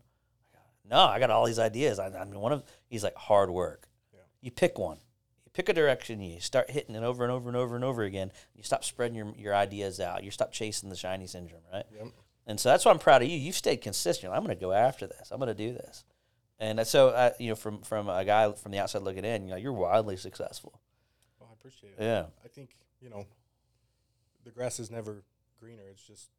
No, 0.90 1.00
I 1.00 1.20
got 1.20 1.32
all 1.32 1.46
these 1.46 1.60
ideas. 1.60 2.00
I, 2.00 2.08
I 2.08 2.26
mean, 2.26 2.40
one 2.40 2.52
of 2.52 2.64
he's 2.88 3.04
like 3.04 3.16
hard 3.16 3.50
work. 3.50 3.88
Yeah. 4.14 4.20
You 4.42 4.52
pick 4.52 4.78
one, 4.78 4.98
you 5.46 5.52
pick 5.52 5.68
a 5.68 5.74
direction, 5.74 6.22
you 6.22 6.40
start 6.40 6.70
hitting 6.70 6.96
it 6.96 7.04
over 7.04 7.24
and 7.24 7.32
over 7.32 7.50
and 7.50 7.58
over 7.58 7.76
and 7.76 7.84
over 7.84 8.04
again. 8.04 8.32
You 8.56 8.64
stop 8.64 8.84
spreading 8.84 9.16
your 9.16 9.34
your 9.38 9.56
ideas 9.56 10.00
out. 10.00 10.24
You 10.24 10.32
stop 10.32 10.52
chasing 10.52 10.90
the 10.90 10.96
shiny 10.96 11.28
syndrome, 11.28 11.64
right? 11.74 11.86
Yep. 11.92 12.08
And 12.48 12.60
so 12.60 12.70
that's 12.70 12.86
why 12.86 12.92
I'm 12.92 13.00
proud 13.00 13.22
of 13.24 13.28
you. 13.28 13.38
You've 13.38 13.56
stayed 13.56 13.78
consistent. 13.78 14.32
I'm 14.32 14.44
going 14.44 14.56
to 14.56 14.62
go 14.62 14.72
after 14.72 15.08
this. 15.08 15.30
I'm 15.32 15.40
going 15.40 15.48
to 15.48 15.54
do 15.56 15.74
this. 15.74 16.04
And 16.60 16.86
so, 16.86 17.10
uh, 17.10 17.32
you 17.40 17.50
know, 17.50 17.56
from 17.56 17.82
from 17.82 18.08
a 18.08 18.24
guy 18.24 18.52
from 18.54 18.72
the 18.72 18.80
outside 18.80 19.02
looking 19.02 19.26
in, 19.26 19.44
you 19.44 19.50
know, 19.52 19.58
you're 19.58 19.74
wildly 19.74 20.16
successful. 20.16 20.80
Well, 21.40 21.50
I 21.52 21.54
appreciate 21.54 21.94
it. 21.98 22.04
Yeah, 22.04 22.26
I 22.44 22.48
think 22.48 22.78
you 23.02 23.10
know, 23.10 23.26
the 24.46 24.52
grass 24.52 24.80
is 24.80 24.90
never 24.90 25.24
greener. 25.60 25.84
It's 25.92 26.02
just 26.02 26.30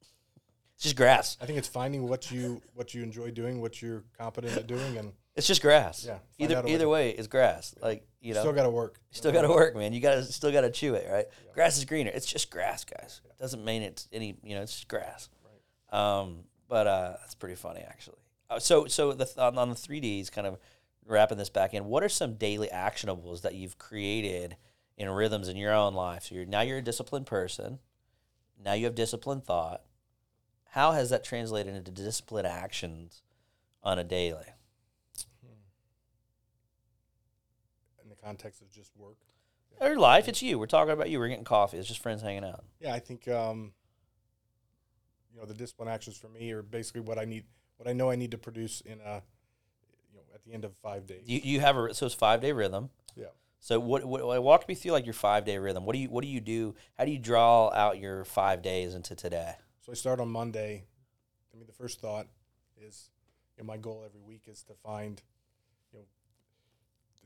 it's 0.75 0.85
just 0.85 0.97
grass. 0.97 1.37
I 1.40 1.45
think 1.45 1.59
it's 1.59 1.69
finding 1.69 2.09
what 2.09 2.31
you 2.31 2.62
what 2.73 2.95
you 2.95 3.03
enjoy 3.03 3.31
doing, 3.31 3.61
what 3.61 3.83
you're 3.83 4.05
competent 4.16 4.57
at 4.57 4.66
doing, 4.66 4.97
and 4.97 5.12
It's 5.35 5.47
just 5.47 5.61
grass. 5.61 6.07
Yeah, 6.07 6.19
Either 6.38 6.62
way 6.62 6.73
either 6.73 6.88
way, 6.88 7.11
it's 7.11 7.29
grass. 7.29 7.75
Like 7.83 8.07
you 8.23 8.33
know, 8.33 8.40
still 8.40 8.55
got 8.55 8.62
to 8.62 8.71
work. 8.71 8.99
Still 9.11 9.33
got 9.33 9.42
to 9.42 9.49
work, 9.49 9.77
man. 9.77 9.92
You 9.92 10.01
got 10.01 10.14
to 10.14 10.23
still 10.23 10.51
got 10.51 10.62
to 10.62 10.71
chew 10.71 10.95
it, 10.95 11.07
right? 11.11 11.27
Yeah. 11.29 11.53
Grass 11.53 11.77
is 11.77 11.85
greener. 11.85 12.11
It's 12.14 12.27
just 12.27 12.51
grass, 12.51 12.85
guys. 12.85 13.21
It 13.25 13.38
doesn't 13.38 13.62
mean 13.64 13.83
it's 13.83 14.09
any, 14.12 14.38
you 14.42 14.55
know, 14.55 14.62
it's 14.62 14.73
just 14.73 14.88
grass. 14.88 15.29
Um, 15.90 16.44
but 16.68 16.87
uh, 16.87 17.14
that's 17.20 17.35
pretty 17.35 17.55
funny, 17.55 17.81
actually. 17.81 18.18
Uh, 18.49 18.59
so 18.59 18.87
so 18.87 19.12
the 19.12 19.25
th- 19.25 19.38
on, 19.38 19.59
on 19.59 19.68
the 19.70 19.75
three 19.75 20.01
Ds, 20.01 20.31
kind 20.31 20.46
of 20.46 20.59
wrapping 21.05 21.38
this 21.38 21.51
back 21.51 21.75
in. 21.75 21.87
What 21.87 22.03
are 22.03 22.09
some 22.09 22.35
daily 22.35 22.68
actionables 22.68 23.42
that 23.42 23.55
you've 23.55 23.79
created 23.79 24.57
in 24.96 25.09
rhythms 25.09 25.49
in 25.49 25.57
your 25.57 25.72
own 25.72 25.94
life? 25.94 26.25
So 26.25 26.35
you're 26.35 26.44
now 26.44 26.62
you're 26.62 26.79
a 26.79 26.83
disciplined 26.83 27.27
person. 27.27 27.79
Now 28.62 28.72
you 28.72 28.87
have 28.87 28.94
disciplined 28.94 29.44
thought. 29.44 29.83
How 30.70 30.92
has 30.92 31.11
that 31.11 31.25
translated 31.25 31.75
into 31.75 31.90
disciplined 31.90 32.46
actions 32.46 33.22
on 33.83 33.99
a 33.99 34.05
daily? 34.05 34.46
In 38.03 38.09
the 38.09 38.16
context 38.16 38.61
of 38.61 38.70
just 38.70 38.96
work. 38.96 39.16
Or 39.81 39.96
life, 39.96 40.27
it's 40.29 40.42
you. 40.42 40.59
We're 40.59 40.66
talking 40.66 40.92
about 40.92 41.11
you. 41.11 41.18
We're 41.18 41.29
getting 41.29 41.44
coffee. 41.44 41.77
It's 41.77 41.88
just 41.88 42.03
friends 42.03 42.22
hanging 42.22 42.44
out. 42.44 42.64
Yeah, 42.81 42.94
I 42.94 42.99
think 42.99 43.29
um, 43.29 43.72
you 45.37 45.42
know 45.42 45.46
the 45.46 45.55
discipline 45.55 45.88
actions 45.88 46.16
for 46.16 46.29
me 46.29 46.51
are 46.53 46.62
basically 46.62 47.03
what 47.03 47.18
I 47.18 47.27
need, 47.27 47.44
what 47.77 47.88
I 47.88 47.92
know 47.92 48.11
I 48.11 48.16
need 48.16 48.31
to 48.31 48.38
produce 48.38 48.81
in 48.81 49.01
a, 49.05 49.22
you 50.11 50.16
know, 50.16 50.22
at 50.35 50.42
the 50.44 50.55
end 50.55 50.64
of 50.64 50.75
five 50.83 51.07
days. 51.07 51.25
You, 51.27 51.40
you 51.42 51.61
have 51.61 51.77
a 51.77 51.92
so 51.92 52.07
it's 52.07 52.14
five 52.14 52.40
day 52.40 52.53
rhythm. 52.53 52.88
yeah. 53.14 53.27
So 53.61 53.79
what, 53.81 54.05
what 54.05 54.42
walk 54.42 54.66
me 54.68 54.75
through 54.75 54.92
like 54.92 55.05
your 55.05 55.14
five 55.14 55.44
day 55.44 55.59
rhythm. 55.59 55.85
What 55.85 55.92
do 55.92 55.99
you 55.99 56.09
what 56.09 56.22
do 56.22 56.29
you 56.29 56.40
do? 56.40 56.75
How 56.96 57.05
do 57.05 57.11
you 57.11 57.18
draw 57.18 57.70
out 57.70 57.99
your 57.99 58.25
five 58.25 58.62
days 58.62 58.94
into 58.94 59.14
today? 59.14 59.57
So 59.81 59.92
I 59.92 59.94
start 59.94 60.20
on 60.20 60.31
Monday. 60.31 60.85
I 61.53 61.57
mean, 61.59 61.66
the 61.66 61.72
first 61.72 62.01
thought 62.01 62.29
is, 62.81 63.11
you 63.57 63.62
know, 63.62 63.66
my 63.66 63.77
goal 63.77 64.05
every 64.07 64.20
week 64.20 64.44
is 64.46 64.62
to 64.64 64.75
find, 64.75 65.20
you 65.92 65.99
know, 65.99 66.05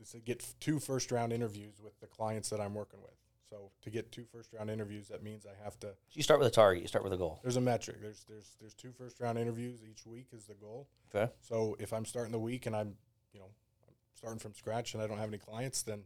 is 0.01 0.11
to 0.11 0.19
get 0.19 0.45
two 0.59 0.79
first 0.79 1.11
round 1.11 1.31
interviews 1.31 1.79
with 1.81 1.97
the 2.01 2.07
clients 2.07 2.49
that 2.49 2.59
I'm 2.59 2.73
working 2.73 3.01
with. 3.01 3.13
So 3.51 3.69
to 3.81 3.89
get 3.89 4.13
two 4.13 4.23
first 4.31 4.53
round 4.53 4.69
interviews, 4.69 5.09
that 5.09 5.21
means 5.23 5.45
I 5.45 5.61
have 5.63 5.77
to. 5.81 5.93
You 6.13 6.23
start 6.23 6.39
with 6.39 6.47
a 6.47 6.51
target. 6.51 6.81
You 6.81 6.87
start 6.87 7.03
with 7.03 7.11
a 7.11 7.17
goal. 7.17 7.39
There's 7.43 7.57
a 7.57 7.61
metric. 7.61 7.97
There's 8.01 8.23
there's 8.29 8.55
there's 8.61 8.73
two 8.73 8.93
first 8.97 9.19
round 9.19 9.37
interviews 9.37 9.81
each 9.89 10.05
week 10.05 10.27
is 10.31 10.45
the 10.45 10.53
goal. 10.53 10.87
Okay. 11.13 11.29
So 11.41 11.75
if 11.77 11.91
I'm 11.91 12.05
starting 12.05 12.31
the 12.31 12.39
week 12.39 12.65
and 12.65 12.73
I'm, 12.73 12.95
you 13.33 13.39
know, 13.41 13.47
I'm 13.85 13.93
starting 14.15 14.39
from 14.39 14.53
scratch 14.53 14.93
and 14.93 15.03
I 15.03 15.07
don't 15.07 15.17
have 15.17 15.27
any 15.27 15.37
clients, 15.37 15.83
then 15.83 16.03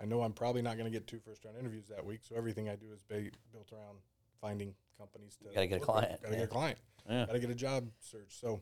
I 0.00 0.06
know 0.06 0.22
I'm 0.22 0.32
probably 0.32 0.60
not 0.60 0.76
going 0.76 0.90
to 0.90 0.96
get 0.96 1.06
two 1.06 1.20
first 1.20 1.44
round 1.44 1.56
interviews 1.56 1.86
that 1.88 2.04
week. 2.04 2.20
So 2.28 2.34
everything 2.34 2.68
I 2.68 2.74
do 2.74 2.86
is 2.92 3.02
ba- 3.04 3.30
built 3.52 3.70
around 3.72 3.98
finding 4.40 4.74
companies 4.98 5.36
to. 5.36 5.54
gotta 5.54 5.68
get 5.68 5.80
a 5.80 5.84
client, 5.84 6.20
Gotta 6.20 6.34
yeah. 6.34 6.40
get 6.40 6.44
a 6.44 6.52
client. 6.52 6.78
Yeah. 7.08 7.26
Gotta 7.26 7.38
get 7.38 7.50
a 7.50 7.54
job 7.54 7.86
search. 8.00 8.40
So 8.40 8.60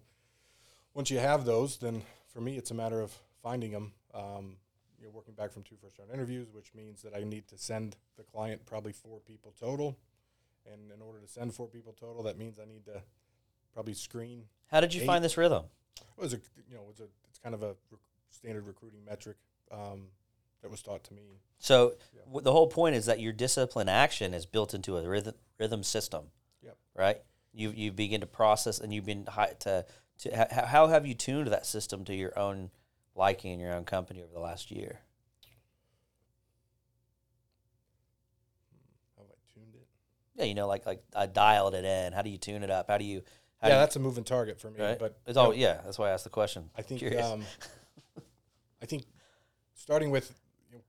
once 0.93 1.11
you 1.11 1.19
have 1.19 1.47
those, 1.47 1.79
then 1.79 2.03
for 2.35 2.43
me, 2.43 2.59
it's 2.59 2.71
a 2.71 2.75
matter 2.75 3.01
of 3.01 3.15
finding 3.43 3.71
them. 3.73 3.93
Um, 4.13 4.57
you 4.99 5.07
know, 5.07 5.11
working 5.13 5.35
back 5.35 5.53
from 5.53 5.63
two 5.63 5.77
first 5.77 5.99
round 5.99 6.11
interviews, 6.13 6.49
which 6.53 6.73
means 6.75 7.03
that 7.03 7.15
I 7.15 7.23
need 7.25 7.47
to 7.49 7.59
send 7.59 7.97
the 8.17 8.23
client 8.23 8.65
probably 8.67 8.93
four 8.93 9.21
people 9.21 9.53
total. 9.59 9.99
And 10.71 10.91
in 10.91 11.01
order 11.01 11.21
to 11.21 11.29
send 11.29 11.55
four 11.55 11.69
people 11.69 11.93
total, 11.99 12.23
that 12.25 12.39
means 12.39 12.59
I 12.59 12.65
need 12.67 12.85
to 12.87 13.03
probably 13.73 13.95
screen 13.95 14.45
How 14.69 14.81
did 14.81 14.95
you 14.95 15.03
Eight. 15.03 15.07
find 15.07 15.23
this 15.25 15.37
rhythm? 15.37 15.65
it 16.19 16.21
was 16.23 16.33
a 16.33 16.37
you 16.69 16.75
know 16.75 16.83
it 16.83 16.89
was 16.89 17.01
a 17.01 17.05
it's 17.29 17.39
kind 17.39 17.55
of 17.55 17.63
a 17.63 17.69
rec- 17.91 18.01
standard 18.31 18.67
recruiting 18.67 19.05
metric 19.05 19.37
um, 19.71 20.09
that 20.63 20.71
was 20.71 20.83
taught 20.83 21.05
to 21.05 21.15
me. 21.15 21.41
So 21.59 21.95
Yeah. 22.15 22.23
w- 22.25 22.43
the 22.43 22.53
whole 22.53 22.67
point 22.69 22.97
is 22.97 23.07
that 23.07 23.21
your 23.21 23.33
discipline 23.33 23.89
action 23.89 24.35
is 24.35 24.45
built 24.47 24.75
into 24.75 24.97
a 24.97 25.07
rhythm 25.09 25.35
rhythm 25.59 25.83
system. 25.83 26.31
Yep. 26.63 26.77
Right. 26.95 27.23
You 27.53 27.71
you 27.71 27.93
begin 27.93 28.21
to 28.23 28.27
process 28.27 28.81
and 28.81 28.93
you've 28.93 29.07
been 29.07 29.27
hi- 29.27 29.55
to 29.61 29.85
to 30.21 30.29
h- 30.43 30.65
how 30.67 30.89
have 30.89 31.07
you 31.07 31.15
tuned 31.15 31.49
that 31.49 31.67
system 31.67 32.05
to 32.07 32.15
your 32.15 32.37
own 32.39 32.71
liking 33.17 33.53
in 33.53 33.61
your 33.61 33.73
own 33.73 33.85
company 33.85 34.23
over 34.23 34.33
the 34.33 34.41
last 34.41 34.71
year? 34.71 35.01
How 39.17 39.23
have 39.23 39.31
I 39.31 39.55
tuned 39.55 39.75
it? 39.75 39.87
Yeah, 40.37 40.45
you 40.45 40.55
know, 40.55 40.67
like 40.67 40.87
like 40.87 41.03
I 41.15 41.27
dialed 41.27 41.75
it 41.75 41.85
in. 41.85 42.13
How 42.13 42.23
do 42.23 42.31
you 42.31 42.39
tune 42.39 42.63
it 42.63 42.71
up? 42.71 42.89
How 42.89 42.99
do 42.99 43.05
you? 43.05 43.23
How 43.61 43.69
yeah, 43.69 43.75
do 43.75 43.79
you, 43.79 43.83
that's 43.83 43.97
a 43.97 44.01
moving 44.01 44.25
target 44.25 44.61
for 44.61 44.71
me. 44.71 44.81
right. 44.81 44.99
But 44.99 45.19
it's 45.27 45.37
all 45.37 45.55
yeah. 45.55 45.81
That's 45.85 45.99
why 45.99 46.09
I 46.09 46.13
asked 46.13 46.25
the 46.25 46.31
question. 46.31 46.71
I 46.77 46.83
think 46.83 47.03
um, 47.17 47.43
I 48.83 48.87
think 48.87 49.05
starting 49.75 50.11
with 50.11 50.33
you 50.71 50.77
know, 50.77 50.83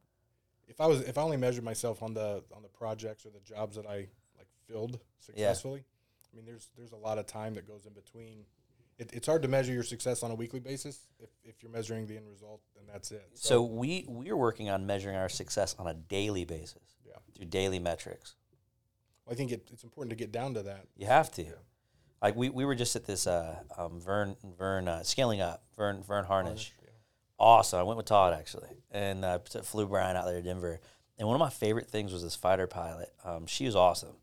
if 0.67 0.81
I 0.81 0.87
was 0.87 1.01
if 1.01 1.17
I 1.17 1.21
only 1.21 1.37
measured 1.37 1.63
myself 1.63 2.03
on 2.03 2.13
the 2.13 2.43
on 2.55 2.61
the 2.61 2.69
projects 2.69 3.25
or 3.25 3.29
the 3.29 3.39
jobs 3.39 3.77
that 3.77 3.85
I 3.85 4.07
like 4.37 4.47
filled 4.67 4.99
successfully, 5.19 5.83
I 6.31 6.35
mean 6.35 6.45
there's 6.45 6.69
there's 6.77 6.91
a 6.91 6.97
lot 6.97 7.17
of 7.17 7.25
time 7.25 7.53
that 7.55 7.67
goes 7.67 7.85
in 7.85 7.93
between. 7.93 8.45
It, 8.97 9.11
it's 9.13 9.27
hard 9.27 9.43
to 9.43 9.47
measure 9.47 9.73
your 9.73 9.83
success 9.83 10.23
on 10.23 10.31
a 10.31 10.35
weekly 10.35 10.59
basis 10.59 11.01
if, 11.19 11.29
if 11.43 11.61
you're 11.61 11.71
measuring 11.71 12.07
the 12.07 12.17
end 12.17 12.27
result, 12.27 12.61
then 12.75 12.85
that's 12.91 13.11
it. 13.11 13.29
So 13.35 13.61
we 13.61 14.05
we 14.07 14.29
are 14.29 14.37
working 14.37 14.69
on 14.69 14.85
measuring 14.85 15.15
our 15.15 15.29
success 15.29 15.75
on 15.77 15.87
a 15.87 15.93
daily 15.93 16.45
basis 16.45 16.97
yeah, 17.05 17.13
through 17.35 17.45
daily 17.45 17.79
metrics. 17.79 18.35
Well, 19.25 19.33
I 19.33 19.35
think 19.35 19.51
it, 19.51 19.67
it's 19.71 19.83
important 19.83 20.11
to 20.11 20.15
get 20.15 20.31
down 20.31 20.53
to 20.55 20.63
that. 20.63 20.87
You 20.95 21.05
have 21.07 21.31
to. 21.33 21.45
Like 22.21 22.35
we, 22.35 22.49
we 22.49 22.65
were 22.65 22.73
just 22.73 22.95
at 22.95 23.05
this 23.05 23.27
uh, 23.27 23.57
um, 23.77 24.01
Verne 24.01 24.35
Verne 24.57 24.87
uh, 24.87 25.03
scaling 25.03 25.41
up 25.41 25.63
Verne 25.75 26.01
Verne 26.01 26.25
Harnish. 26.25 26.73
Yeah. 26.81 26.89
Awesome. 27.39 27.79
I 27.79 27.83
went 27.83 27.97
with 27.97 28.07
Todd 28.07 28.33
actually, 28.33 28.69
and 28.89 29.23
uh, 29.23 29.37
flew 29.39 29.85
Brian 29.85 30.17
out 30.17 30.25
there 30.25 30.37
to 30.37 30.41
Denver. 30.41 30.79
And 31.19 31.27
one 31.27 31.35
of 31.35 31.39
my 31.39 31.49
favorite 31.49 31.87
things 31.87 32.13
was 32.13 32.23
this 32.23 32.35
fighter 32.35 32.67
pilot. 32.67 33.11
Um, 33.23 33.45
she 33.47 33.65
was 33.65 33.75
awesome. 33.75 34.15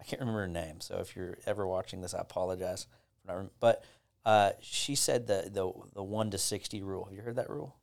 I 0.00 0.04
can't 0.04 0.20
remember 0.20 0.40
her 0.40 0.48
name, 0.48 0.80
so 0.80 0.98
if 0.98 1.14
you're 1.14 1.38
ever 1.46 1.66
watching 1.66 2.00
this, 2.00 2.14
I 2.14 2.20
apologize. 2.20 2.86
For 3.20 3.28
not 3.28 3.36
rem- 3.36 3.50
but 3.60 3.84
uh, 4.24 4.52
she 4.60 4.94
said 4.94 5.26
the, 5.26 5.50
the 5.52 5.72
the 5.94 6.02
one 6.02 6.30
to 6.30 6.38
sixty 6.38 6.82
rule. 6.82 7.04
Have 7.04 7.14
you 7.14 7.22
heard 7.22 7.36
that 7.36 7.50
rule? 7.50 7.76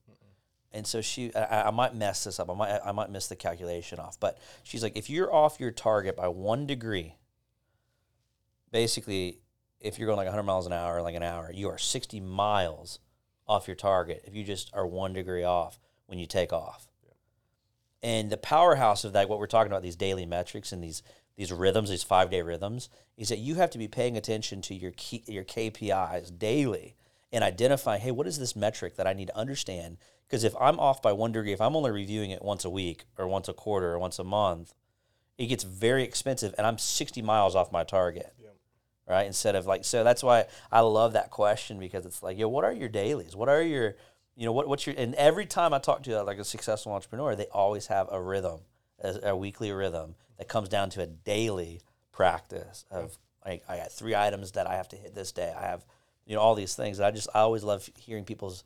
And 0.72 0.86
so 0.86 1.02
she, 1.02 1.34
I, 1.34 1.68
I 1.68 1.72
might 1.72 1.96
mess 1.96 2.26
this 2.26 2.40
up. 2.40 2.50
I 2.50 2.54
might, 2.54 2.80
I 2.86 2.92
might 2.92 3.10
miss 3.10 3.28
the 3.28 3.36
calculation 3.36 4.00
off. 4.00 4.20
But 4.20 4.38
she's 4.64 4.84
like, 4.84 4.96
if 4.96 5.10
you're 5.10 5.34
off 5.34 5.60
your 5.60 5.72
target 5.72 6.16
by 6.16 6.28
one 6.28 6.68
degree, 6.68 7.16
basically, 8.72 9.40
if 9.80 9.98
you're 9.98 10.06
going 10.06 10.18
like 10.18 10.28
100 10.28 10.44
miles 10.44 10.68
an 10.68 10.74
hour, 10.74 11.02
like 11.02 11.16
an 11.16 11.24
hour, 11.24 11.52
you 11.52 11.70
are 11.70 11.78
60 11.78 12.20
miles 12.20 13.00
off 13.48 13.68
your 13.68 13.76
target. 13.76 14.24
If 14.26 14.36
you 14.36 14.44
just 14.44 14.70
are 14.74 14.86
one 14.86 15.14
degree 15.14 15.44
off 15.44 15.80
when 16.06 16.20
you 16.20 16.28
take 16.28 16.54
off. 16.54 16.88
And 18.02 18.30
the 18.30 18.38
powerhouse 18.38 19.04
of 19.04 19.14
that, 19.14 19.28
what 19.28 19.40
we're 19.40 19.48
talking 19.48 19.72
about, 19.72 19.82
these 19.82 19.96
daily 19.96 20.26
metrics 20.26 20.72
and 20.72 20.84
these 20.84 21.04
these 21.40 21.54
rhythms, 21.54 21.90
these 21.90 22.04
five 22.04 22.30
day 22.30 22.42
rhythms, 22.42 22.90
is 23.16 23.30
that 23.30 23.40
you 23.40 23.56
have 23.56 23.70
to 23.70 23.78
be 23.78 23.88
paying 23.88 24.18
attention 24.18 24.62
to 24.64 24.76
your 24.76 24.92
key, 24.92 25.24
your 25.26 25.46
KPIs 25.46 26.38
daily 26.38 26.98
and 27.32 27.46
identify, 27.46 27.98
hey, 27.98 28.12
what 28.12 28.28
is 28.28 28.38
this 28.38 28.58
metric 28.58 28.98
that 28.98 29.08
I 29.08 29.14
need 29.14 29.28
to 29.30 29.38
understand? 29.38 29.98
Because 30.28 30.44
if 30.44 30.54
I'm 30.60 30.78
off 30.82 31.02
by 31.02 31.14
one 31.14 31.32
degree, 31.32 31.54
if 31.54 31.62
I'm 31.62 31.78
only 31.78 31.92
reviewing 31.92 32.32
it 32.32 32.44
once 32.44 32.66
a 32.66 32.70
week 32.70 33.06
or 33.18 33.26
once 33.26 33.48
a 33.48 33.54
quarter 33.54 33.94
or 33.94 34.00
once 34.00 34.20
a 34.20 34.24
month, 34.26 34.74
it 35.38 35.46
gets 35.46 35.64
very 35.64 36.04
expensive, 36.04 36.54
and 36.58 36.68
I'm 36.68 36.78
60 36.78 37.22
miles 37.22 37.56
off 37.56 37.72
my 37.72 37.86
target 37.86 38.34
Yeah. 38.38 38.50
right? 39.08 39.26
Instead 39.26 39.56
of 39.56 39.66
like, 39.66 39.86
so 39.86 40.04
that's 40.04 40.22
why 40.22 40.46
I 40.70 40.82
love 40.82 41.14
that 41.14 41.32
question 41.32 41.80
because 41.80 42.06
it's 42.06 42.22
like, 42.22 42.38
yo, 42.38 42.50
what 42.50 42.66
are 42.66 42.74
your 42.74 42.90
dailies? 42.90 43.34
What 43.34 43.48
are 43.48 43.62
your, 43.62 43.96
you 44.36 44.46
know, 44.46 44.52
what, 44.52 44.68
what's 44.68 44.86
your, 44.86 44.96
and 44.98 45.16
every 45.16 45.46
time 45.46 45.74
I 45.74 45.80
talk 45.80 46.04
to 46.04 46.22
like 46.24 46.38
a 46.38 46.44
successful 46.44 46.92
entrepreneur, 46.92 47.34
they 47.34 47.46
always 47.46 47.88
have 47.88 48.10
a 48.12 48.22
rhythm, 48.22 48.60
a, 49.02 49.30
a 49.30 49.36
weekly 49.36 49.72
rhythm 49.72 50.16
that 50.38 50.48
comes 50.48 50.70
down 50.70 50.90
to 50.92 51.02
a 51.02 51.08
daily 51.08 51.82
practice 52.12 52.86
of 52.92 53.18
like, 53.46 53.64
I 53.68 53.78
got 53.78 53.92
three 53.92 54.16
items 54.16 54.52
that 54.54 54.68
I 54.68 54.76
have 54.76 54.90
to 54.90 54.96
hit 54.96 55.16
this 55.16 55.32
day. 55.32 55.54
I 55.58 55.62
have, 55.62 55.86
you 56.26 56.36
know, 56.36 56.42
all 56.42 56.56
these 56.56 56.76
things. 56.76 57.00
And 57.00 57.06
I 57.06 57.12
just, 57.12 57.28
I 57.34 57.40
always 57.40 57.64
love 57.64 57.90
hearing 57.98 58.26
people's 58.26 58.64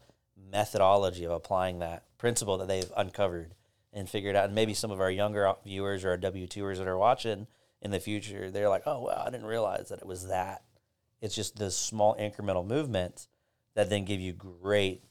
methodology 0.52 1.26
of 1.26 1.32
applying 1.32 1.80
that 1.80 2.04
principle 2.18 2.58
that 2.58 2.68
they've 2.68 2.92
uncovered 2.98 3.54
and 3.92 4.10
figured 4.10 4.36
out. 4.36 4.46
And 4.46 4.56
maybe 4.56 4.74
some 4.74 4.92
of 4.92 5.00
our 5.00 5.12
younger 5.12 5.54
viewers 5.64 6.04
or 6.04 6.10
our 6.10 6.18
W 6.18 6.48
tours 6.48 6.80
that 6.80 6.88
are 6.88 6.98
watching 6.98 7.48
in 7.82 7.92
the 7.92 8.00
future, 8.00 8.50
they're 8.50 8.70
like, 8.70 8.84
oh, 8.86 9.02
wow, 9.02 9.24
I 9.26 9.30
didn't 9.30 9.46
realize 9.46 9.90
that 9.90 10.00
it 10.00 10.08
was 10.08 10.28
that. 10.28 10.64
It's 11.22 11.36
just 11.36 11.58
the 11.58 11.72
small 11.72 12.16
incremental 12.16 12.66
movements 12.66 13.28
that 13.76 13.90
then 13.90 14.06
give 14.06 14.20
you 14.20 14.34
great 14.34 15.04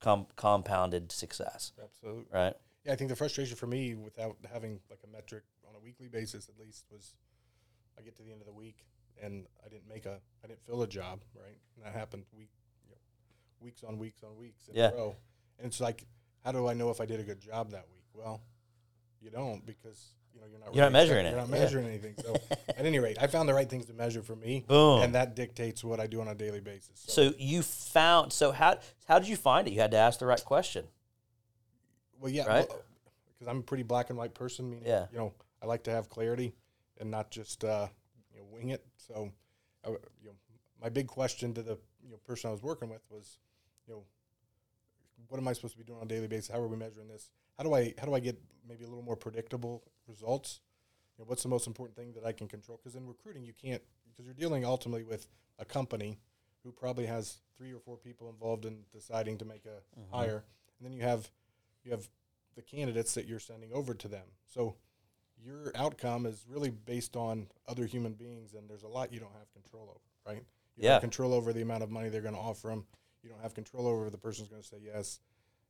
com- 0.00 0.26
compounded 0.36 1.10
success, 1.10 1.72
Absolutely. 1.82 2.24
right? 2.32 2.54
Yeah, 2.84 2.92
I 2.92 2.96
think 2.96 3.10
the 3.10 3.16
frustration 3.16 3.56
for 3.56 3.66
me 3.66 3.94
without 3.94 4.36
having 4.52 4.80
like 4.90 5.00
a 5.04 5.06
metric 5.10 5.44
on 5.68 5.74
a 5.74 5.80
weekly 5.82 6.08
basis 6.08 6.48
at 6.48 6.58
least 6.58 6.84
was 6.90 7.14
I 7.98 8.02
get 8.02 8.16
to 8.16 8.22
the 8.22 8.30
end 8.30 8.40
of 8.40 8.46
the 8.46 8.52
week 8.52 8.84
and 9.22 9.46
I 9.64 9.68
didn't 9.68 9.88
make 9.88 10.06
a 10.06 10.18
I 10.42 10.46
didn't 10.48 10.64
fill 10.66 10.82
a 10.82 10.86
job, 10.88 11.20
right? 11.34 11.58
And 11.76 11.84
that 11.84 11.98
happened 11.98 12.24
week 12.36 12.50
you 12.84 12.90
know, 12.90 12.96
weeks 13.60 13.82
on 13.84 13.98
weeks 13.98 14.22
on 14.22 14.36
weeks 14.36 14.68
in 14.68 14.76
Yeah. 14.76 14.90
a 14.90 14.94
row. 14.96 15.16
And 15.58 15.66
it's 15.66 15.80
like, 15.80 16.04
how 16.44 16.52
do 16.52 16.66
I 16.68 16.74
know 16.74 16.90
if 16.90 17.00
I 17.00 17.06
did 17.06 17.20
a 17.20 17.22
good 17.22 17.40
job 17.40 17.70
that 17.70 17.86
week? 17.92 18.04
Well, 18.12 18.40
you 19.20 19.30
don't 19.30 19.64
because 19.64 20.14
you 20.34 20.40
know 20.40 20.46
you're 20.50 20.58
not 20.58 20.74
You're 20.74 20.84
not 20.84 20.92
measuring 20.92 21.24
You're 21.26 21.34
it, 21.34 21.38
not 21.38 21.48
yeah. 21.48 21.60
measuring 21.64 21.86
anything. 21.86 22.16
So 22.22 22.34
at 22.68 22.84
any 22.84 22.98
rate, 22.98 23.16
I 23.20 23.28
found 23.28 23.48
the 23.48 23.54
right 23.54 23.70
things 23.70 23.86
to 23.86 23.94
measure 23.94 24.22
for 24.22 24.36
me. 24.36 24.64
Boom. 24.66 25.00
And 25.02 25.14
that 25.14 25.34
dictates 25.36 25.82
what 25.84 26.00
I 26.00 26.06
do 26.06 26.20
on 26.20 26.28
a 26.28 26.34
daily 26.34 26.60
basis. 26.60 27.02
So 27.06 27.32
you 27.38 27.62
found, 27.62 28.32
so 28.32 28.50
how, 28.52 28.78
how 29.06 29.18
did 29.20 29.28
you 29.28 29.36
find 29.36 29.66
it? 29.68 29.72
You 29.72 29.80
had 29.80 29.92
to 29.92 29.96
ask 29.96 30.18
the 30.18 30.26
right 30.26 30.44
question. 30.44 30.86
Well, 32.20 32.30
yeah, 32.30 32.46
Right? 32.46 32.66
Because 33.32 33.48
I'm 33.48 33.58
a 33.58 33.62
pretty 33.62 33.82
black 33.82 34.10
and 34.10 34.18
white 34.18 34.34
person. 34.34 34.70
Meaning, 34.70 34.86
Yeah. 34.86 35.06
You 35.12 35.18
know, 35.18 35.32
I 35.62 35.66
like 35.66 35.82
to 35.84 35.90
have 35.90 36.08
clarity 36.08 36.54
and 36.98 37.10
not 37.10 37.30
just 37.30 37.64
uh, 37.64 37.88
you 38.32 38.38
know 38.38 38.46
wing 38.50 38.70
it. 38.70 38.84
So, 38.96 39.30
I, 39.84 39.90
you 39.90 39.96
know, 40.26 40.34
my 40.80 40.88
big 40.88 41.06
question 41.08 41.52
to 41.54 41.62
the 41.62 41.78
you 42.04 42.10
know 42.12 42.16
person 42.18 42.48
I 42.48 42.52
was 42.52 42.62
working 42.62 42.88
with 42.88 43.02
was, 43.10 43.38
you 43.86 43.94
know, 43.94 44.04
what 45.28 45.38
am 45.38 45.48
I 45.48 45.52
supposed 45.52 45.74
to 45.74 45.78
be 45.78 45.84
doing 45.84 45.98
on 46.00 46.04
a 46.06 46.08
daily 46.08 46.28
basis? 46.28 46.48
How 46.48 46.60
are 46.60 46.68
we 46.68 46.76
measuring 46.76 47.08
this? 47.08 47.30
How 47.58 47.64
do 47.64 47.74
I 47.74 47.94
how 47.98 48.06
do 48.06 48.14
I 48.14 48.20
get 48.20 48.38
maybe 48.68 48.84
a 48.84 48.88
little 48.88 49.02
more 49.04 49.16
predictable 49.16 49.82
results? 50.06 50.60
You 51.16 51.22
know, 51.24 51.28
what's 51.28 51.42
the 51.42 51.48
most 51.48 51.66
important 51.66 51.96
thing 51.96 52.12
that 52.12 52.24
I 52.24 52.32
can 52.32 52.48
control? 52.48 52.78
Because 52.82 52.96
in 52.96 53.06
recruiting, 53.06 53.44
you 53.44 53.52
can't 53.52 53.82
because 54.10 54.26
you're 54.26 54.34
dealing 54.34 54.64
ultimately 54.64 55.02
with 55.04 55.26
a 55.58 55.64
company 55.64 56.18
who 56.62 56.72
probably 56.72 57.06
has 57.06 57.38
three 57.56 57.72
or 57.72 57.78
four 57.78 57.96
people 57.96 58.28
involved 58.28 58.64
in 58.64 58.78
deciding 58.92 59.38
to 59.38 59.44
make 59.44 59.64
a 59.66 59.80
Mm-hmm. 60.00 60.14
hire, 60.16 60.44
and 60.78 60.86
then 60.86 60.92
you 60.92 61.02
have 61.02 61.30
you 61.84 61.90
have 61.92 62.08
the 62.56 62.62
candidates 62.62 63.14
that 63.14 63.26
you're 63.26 63.38
sending 63.40 63.72
over 63.72 63.94
to 63.94 64.08
them. 64.08 64.24
So 64.46 64.76
your 65.42 65.72
outcome 65.74 66.26
is 66.26 66.44
really 66.48 66.70
based 66.70 67.16
on 67.16 67.46
other 67.68 67.84
human 67.86 68.14
beings, 68.14 68.54
and 68.54 68.68
there's 68.68 68.82
a 68.84 68.88
lot 68.88 69.12
you 69.12 69.20
don't 69.20 69.32
have 69.38 69.52
control 69.52 69.84
over, 69.90 70.00
right? 70.34 70.44
You 70.76 70.82
don't 70.82 70.84
Yeah. 70.84 70.92
have 70.94 71.00
control 71.02 71.32
over 71.34 71.52
the 71.52 71.62
amount 71.62 71.82
of 71.82 71.90
money 71.90 72.08
they're 72.08 72.22
going 72.22 72.34
to 72.34 72.40
offer 72.40 72.68
them. 72.68 72.86
You 73.22 73.30
don't 73.30 73.40
have 73.40 73.54
control 73.54 73.86
over 73.86 74.10
the 74.10 74.18
person's 74.18 74.48
going 74.48 74.62
to 74.62 74.68
say 74.68 74.78
yes. 74.82 75.20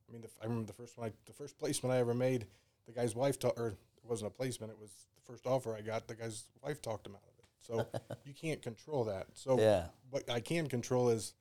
I 0.08 0.12
mean, 0.12 0.20
the, 0.22 0.28
f- 0.28 0.38
I 0.42 0.44
remember 0.44 0.66
the 0.66 0.72
first 0.74 0.96
one, 0.98 1.08
I, 1.08 1.12
the 1.26 1.32
first 1.32 1.58
placement 1.58 1.94
I 1.94 1.98
ever 1.98 2.14
made. 2.14 2.46
The 2.86 2.92
guy's 2.92 3.14
wife, 3.14 3.38
ta- 3.38 3.52
or 3.56 3.68
it 3.68 3.76
wasn't 4.04 4.30
a 4.30 4.34
placement; 4.34 4.70
it 4.70 4.78
was 4.78 4.90
the 5.16 5.22
first 5.32 5.46
offer 5.46 5.74
I 5.74 5.80
got. 5.80 6.06
The 6.06 6.14
guy's 6.14 6.44
wife 6.62 6.82
talked 6.82 7.06
him 7.06 7.14
out 7.14 7.22
of 7.22 7.38
it. 7.38 7.44
So 8.12 8.14
you 8.26 8.34
can't 8.34 8.60
control 8.60 9.04
that. 9.04 9.28
So 9.32 9.58
Yeah. 9.58 9.86
what 10.10 10.28
I 10.28 10.40
can 10.40 10.66
control 10.68 11.08
is, 11.08 11.32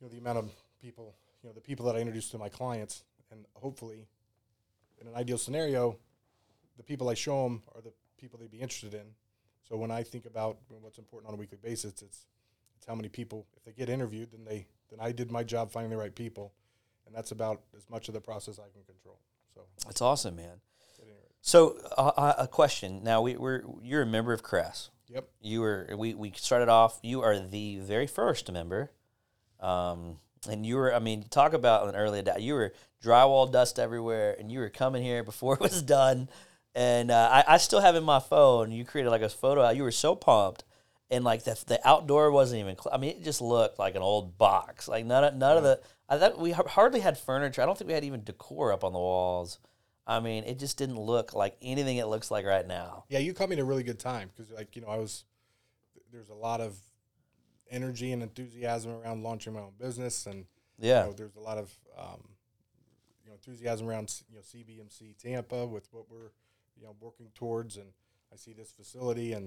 you 0.00 0.06
know, 0.06 0.12
the 0.12 0.18
amount 0.18 0.38
of 0.38 0.50
people, 0.80 1.16
you 1.42 1.48
know, 1.48 1.52
the 1.54 1.60
people 1.60 1.84
that 1.86 1.96
I 1.96 1.98
introduce 1.98 2.30
to 2.30 2.38
my 2.38 2.48
clients, 2.48 3.02
and 3.30 3.44
hopefully, 3.54 4.06
in 5.00 5.06
an 5.06 5.14
ideal 5.14 5.38
scenario, 5.38 5.98
the 6.76 6.82
people 6.82 7.08
I 7.08 7.14
show 7.14 7.44
them 7.44 7.62
are 7.74 7.80
the 7.80 7.92
people 8.18 8.38
they'd 8.38 8.50
be 8.50 8.60
interested 8.60 8.94
in. 8.94 9.06
So 9.68 9.76
when 9.76 9.90
I 9.90 10.02
think 10.02 10.26
about 10.26 10.58
what's 10.80 10.98
important 10.98 11.28
on 11.28 11.34
a 11.34 11.38
weekly 11.38 11.58
basis, 11.62 12.02
it's 12.02 12.26
it's 12.76 12.86
how 12.86 12.94
many 12.94 13.08
people. 13.08 13.46
If 13.56 13.64
they 13.64 13.72
get 13.72 13.88
interviewed, 13.88 14.30
then 14.32 14.44
they 14.44 14.66
then 14.90 15.00
I 15.00 15.12
did 15.12 15.30
my 15.30 15.42
job 15.42 15.70
finding 15.72 15.90
the 15.90 15.96
right 15.96 16.14
people, 16.14 16.52
and 17.06 17.14
that's 17.14 17.32
about 17.32 17.62
as 17.76 17.88
much 17.90 18.08
of 18.08 18.14
the 18.14 18.20
process 18.20 18.58
I 18.58 18.68
can 18.72 18.82
control. 18.84 19.18
So 19.54 19.62
That's 19.86 20.00
awesome, 20.02 20.36
man. 20.36 20.60
at 20.98 21.02
any 21.02 21.10
rate, 21.12 21.32
So, 21.40 21.78
uh, 21.96 22.12
uh, 22.16 22.34
a 22.38 22.46
question. 22.46 23.02
Now, 23.02 23.22
we, 23.22 23.36
we're 23.36 23.62
you're 23.82 24.02
a 24.02 24.06
member 24.06 24.32
of 24.34 24.42
CRES. 24.42 24.90
yep, 25.08 25.28
You 25.40 25.62
were 25.62 25.88
we, 25.96 26.14
we 26.14 26.32
started 26.36 26.68
off. 26.68 27.00
You 27.02 27.22
are 27.22 27.38
the 27.38 27.78
very 27.78 28.06
first 28.06 28.52
member, 28.52 28.92
um, 29.60 30.18
and 30.48 30.64
you 30.66 30.76
were. 30.76 30.94
I 30.94 30.98
mean, 30.98 31.24
talk 31.30 31.52
about 31.52 31.88
an 31.88 31.96
early 31.96 32.18
adapt. 32.20 32.40
You 32.40 32.54
were 32.54 32.72
drywall 33.04 33.50
dust 33.50 33.78
everywhere, 33.78 34.36
and 34.38 34.50
you 34.50 34.58
were 34.60 34.68
coming 34.68 35.02
here 35.02 35.22
before 35.22 35.54
it 35.54 35.60
was 35.60 35.82
done. 35.82 36.28
And 36.74 37.10
uh, 37.10 37.28
I, 37.32 37.54
I 37.54 37.56
still 37.56 37.80
have 37.80 37.96
in 37.96 38.04
my 38.04 38.20
phone. 38.20 38.70
You 38.70 38.84
created 38.84 39.10
like 39.10 39.22
a 39.22 39.28
photo. 39.28 39.68
You 39.70 39.82
were 39.82 39.90
so 39.92 40.14
pumped, 40.14 40.64
and 41.10 41.24
like 41.24 41.44
the 41.44 41.58
the 41.66 41.80
outdoor 41.88 42.30
wasn't 42.30 42.60
even. 42.60 42.76
Cl- 42.76 42.94
I 42.94 42.98
mean, 42.98 43.10
it 43.10 43.24
just 43.24 43.40
looked 43.40 43.78
like 43.78 43.94
an 43.94 44.02
old 44.02 44.36
box. 44.38 44.88
Like 44.88 45.06
none 45.06 45.24
of 45.24 45.34
none 45.34 45.56
of 45.56 45.62
the. 45.62 45.80
I 46.08 46.18
thought 46.18 46.38
we 46.38 46.52
hardly 46.52 47.00
had 47.00 47.18
furniture. 47.18 47.62
I 47.62 47.66
don't 47.66 47.76
think 47.76 47.88
we 47.88 47.94
had 47.94 48.04
even 48.04 48.22
decor 48.24 48.72
up 48.72 48.84
on 48.84 48.92
the 48.92 48.98
walls. 48.98 49.58
I 50.06 50.20
mean, 50.20 50.44
it 50.44 50.58
just 50.60 50.78
didn't 50.78 51.00
look 51.00 51.34
like 51.34 51.56
anything 51.60 51.96
it 51.96 52.06
looks 52.06 52.30
like 52.30 52.46
right 52.46 52.64
now. 52.66 53.04
yeah. 53.08 53.18
You 53.18 53.34
caught 53.34 53.48
me 53.48 53.56
at 53.56 53.60
a 53.60 53.64
really 53.64 53.82
good 53.82 53.98
time 53.98 54.30
because, 54.32 54.52
like, 54.52 54.76
you 54.76 54.82
know, 54.82 54.88
I 54.88 54.98
was 54.98 55.24
there's 56.12 56.28
a 56.28 56.34
lot 56.34 56.60
of 56.60 56.76
energy 57.70 58.12
and 58.12 58.22
enthusiasm 58.22 58.92
around 58.92 59.22
launching 59.22 59.52
my 59.54 59.60
own 59.60 59.72
business, 59.78 60.26
and 60.26 60.46
Yeah. 60.78 61.02
you 61.04 61.10
know, 61.10 61.12
there's 61.16 61.36
a 61.36 61.40
lot 61.40 61.58
of 61.58 61.76
um, 61.98 62.28
you 63.24 63.28
know 63.30 63.34
enthusiasm 63.34 63.88
around 63.88 64.12
you 64.28 64.36
know 64.36 64.42
CBMC 64.42 65.16
Tampa 65.18 65.66
with 65.66 65.88
what 65.92 66.10
we're 66.10 66.30
you 66.76 66.82
know 66.82 66.94
working 67.00 67.30
towards, 67.34 67.76
and 67.76 67.88
I 68.32 68.36
see 68.36 68.52
this 68.52 68.70
facility 68.70 69.32
and 69.32 69.44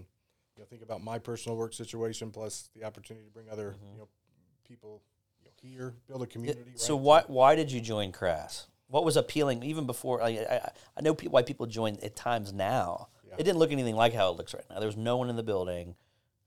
you 0.55 0.59
know 0.61 0.65
think 0.65 0.81
about 0.81 1.03
my 1.03 1.19
personal 1.19 1.57
work 1.57 1.73
situation 1.73 2.31
plus 2.31 2.69
the 2.75 2.83
opportunity 2.83 3.25
to 3.25 3.31
bring 3.31 3.49
other 3.49 3.75
you 3.93 3.97
know 3.99 4.07
people 4.67 5.01
you 5.39 5.45
know 5.45 5.51
here 5.61 5.93
build 6.07 6.23
a 6.23 6.27
community. 6.27 6.71
So 6.75 6.95
right? 6.95 7.03
why 7.03 7.23
why 7.27 7.55
did 7.55 7.71
you 7.71 7.81
join 7.81 8.11
CRES? 8.11 8.67
What 8.87 9.05
was 9.05 9.17
appealing 9.17 9.63
even 9.63 9.85
before? 9.85 10.21
I 10.21 10.29
I, 10.29 10.71
I 10.97 11.01
know 11.01 11.13
pe- 11.13 11.27
why 11.27 11.43
people 11.43 11.65
join 11.67 11.97
at 12.01 12.15
times 12.15 12.51
now. 12.51 13.09
Yeah. 13.27 13.35
It 13.37 13.43
didn't 13.43 13.59
look 13.59 13.71
anything 13.71 13.95
like 13.95 14.13
how 14.13 14.31
it 14.31 14.37
looks 14.37 14.55
right 14.55 14.63
now. 14.71 14.79
There 14.79 14.87
was 14.87 14.97
no 14.97 15.17
one 15.17 15.29
in 15.29 15.35
the 15.35 15.43
building. 15.43 15.93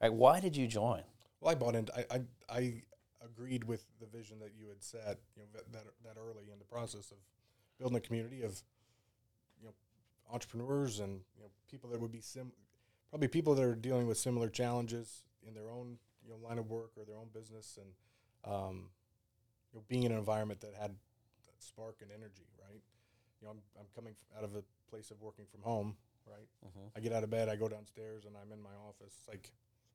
Like, 0.01 0.11
why 0.11 0.41
did 0.41 0.57
you 0.57 0.67
join? 0.67 1.03
Well, 1.43 1.51
I 1.51 1.55
bought 1.57 1.75
into. 1.75 1.93
I, 1.99 2.05
I 2.17 2.21
I 2.49 2.83
agreed 3.25 3.65
with 3.65 3.85
the 4.01 4.07
vision 4.07 4.39
that 4.39 4.53
you 4.57 4.69
had 4.69 4.83
set. 4.83 5.19
You 5.37 5.43
know 5.43 5.49
that 5.55 5.73
that, 5.73 5.85
that 6.05 6.17
early 6.21 6.45
in 6.53 6.59
the 6.61 6.65
process 6.65 7.11
of 7.11 7.17
building 7.79 7.97
a 7.97 8.01
community 8.01 8.43
of 8.43 8.63
you 9.61 9.67
know 9.67 9.73
entrepreneurs 10.33 11.01
and 11.01 11.21
you 11.37 11.43
know 11.43 11.51
people 11.69 11.91
that 11.91 12.01
would 12.01 12.13
be 12.13 12.21
sim 12.21 12.53
probably 13.11 13.27
people 13.29 13.55
that 13.57 13.65
are 13.65 13.75
dealing 13.75 14.07
with 14.07 14.17
similar 14.19 14.49
challenges 14.49 15.25
in 15.47 15.53
their 15.53 15.69
own 15.69 15.99
you 16.25 16.31
know 16.31 16.37
line 16.49 16.59
of 16.59 16.71
work 16.71 16.93
or 16.97 17.05
their 17.05 17.17
own 17.17 17.29
business 17.35 17.77
and 17.81 18.53
um, 18.55 18.89
you 19.73 19.79
know 19.81 19.85
being 19.89 20.05
in 20.05 20.13
an 20.13 20.19
environment 20.19 20.61
that 20.61 20.75
had 20.81 20.93
that 21.47 21.59
spark 21.59 21.97
and 22.03 22.11
energy. 22.13 22.47
Right. 22.63 22.81
You 23.41 23.47
know 23.49 23.51
I'm 23.51 23.63
I'm 23.81 23.87
coming 23.97 24.15
f- 24.15 24.39
out 24.39 24.45
of 24.45 24.55
a 24.55 24.63
place 24.89 25.11
of 25.11 25.21
working 25.21 25.47
from 25.51 25.63
home. 25.63 25.97
Right. 26.25 26.47
Mhm. 26.65 26.91
I 26.97 27.01
get 27.01 27.13
out 27.13 27.25
of 27.25 27.31
bed, 27.31 27.49
I 27.49 27.57
go 27.57 27.67
downstairs, 27.69 28.27
and 28.27 28.37
I'm 28.37 28.53
in 28.53 28.63
my 28.63 28.71
office. 28.89 29.13
It's 29.19 29.29
like 29.29 29.51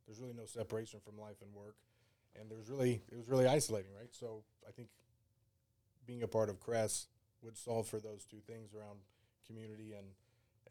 there's 0.07 0.19
really 0.19 0.33
no 0.33 0.45
separation 0.45 0.99
from 1.03 1.19
life 1.19 1.41
and 1.41 1.53
work, 1.53 1.75
and 2.39 2.49
there's 2.49 2.69
really 2.69 3.01
it 3.11 3.17
was 3.17 3.27
really 3.29 3.47
isolating, 3.47 3.91
right? 3.93 4.09
So 4.11 4.43
I 4.67 4.71
think 4.71 4.87
being 6.05 6.23
a 6.23 6.27
part 6.27 6.49
of 6.49 6.59
CRES 6.59 7.07
would 7.43 7.57
solve 7.57 7.87
for 7.87 7.99
those 7.99 8.25
two 8.25 8.39
things 8.47 8.73
around 8.73 8.99
community 9.45 9.93
and 9.93 10.07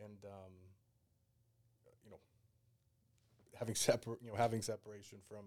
and 0.03 0.25
um, 0.25 0.53
you 2.05 2.11
know 2.11 2.19
having 3.59 3.75
separ- 3.75 4.19
you 4.23 4.31
know 4.31 4.37
having 4.37 4.63
separation 4.63 5.19
from 5.29 5.47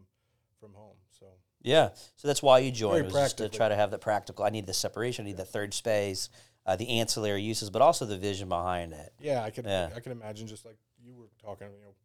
from 0.59 0.73
home. 0.73 0.97
So 1.19 1.25
Yeah, 1.61 1.89
so 2.15 2.27
that's 2.27 2.43
why 2.43 2.59
you 2.59 2.71
joined. 2.71 3.11
Just 3.11 3.37
to 3.37 3.49
try 3.49 3.69
to 3.69 3.75
have 3.75 3.91
the 3.91 3.97
practical. 3.97 4.45
I 4.45 4.49
need 4.49 4.67
the 4.67 4.73
separation. 4.73 5.25
I 5.25 5.29
need 5.29 5.37
the 5.37 5.45
third 5.45 5.73
space, 5.73 6.29
uh, 6.65 6.75
the 6.75 6.99
ancillary 6.99 7.41
uses, 7.41 7.69
but 7.69 7.81
also 7.81 8.05
the 8.05 8.17
vision 8.17 8.49
behind 8.49 8.93
it. 8.93 9.13
yeah, 9.19 9.43
I 9.43 9.49
could 9.49 9.65
Yeah. 9.65 9.89
I 9.95 9.99
can 9.99 10.11
imagine 10.11 10.47
just 10.47 10.65
like 10.65 10.77
you 11.01 11.15
were 11.15 11.29
talking, 11.41 11.67
you 11.67 11.85
know, 11.85 11.95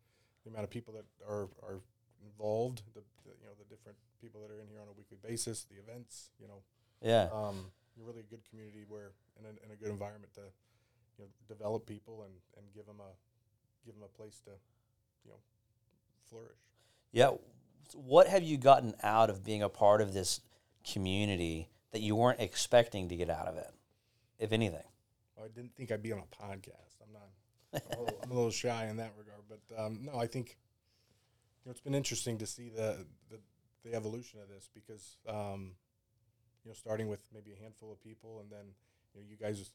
the 0.45 0.51
amount 0.51 0.65
of 0.65 0.71
people 0.71 0.95
that 0.95 1.05
are 1.29 1.49
are 1.63 1.81
involved, 2.23 2.83
the, 2.95 3.01
the 3.25 3.33
you 3.41 3.47
know 3.47 3.55
the 3.59 3.65
different 3.75 3.99
people 4.21 4.41
that 4.43 4.51
are 4.51 4.61
in 4.61 4.69
here 4.69 4.81
on 4.81 4.89
a 4.89 4.97
weekly 4.97 5.19
basis, 5.23 5.65
the 5.65 5.77
events, 5.77 6.31
you 6.41 6.49
know. 6.49 6.63
Yeah, 7.03 7.29
um, 7.33 7.73
you're 7.97 8.07
really 8.07 8.21
a 8.21 8.31
good 8.31 8.43
community 8.49 8.85
where 8.89 9.13
in 9.39 9.45
a, 9.47 9.49
in 9.65 9.71
a 9.73 9.77
good 9.77 9.91
environment 9.91 10.33
to 10.35 10.43
you 11.19 11.25
know 11.25 11.31
develop 11.49 11.87
people 11.87 12.23
and, 12.25 12.35
and 12.57 12.67
give 12.75 12.87
them 12.87 13.01
a 13.01 13.13
give 13.85 13.95
them 13.95 14.05
a 14.05 14.17
place 14.17 14.41
to 14.45 14.51
you 15.25 15.31
know 15.31 15.39
flourish. 16.29 16.59
yeah. 17.13 17.31
What 17.93 18.27
have 18.29 18.43
you 18.43 18.57
gotten 18.57 18.95
out 19.03 19.29
of 19.31 19.45
being 19.45 19.63
a 19.63 19.69
part 19.69 20.01
of 20.01 20.15
this 20.15 20.41
community 20.91 21.69
that 21.93 22.01
you 22.01 22.17
weren't 22.17 22.41
expecting 22.41 23.09
to 23.11 23.15
get 23.15 23.29
out 23.31 23.47
of 23.47 23.57
it, 23.57 23.71
if 24.39 24.53
anything? 24.53 24.83
I 25.39 25.49
didn't 25.55 25.77
think 25.77 25.93
I'd 25.93 26.03
be 26.03 26.11
on 26.11 26.19
a 26.19 26.45
podcast. 26.45 26.97
I'm 27.03 27.13
not. 27.13 27.29
I'm 27.75 27.99
a 27.99 28.03
little, 28.03 28.19
I'm 28.23 28.31
a 28.31 28.35
little 28.35 28.51
shy 28.51 28.87
in 28.87 28.97
that 28.97 29.13
regard, 29.19 29.43
but 29.49 29.61
um, 29.83 30.01
no, 30.05 30.19
I 30.19 30.27
think 30.27 30.57
you 31.65 31.69
know 31.69 31.71
it's 31.71 31.81
been 31.81 31.95
interesting 31.95 32.39
to 32.39 32.47
see 32.47 32.69
the 32.69 33.07
the, 33.31 33.39
the 33.85 33.95
evolution 33.95 34.41
of 34.41 34.49
this 34.49 34.69
because 34.75 35.17
um, 35.29 35.73
you 36.65 36.71
know 36.71 36.75
starting 36.75 37.09
with 37.09 37.21
maybe 37.33 37.53
a 37.59 37.63
handful 37.63 37.93
of 37.93 38.03
people 38.03 38.41
and 38.41 38.51
then 38.51 38.67
you 39.15 39.21
know 39.21 39.27
you 39.29 39.37
guys 39.37 39.71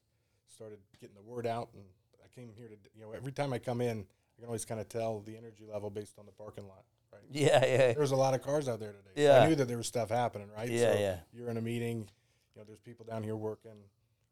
started 0.48 0.80
getting 1.00 1.16
the 1.16 1.22
word 1.22 1.46
out 1.46 1.70
and 1.74 1.84
I 2.24 2.28
came 2.40 2.52
here 2.56 2.68
to 2.68 2.76
you 2.96 3.02
know 3.02 3.12
every 3.12 3.32
time 3.32 3.54
I 3.54 3.60
come 3.60 3.82
in 3.82 4.00
I 4.00 4.42
can 4.42 4.48
always 4.48 4.66
kind 4.66 4.80
of 4.80 4.90
tell 4.90 5.20
the 5.22 5.38
energy 5.38 5.66
level 5.72 5.90
based 5.90 6.18
on 6.18 6.26
the 6.26 6.32
parking 6.32 6.68
lot 6.68 6.84
right 7.12 7.22
Yeah, 7.32 7.64
yeah, 7.66 7.78
there 7.94 8.00
was 8.00 8.12
a 8.12 8.16
lot 8.16 8.34
of 8.34 8.42
cars 8.42 8.68
out 8.68 8.80
there 8.80 8.94
today. 8.94 9.12
So 9.16 9.22
Yeah. 9.22 9.44
I 9.44 9.48
knew 9.48 9.56
that 9.56 9.68
there 9.68 9.78
was 9.78 9.88
stuff 9.88 10.10
happening, 10.10 10.50
right? 10.56 10.70
Yeah, 10.70 10.94
so 10.94 11.00
yeah. 11.00 11.18
You're 11.34 11.50
in 11.50 11.58
a 11.58 11.62
meeting, 11.62 12.10
you 12.56 12.62
know, 12.62 12.64
there's 12.66 12.80
people 12.80 13.06
down 13.06 13.24
here 13.24 13.36
working. 13.36 13.80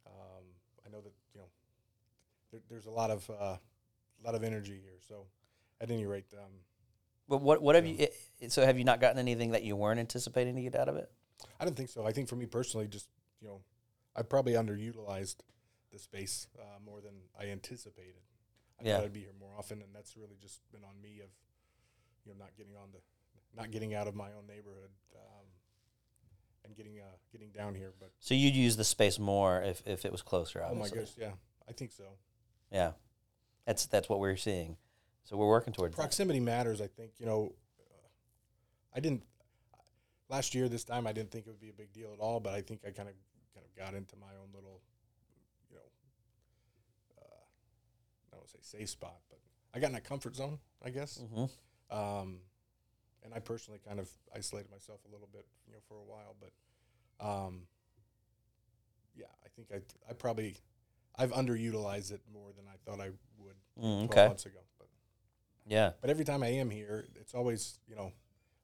Um, 0.08 0.44
I 0.86 0.90
know 0.90 1.02
that, 1.02 1.14
you 1.34 1.42
know, 1.42 1.48
there, 2.52 2.62
there's 2.70 2.86
a 2.86 2.92
lot 2.92 3.12
of, 3.12 3.30
uh, 3.30 3.34
a 3.58 3.60
lot 4.24 4.36
of 4.36 4.44
energy 4.44 4.80
here. 4.84 4.98
So 5.08 5.26
at 5.82 5.92
any 5.92 6.06
rate, 6.06 6.26
um, 6.34 6.52
But 7.28 7.42
what 7.42 7.62
what 7.62 7.76
have 7.76 7.86
you? 7.86 7.98
i- 8.42 8.48
So 8.48 8.66
have 8.66 8.78
you 8.78 8.84
not 8.86 9.00
gotten 9.02 9.20
anything 9.20 9.52
that 9.52 9.64
you 9.64 9.76
weren't 9.76 10.00
anticipating 10.00 10.56
to 10.56 10.62
get 10.62 10.76
out 10.76 10.88
of 10.90 10.96
it? 10.96 11.12
I 11.60 11.66
don't 11.66 11.76
think 11.76 11.90
so. 11.90 12.06
I 12.06 12.12
think 12.12 12.30
for 12.30 12.36
me 12.36 12.46
personally, 12.46 12.88
just, 12.88 13.10
you 13.42 13.48
know, 13.48 13.62
I 14.16 14.22
probably 14.24 14.54
underutilized 14.54 15.38
the 15.92 16.00
space 16.00 16.48
uh, 16.60 16.80
more 16.84 17.02
than 17.02 17.14
I 17.40 17.46
anticipated. 17.48 18.22
I 18.80 18.84
Yeah. 18.84 18.98
thought 18.98 19.06
I'd 19.06 19.14
be 19.14 19.22
here 19.22 19.34
more 19.40 19.54
often, 19.58 19.82
and 19.82 19.94
that's 19.94 20.16
really 20.16 20.38
just 20.40 20.62
been 20.72 20.84
on 20.84 21.00
me 21.02 21.20
of, 21.22 21.30
you 22.26 22.34
know, 22.34 22.38
not 22.40 22.56
getting 22.56 22.76
on 22.78 22.92
the, 22.92 23.00
not 23.56 23.72
getting 23.72 23.94
out 23.94 24.08
of 24.08 24.16
my 24.16 24.32
own 24.34 24.46
neighborhood, 24.48 24.92
um, 25.16 25.46
and 26.64 26.76
getting 26.76 27.00
uh, 27.00 27.04
getting 27.32 27.52
down 27.52 27.76
here. 27.76 27.94
But 28.00 28.12
So 28.20 28.34
you'd 28.34 28.56
use 28.56 28.78
the 28.78 28.84
space 28.84 29.18
more 29.20 29.62
if, 29.64 29.86
if 29.88 30.06
it 30.06 30.12
was 30.12 30.22
closer. 30.22 30.62
oh 30.64 30.74
my 30.76 30.86
Obviously. 30.88 31.00
gosh, 31.00 31.14
yeah, 31.18 31.34
I 31.68 31.72
think 31.74 31.92
so. 31.92 32.18
Yeah, 32.72 32.92
that's 33.66 33.86
that's 33.86 34.10
what 34.10 34.20
we're 34.20 34.38
seeing. 34.38 34.78
So 35.24 35.38
we're 35.38 35.48
working 35.48 35.74
towards 35.74 35.96
that. 35.96 36.02
Proximity 36.02 36.40
matters. 36.40 36.82
I 36.82 36.88
think 36.88 37.12
you 37.20 37.26
know. 37.26 37.54
I 38.96 39.00
didn't 39.00 39.24
last 40.30 40.56
year. 40.56 40.68
This 40.70 40.84
time, 40.84 41.06
I 41.06 41.12
didn't 41.12 41.30
think 41.32 41.46
it 41.46 41.50
would 41.50 41.60
be 41.60 41.70
a 41.70 41.74
big 41.74 41.94
deal 41.94 42.12
at 42.14 42.20
all. 42.20 42.40
But 42.40 42.54
I 42.54 42.62
think 42.62 42.82
I 42.86 42.90
kind 42.92 43.10
of 43.10 43.16
kind 43.54 43.66
of 43.66 43.76
got 43.78 43.94
into 43.94 44.16
my 44.16 44.32
own 44.42 44.50
little, 44.56 44.82
you 45.70 45.76
know, 45.76 47.22
uh, 47.22 48.34
I 48.34 48.38
don't 48.38 48.50
say 48.50 48.58
safe 48.62 48.90
spot, 48.90 49.18
but 49.30 49.40
I 49.76 49.80
got 49.80 49.92
in 49.92 49.96
a 49.96 50.02
comfort 50.02 50.36
zone, 50.36 50.58
I 50.84 50.90
guess. 50.90 51.18
hmm 51.20 51.46
Um, 51.96 52.40
and 53.24 53.34
I 53.36 53.40
personally 53.40 53.80
kind 53.86 54.00
of 54.00 54.10
isolated 54.36 54.72
myself 54.72 55.00
a 55.08 55.12
little 55.12 55.30
bit, 55.32 55.46
you 55.68 55.74
know, 55.74 55.80
for 55.88 55.96
a 55.96 56.04
while. 56.04 56.36
But 56.40 57.26
um, 57.26 57.68
yeah, 59.16 59.26
I 59.46 59.50
think 59.56 59.68
I 59.72 59.82
I 60.10 60.14
probably 60.14 60.56
I've 61.18 61.32
underutilized 61.32 62.12
it 62.12 62.22
more 62.34 62.50
than 62.56 62.66
I 62.68 62.76
thought 62.86 63.02
I 63.04 63.10
would 63.40 63.56
Mm, 63.80 64.06
12 64.08 64.10
okay. 64.12 64.28
months 64.28 64.46
ago. 64.46 64.60
But 64.80 64.88
Yeah. 65.68 65.92
but 66.02 66.10
every 66.10 66.26
time 66.26 66.42
I 66.44 66.48
am 66.48 66.70
here, 66.70 67.06
it's 67.16 67.34
always 67.36 67.80
you 67.88 67.96
know, 67.96 68.12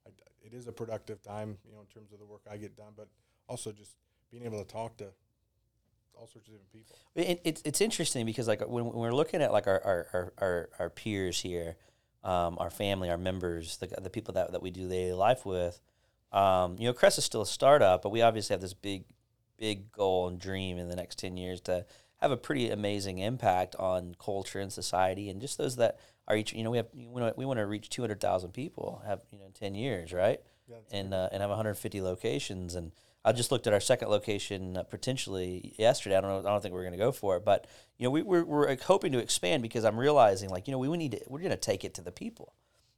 I, 0.06 0.10
it 0.44 0.52
is 0.54 0.66
a 0.66 0.72
productive 0.72 1.22
time, 1.22 1.58
you 1.64 1.72
know, 1.72 1.80
in 1.80 1.86
terms 1.86 2.12
of 2.12 2.18
the 2.18 2.26
work 2.26 2.42
I 2.50 2.56
get 2.56 2.76
done, 2.76 2.92
but 2.96 3.08
also 3.48 3.72
just 3.72 3.96
being 4.30 4.44
able 4.44 4.58
to 4.58 4.66
talk 4.66 4.96
to 4.98 5.06
all 6.14 6.26
sorts 6.26 6.48
of 6.48 6.54
different 6.54 6.72
people. 6.72 6.96
It, 7.14 7.40
it's 7.44 7.62
it's 7.64 7.80
interesting 7.80 8.26
because 8.26 8.48
like 8.48 8.60
when, 8.68 8.84
when 8.86 8.96
we're 8.96 9.12
looking 9.14 9.40
at 9.42 9.52
like 9.52 9.66
our 9.66 9.80
our, 9.84 10.06
our, 10.12 10.32
our, 10.38 10.68
our 10.80 10.90
peers 10.90 11.40
here, 11.40 11.76
um, 12.24 12.56
our 12.58 12.70
family, 12.70 13.10
our 13.10 13.18
members, 13.18 13.76
the 13.78 13.86
the 14.00 14.10
people 14.10 14.34
that, 14.34 14.52
that 14.52 14.62
we 14.62 14.70
do 14.70 14.88
daily 14.88 15.12
life 15.12 15.44
with, 15.46 15.80
um, 16.32 16.76
you 16.78 16.86
know, 16.88 16.92
CRES 16.92 17.18
is 17.18 17.24
still 17.24 17.42
a 17.42 17.46
startup, 17.46 18.02
but 18.02 18.10
we 18.10 18.22
obviously 18.22 18.54
have 18.54 18.60
this 18.60 18.74
big 18.74 19.04
big 19.56 19.92
goal 19.92 20.26
and 20.26 20.40
dream 20.40 20.78
in 20.78 20.88
the 20.88 20.96
next 20.96 21.18
ten 21.18 21.36
years 21.36 21.60
to 21.62 21.84
have 22.24 22.32
a 22.32 22.36
pretty 22.36 22.70
amazing 22.70 23.18
impact 23.18 23.76
on 23.76 24.16
culture 24.18 24.58
and 24.58 24.72
society 24.72 25.28
and 25.28 25.40
just 25.40 25.58
those 25.58 25.76
that 25.76 25.98
are 26.26 26.36
each 26.36 26.54
you 26.54 26.64
know 26.64 26.70
we 26.70 26.78
have 26.78 26.88
we 26.94 27.06
want 27.06 27.34
to, 27.34 27.38
we 27.38 27.44
want 27.44 27.58
to 27.58 27.66
reach 27.66 27.90
200,000 27.90 28.52
people 28.52 29.02
have 29.06 29.20
you 29.30 29.38
know 29.38 29.44
in 29.44 29.52
10 29.52 29.74
years 29.74 30.12
right? 30.12 30.40
Yeah, 30.66 30.76
and 30.90 31.12
uh, 31.12 31.28
and 31.30 31.42
have 31.42 31.50
150 31.50 32.00
locations. 32.00 32.74
And 32.74 32.92
I 33.22 33.32
just 33.32 33.52
looked 33.52 33.66
at 33.66 33.74
our 33.74 33.80
second 33.80 34.08
location 34.08 34.78
uh, 34.78 34.82
potentially 34.84 35.74
yesterday. 35.78 36.16
I 36.16 36.22
don't 36.22 36.30
know 36.30 36.48
I 36.48 36.52
don't 36.52 36.62
think 36.62 36.72
we're 36.72 36.82
going 36.82 36.92
to 36.92 36.98
go 36.98 37.12
for 37.12 37.36
it 37.36 37.44
but 37.44 37.66
you 37.98 38.04
know 38.04 38.10
we 38.10 38.22
we're, 38.22 38.44
we're 38.44 38.76
hoping 38.82 39.12
to 39.12 39.18
expand 39.18 39.62
because 39.62 39.84
I'm 39.84 40.00
realizing 40.00 40.48
like 40.48 40.66
you 40.66 40.72
know 40.72 40.78
we, 40.78 40.88
we 40.88 40.96
need 40.96 41.12
to 41.12 41.20
we're 41.28 41.40
going 41.40 41.50
to 41.50 41.56
take 41.56 41.84
it 41.84 41.92
to 41.94 42.02
the 42.02 42.12
people. 42.12 42.54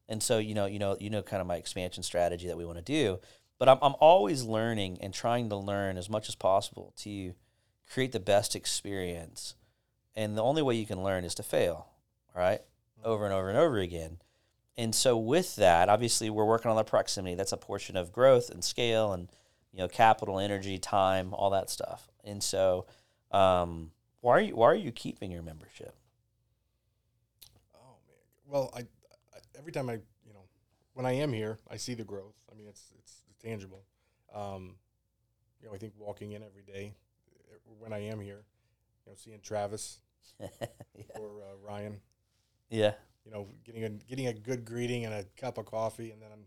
And 0.09 0.22
so 0.22 0.39
you 0.39 0.55
know 0.55 0.66
you 0.66 0.79
know 0.79 0.97
you 1.01 1.11
know 1.11 1.22
kind 1.22 1.41
of 1.41 1.49
my 1.49 1.57
expansion 1.57 2.05
strategy 2.05 2.47
that 2.47 2.57
we 2.57 2.64
want 2.64 2.79
to 2.79 2.85
do. 2.85 3.18
But 3.59 3.70
I'm, 3.70 3.79
I'm 3.81 3.95
always 4.01 4.45
learning 4.45 4.99
and 5.01 5.12
trying 5.14 5.49
to 5.49 5.57
learn 5.57 5.97
as 5.97 6.11
much 6.11 6.29
as 6.29 6.35
possible 6.35 6.93
to 6.99 7.33
create 7.91 8.12
the 8.12 8.20
best 8.20 8.57
experience 8.57 9.55
and 10.14 10.37
the 10.37 10.43
only 10.43 10.62
way 10.62 10.74
you 10.74 10.87
can 10.87 11.03
learn 11.03 11.24
is 11.24 11.34
to 11.34 11.43
fail 11.43 11.89
right 12.34 12.61
over 13.05 13.24
and 13.24 13.34
over 13.34 13.49
and 13.49 13.59
over 13.59 13.78
again 13.78 14.18
and 14.76 14.95
so 14.95 15.16
with 15.16 15.57
that 15.57 15.89
obviously 15.89 16.30
we're 16.30 16.45
working 16.45 16.70
on 16.70 16.76
the 16.76 16.84
proximity 16.84 17.34
that's 17.34 17.53
a 17.53 17.57
portion 17.57 17.97
of 17.97 18.12
growth 18.12 18.51
and 18.51 18.64
scale 18.64 19.12
and 19.12 19.28
you 19.72 19.78
know 19.78 19.89
capital 19.89 20.39
energy 20.39 20.78
time 20.78 21.32
all 21.34 21.51
that 21.51 21.70
stuff 21.70 22.09
and 22.24 22.43
so 22.43 22.87
um, 23.32 23.91
why 24.20 24.32
are 24.37 24.41
you 24.41 24.57
why 24.57 24.66
are 24.66 24.74
you 24.74 24.93
keeping 24.93 25.30
your 25.30 25.43
membership 25.43 25.95
Oh 27.74 27.97
man. 28.07 28.16
Well, 28.47 28.70
I, 28.74 28.80
I 28.80 29.39
every 29.59 29.72
time 29.72 29.89
I 29.89 29.95
you 29.95 30.32
know 30.32 30.45
when 30.95 31.07
I 31.07 31.12
am 31.12 31.32
here, 31.32 31.59
I 31.70 31.76
see 31.76 31.95
the 31.95 32.05
growth. 32.05 32.34
I 32.51 32.57
mean, 32.57 32.66
it's 32.68 32.91
it's, 32.99 33.22
it's 33.28 33.39
tangible. 33.43 33.84
Um, 34.34 34.76
you 35.61 35.68
know, 35.68 35.74
I 35.74 35.78
think 35.78 35.93
walking 35.99 36.32
in 36.32 36.43
every 36.43 36.62
day 36.62 36.95
when 37.78 37.92
I 37.92 38.06
am 38.06 38.20
here, 38.20 38.44
you 39.04 39.12
know, 39.12 39.16
seeing 39.16 39.40
Travis 39.40 40.00
yeah. 40.40 40.48
or 41.18 41.42
uh, 41.42 41.56
Ryan, 41.62 42.00
yeah 42.70 42.92
you 43.26 43.32
know, 43.32 43.48
getting 43.64 43.84
a 43.84 43.90
getting 43.90 44.28
a 44.28 44.32
good 44.32 44.64
greeting 44.64 45.04
and 45.04 45.12
a 45.12 45.24
cup 45.36 45.58
of 45.58 45.66
coffee, 45.66 46.12
and 46.12 46.22
then 46.22 46.28
I'm, 46.32 46.44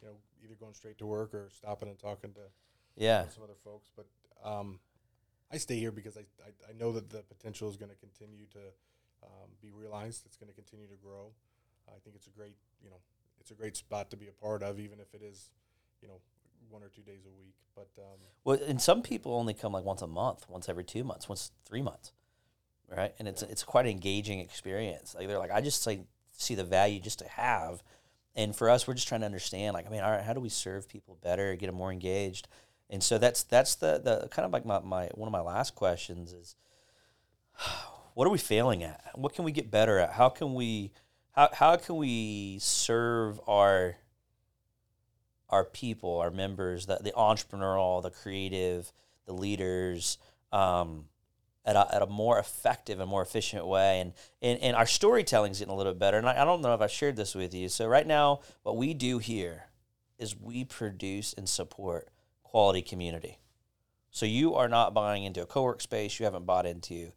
you 0.00 0.06
know, 0.06 0.14
either 0.44 0.54
going 0.54 0.74
straight 0.74 0.98
to 0.98 1.06
work 1.06 1.32
or 1.32 1.48
stopping 1.50 1.88
and 1.88 1.98
talking 1.98 2.32
to 2.34 2.40
yeah 2.96 3.26
some 3.28 3.42
other 3.42 3.56
folks. 3.64 3.90
But 3.96 4.06
um, 4.44 4.78
I 5.50 5.56
stay 5.56 5.78
here 5.78 5.90
because 5.90 6.18
I, 6.18 6.24
I, 6.44 6.70
I 6.70 6.72
know 6.78 6.92
that 6.92 7.08
the 7.08 7.22
potential 7.22 7.68
is 7.70 7.78
going 7.78 7.90
to 7.90 7.96
continue 7.96 8.44
to 8.52 8.58
um, 9.22 9.48
be 9.62 9.70
realized. 9.70 10.24
It's 10.26 10.36
going 10.36 10.50
to 10.50 10.54
continue 10.54 10.86
to 10.86 10.96
grow. 11.02 11.32
I 11.88 11.98
think 12.04 12.14
it's 12.14 12.26
a 12.26 12.30
great, 12.30 12.56
you 12.82 12.90
know, 12.90 13.00
it's 13.40 13.50
a 13.50 13.54
great 13.54 13.76
spot 13.76 14.10
to 14.10 14.16
be 14.16 14.28
a 14.28 14.32
part 14.32 14.62
of, 14.62 14.78
even 14.78 15.00
if 15.00 15.14
it 15.14 15.22
is, 15.22 15.50
you 16.00 16.08
know, 16.08 16.20
one 16.72 16.82
or 16.82 16.88
two 16.88 17.02
days 17.02 17.22
a 17.26 17.30
week. 17.30 17.54
But 17.74 17.88
um, 17.98 18.18
Well, 18.44 18.58
and 18.66 18.80
some 18.80 19.02
people 19.02 19.34
only 19.34 19.54
come 19.54 19.72
like 19.72 19.84
once 19.84 20.02
a 20.02 20.06
month, 20.06 20.46
once 20.48 20.68
every 20.68 20.84
two 20.84 21.04
months, 21.04 21.28
once 21.28 21.52
three 21.64 21.82
months, 21.82 22.12
right? 22.88 23.14
And 23.18 23.28
it's 23.28 23.42
it's 23.42 23.62
quite 23.62 23.86
an 23.86 23.92
engaging 23.92 24.40
experience. 24.40 25.14
Like 25.14 25.28
they're 25.28 25.38
like, 25.38 25.52
I 25.52 25.60
just 25.60 25.86
like 25.86 26.00
see 26.32 26.54
the 26.54 26.64
value 26.64 27.00
just 27.00 27.18
to 27.20 27.28
have, 27.28 27.82
and 28.34 28.56
for 28.56 28.70
us, 28.70 28.86
we're 28.86 28.94
just 28.94 29.08
trying 29.08 29.20
to 29.20 29.26
understand. 29.26 29.74
Like, 29.74 29.86
I 29.86 29.90
mean, 29.90 30.00
all 30.00 30.10
right, 30.10 30.24
how 30.24 30.32
do 30.32 30.40
we 30.40 30.48
serve 30.48 30.88
people 30.88 31.18
better, 31.22 31.54
get 31.56 31.66
them 31.66 31.76
more 31.76 31.92
engaged? 31.92 32.48
And 32.90 33.02
so 33.02 33.18
that's 33.18 33.42
that's 33.42 33.74
the 33.74 34.00
the 34.02 34.28
kind 34.28 34.44
of 34.44 34.52
like 34.52 34.66
my, 34.66 34.80
my 34.80 35.08
one 35.14 35.28
of 35.28 35.32
my 35.32 35.40
last 35.40 35.74
questions 35.74 36.32
is, 36.32 36.56
what 38.14 38.26
are 38.26 38.30
we 38.30 38.38
failing 38.38 38.82
at? 38.82 39.12
What 39.14 39.34
can 39.34 39.44
we 39.44 39.52
get 39.52 39.70
better 39.70 39.98
at? 39.98 40.12
How 40.12 40.28
can 40.28 40.54
we 40.54 40.92
how 41.32 41.48
how 41.52 41.76
can 41.76 41.96
we 41.96 42.58
serve 42.60 43.40
our 43.46 43.96
our 45.52 45.64
people, 45.64 46.18
our 46.18 46.30
members, 46.30 46.86
the, 46.86 46.98
the 47.02 47.12
entrepreneurial, 47.12 48.02
the 48.02 48.10
creative, 48.10 48.90
the 49.26 49.34
leaders, 49.34 50.18
um, 50.50 51.04
at 51.64 51.76
a, 51.76 51.94
at 51.94 52.02
a 52.02 52.06
more 52.06 52.38
effective 52.38 52.98
and 52.98 53.08
more 53.08 53.22
efficient 53.22 53.66
way. 53.66 54.00
And, 54.00 54.14
and, 54.40 54.58
and 54.60 54.74
our 54.74 54.86
storytelling 54.86 55.52
is 55.52 55.58
getting 55.60 55.72
a 55.72 55.76
little 55.76 55.92
bit 55.92 56.00
better. 56.00 56.16
And 56.16 56.28
I, 56.28 56.42
I 56.42 56.44
don't 56.44 56.62
know 56.62 56.74
if 56.74 56.80
I 56.80 56.86
shared 56.88 57.16
this 57.16 57.34
with 57.34 57.54
you. 57.54 57.68
So, 57.68 57.86
right 57.86 58.06
now, 58.06 58.40
what 58.62 58.76
we 58.76 58.94
do 58.94 59.18
here 59.18 59.66
is 60.18 60.34
we 60.36 60.64
produce 60.64 61.34
and 61.34 61.48
support 61.48 62.08
quality 62.42 62.82
community. 62.82 63.38
So, 64.10 64.26
you 64.26 64.54
are 64.54 64.68
not 64.68 64.94
buying 64.94 65.24
into 65.24 65.42
a 65.42 65.46
co 65.46 65.62
work 65.62 65.82
space, 65.82 66.18
you 66.18 66.24
haven't 66.24 66.46
bought 66.46 66.66
into 66.66 67.12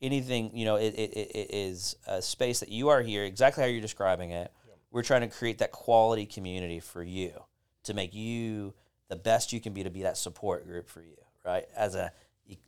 anything, 0.00 0.56
you 0.56 0.64
know, 0.64 0.76
it, 0.76 0.94
it, 0.94 1.12
it 1.12 1.50
is 1.50 1.96
a 2.06 2.22
space 2.22 2.60
that 2.60 2.70
you 2.70 2.88
are 2.88 3.02
here, 3.02 3.24
exactly 3.24 3.62
how 3.62 3.68
you're 3.68 3.82
describing 3.82 4.30
it. 4.30 4.50
We're 4.92 5.02
trying 5.02 5.20
to 5.20 5.28
create 5.28 5.58
that 5.58 5.72
quality 5.72 6.26
community 6.26 6.80
for 6.80 7.02
you 7.02 7.44
to 7.84 7.94
make 7.94 8.14
you 8.14 8.74
the 9.08 9.16
best 9.16 9.52
you 9.52 9.60
can 9.60 9.72
be 9.72 9.82
to 9.82 9.90
be 9.90 10.02
that 10.02 10.16
support 10.16 10.66
group 10.66 10.88
for 10.88 11.02
you, 11.02 11.16
right? 11.44 11.64
As 11.76 11.94
a 11.94 12.12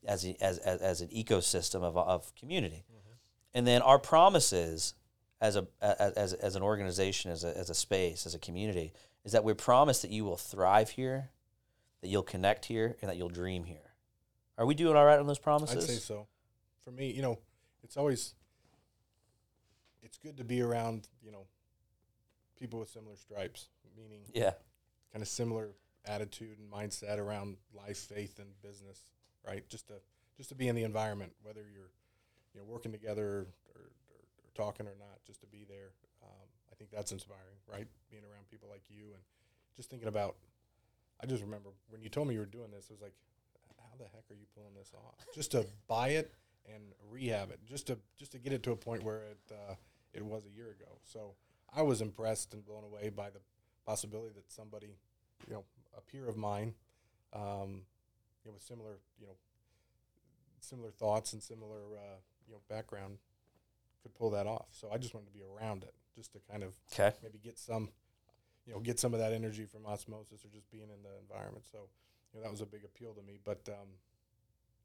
as 0.06 0.24
a, 0.24 0.36
as, 0.42 0.58
as, 0.58 0.80
as 0.80 1.00
an 1.00 1.08
ecosystem 1.08 1.82
of, 1.82 1.96
of 1.96 2.32
community, 2.36 2.84
mm-hmm. 2.90 3.14
and 3.54 3.66
then 3.66 3.82
our 3.82 3.98
promises 3.98 4.94
as 5.40 5.56
a 5.56 5.66
as, 5.80 6.12
as, 6.12 6.32
as 6.34 6.56
an 6.56 6.62
organization, 6.62 7.30
as 7.30 7.44
a, 7.44 7.56
as 7.56 7.68
a 7.68 7.74
space, 7.74 8.26
as 8.26 8.34
a 8.34 8.38
community, 8.38 8.92
is 9.24 9.32
that 9.32 9.44
we 9.44 9.54
promise 9.54 10.02
that 10.02 10.10
you 10.10 10.24
will 10.24 10.36
thrive 10.36 10.90
here, 10.90 11.30
that 12.00 12.08
you'll 12.08 12.22
connect 12.22 12.64
here, 12.66 12.96
and 13.00 13.10
that 13.10 13.16
you'll 13.16 13.28
dream 13.28 13.64
here. 13.64 13.78
Are 14.58 14.66
we 14.66 14.74
doing 14.74 14.96
all 14.96 15.04
right 15.04 15.18
on 15.18 15.26
those 15.26 15.38
promises? 15.38 15.84
I'd 15.84 15.90
say 15.90 15.98
so. 15.98 16.26
For 16.84 16.90
me, 16.90 17.10
you 17.10 17.22
know, 17.22 17.38
it's 17.82 17.96
always 17.96 18.34
it's 20.02 20.18
good 20.18 20.36
to 20.36 20.44
be 20.44 20.60
around, 20.60 21.08
you 21.24 21.32
know, 21.32 21.46
people 22.58 22.80
with 22.80 22.90
similar 22.90 23.16
stripes, 23.16 23.68
meaning 23.96 24.20
Yeah, 24.32 24.52
kind 25.12 25.22
of 25.22 25.28
similar 25.28 25.70
attitude 26.04 26.58
and 26.58 26.70
mindset 26.70 27.18
around 27.18 27.56
life, 27.74 27.98
faith, 27.98 28.38
and 28.38 28.48
business, 28.62 29.06
right? 29.46 29.68
Just 29.68 29.88
to 29.88 29.94
just 30.36 30.48
to 30.48 30.54
be 30.54 30.68
in 30.68 30.74
the 30.74 30.84
environment, 30.84 31.32
whether 31.42 31.60
you're 31.60 31.90
you 32.54 32.60
know 32.60 32.66
working 32.66 32.92
together 32.92 33.24
or, 33.24 33.46
or, 33.74 33.84
or 33.84 34.50
talking 34.54 34.86
or 34.86 34.96
not, 34.98 35.22
just 35.26 35.40
to 35.40 35.46
be 35.46 35.64
there. 35.68 35.92
Um, 36.22 36.48
I 36.70 36.74
think 36.74 36.90
that's 36.90 37.12
inspiring, 37.12 37.58
right? 37.70 37.86
Being 38.10 38.24
around 38.24 38.48
people 38.50 38.68
like 38.70 38.82
you 38.88 39.04
and 39.12 39.22
just 39.76 39.90
thinking 39.90 40.08
about. 40.08 40.36
I 41.22 41.26
just 41.26 41.42
remember 41.42 41.70
when 41.88 42.02
you 42.02 42.08
told 42.08 42.26
me 42.26 42.34
you 42.34 42.40
were 42.40 42.46
doing 42.46 42.70
this, 42.74 42.88
I 42.90 42.94
was 42.94 43.02
like, 43.02 43.14
"How 43.78 43.96
the 43.96 44.04
heck 44.04 44.24
are 44.30 44.34
you 44.34 44.46
pulling 44.56 44.74
this 44.74 44.92
off?" 44.94 45.14
Just 45.34 45.52
to 45.52 45.66
buy 45.86 46.08
it 46.10 46.32
and 46.66 46.82
rehab 47.10 47.50
it, 47.50 47.60
just 47.64 47.86
to 47.88 47.98
just 48.16 48.32
to 48.32 48.38
get 48.38 48.52
it 48.52 48.62
to 48.64 48.72
a 48.72 48.76
point 48.76 49.02
where 49.02 49.22
it 49.22 49.52
uh, 49.52 49.74
it 50.12 50.24
was 50.24 50.46
a 50.46 50.50
year 50.50 50.70
ago. 50.70 50.98
So 51.04 51.34
I 51.74 51.82
was 51.82 52.00
impressed 52.00 52.54
and 52.54 52.64
blown 52.64 52.84
away 52.84 53.10
by 53.10 53.30
the 53.30 53.40
possibility 53.86 54.34
that 54.34 54.50
somebody, 54.50 54.96
you 55.46 55.54
know, 55.54 55.64
a 55.96 56.00
peer 56.00 56.28
of 56.28 56.36
mine, 56.36 56.74
um, 57.32 57.82
you 58.44 58.50
know, 58.50 58.54
with 58.54 58.62
similar, 58.62 58.98
you 59.20 59.26
know, 59.26 59.34
similar 60.60 60.90
thoughts 60.90 61.32
and 61.32 61.42
similar, 61.42 61.96
uh, 61.96 62.18
you 62.46 62.54
know, 62.54 62.60
background, 62.68 63.18
could 64.02 64.14
pull 64.14 64.30
that 64.30 64.46
off. 64.46 64.66
So 64.70 64.90
I 64.92 64.98
just 64.98 65.14
wanted 65.14 65.26
to 65.26 65.32
be 65.32 65.42
around 65.42 65.82
it, 65.84 65.94
just 66.16 66.32
to 66.32 66.38
kind 66.50 66.62
of 66.62 66.74
okay. 66.92 67.14
maybe 67.22 67.38
get 67.42 67.58
some, 67.58 67.90
you 68.66 68.72
know, 68.72 68.80
get 68.80 68.98
some 68.98 69.12
of 69.14 69.20
that 69.20 69.32
energy 69.32 69.64
from 69.64 69.86
osmosis 69.86 70.44
or 70.44 70.48
just 70.48 70.70
being 70.70 70.84
in 70.84 71.02
the 71.02 71.10
environment. 71.20 71.64
So, 71.70 71.88
you 72.32 72.38
know, 72.40 72.44
that 72.44 72.50
was 72.50 72.60
a 72.60 72.66
big 72.66 72.84
appeal 72.84 73.12
to 73.14 73.22
me. 73.22 73.38
But 73.44 73.60
um, 73.68 73.88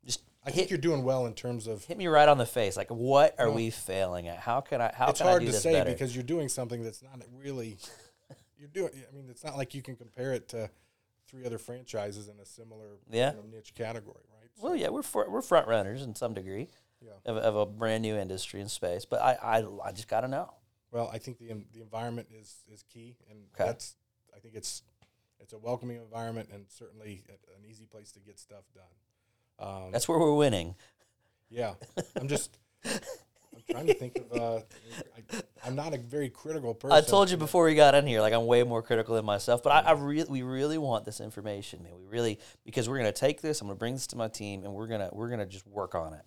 Just 0.05 0.21
I 0.45 0.49
hit, 0.49 0.55
think 0.55 0.69
you're 0.71 0.79
doing 0.79 1.03
well 1.03 1.25
in 1.25 1.33
terms 1.33 1.67
of. 1.67 1.83
hit 1.85 1.97
me 1.97 2.07
right 2.07 2.27
on 2.27 2.37
the 2.37 2.45
face. 2.45 2.75
Like, 2.77 2.89
what 2.89 3.35
are 3.39 3.47
Well, 3.47 3.55
we 3.55 3.69
failing 3.69 4.27
at? 4.27 4.39
How 4.39 4.61
can 4.61 4.81
I? 4.81 4.91
How 4.93 5.09
it's 5.09 5.19
can 5.19 5.27
I 5.27 5.31
hard 5.31 5.41
do 5.41 5.47
to 5.47 5.51
this 5.51 5.63
say 5.63 5.73
better? 5.73 5.91
because 5.91 6.15
you're 6.15 6.23
doing 6.23 6.49
something 6.49 6.83
that's 6.83 7.01
not 7.01 7.21
really. 7.37 7.77
You're 8.57 8.69
doing. 8.69 8.91
I 9.11 9.15
mean, 9.15 9.27
it's 9.29 9.43
not 9.43 9.57
like 9.57 9.73
you 9.73 9.81
can 9.81 9.95
compare 9.95 10.33
it 10.33 10.47
to 10.49 10.69
three 11.27 11.45
other 11.45 11.57
franchises 11.57 12.27
in 12.27 12.39
a 12.39 12.45
similar 12.45 12.97
Yeah. 13.09 13.31
you 13.31 13.37
know, 13.37 13.43
niche 13.57 13.73
category, 13.75 14.23
right? 14.39 14.49
Well, 14.61 14.75
yeah, 14.75 14.89
we're 14.89 15.03
fr- 15.03 15.29
we're 15.29 15.41
front 15.41 15.67
runners 15.67 16.01
in 16.01 16.15
some 16.15 16.33
degree 16.33 16.69
Yeah. 17.01 17.11
of, 17.25 17.37
of 17.37 17.55
a 17.55 17.65
brand 17.65 18.01
new 18.03 18.15
industry 18.17 18.61
and 18.61 18.71
space. 18.71 19.05
But 19.05 19.21
I 19.21 19.33
I, 19.59 19.65
I 19.83 19.91
just 19.91 20.07
got 20.07 20.21
to 20.21 20.27
know. 20.27 20.53
Well, 20.91 21.09
I 21.13 21.17
think 21.17 21.37
the 21.37 21.47
the 21.73 21.81
environment 21.81 22.29
is 22.33 22.63
is 22.71 22.83
key, 22.83 23.17
and 23.29 23.39
Okay. 23.53 23.65
that's 23.69 23.95
I 24.35 24.39
think 24.39 24.55
it's 24.55 24.83
it's 25.39 25.53
a 25.53 25.57
welcoming 25.59 25.97
environment 25.97 26.49
and 26.51 26.65
certainly 26.69 27.23
an 27.29 27.63
easy 27.69 27.85
place 27.85 28.11
to 28.13 28.19
get 28.19 28.39
stuff 28.39 28.63
done. 28.73 28.83
Um, 29.59 29.91
That's 29.91 30.07
where 30.07 30.17
we're 30.19 30.35
winning. 30.35 30.75
yeah, 31.49 31.73
I'm 32.15 32.27
just 32.27 32.57
trying 33.69 33.87
to 33.87 33.93
think 33.93 34.17
of. 34.17 34.39
Uh, 34.39 34.59
I, 35.15 35.41
I'm 35.65 35.75
not 35.75 35.93
a 35.93 35.97
very 35.97 36.29
critical 36.29 36.73
person. 36.73 36.95
I 36.95 37.01
told 37.01 37.29
you 37.29 37.37
before 37.37 37.65
we 37.65 37.75
got 37.75 37.95
in 37.95 38.07
here, 38.07 38.21
like 38.21 38.33
I'm 38.33 38.45
way 38.45 38.63
more 38.63 38.81
critical 38.81 39.15
than 39.15 39.25
myself. 39.25 39.63
But 39.63 39.71
I, 39.71 39.89
I 39.89 39.91
really, 39.93 40.29
we 40.29 40.41
really 40.43 40.77
want 40.77 41.05
this 41.05 41.19
information, 41.19 41.83
man. 41.83 41.93
We 41.97 42.05
really 42.05 42.39
because 42.65 42.87
we're 42.87 42.97
gonna 42.97 43.11
take 43.11 43.41
this. 43.41 43.61
I'm 43.61 43.67
gonna 43.67 43.77
bring 43.77 43.93
this 43.93 44.07
to 44.07 44.15
my 44.15 44.27
team, 44.27 44.63
and 44.63 44.73
we're 44.73 44.87
gonna 44.87 45.09
we're 45.11 45.29
gonna 45.29 45.45
just 45.45 45.67
work 45.67 45.95
on 45.95 46.13
it. 46.13 46.25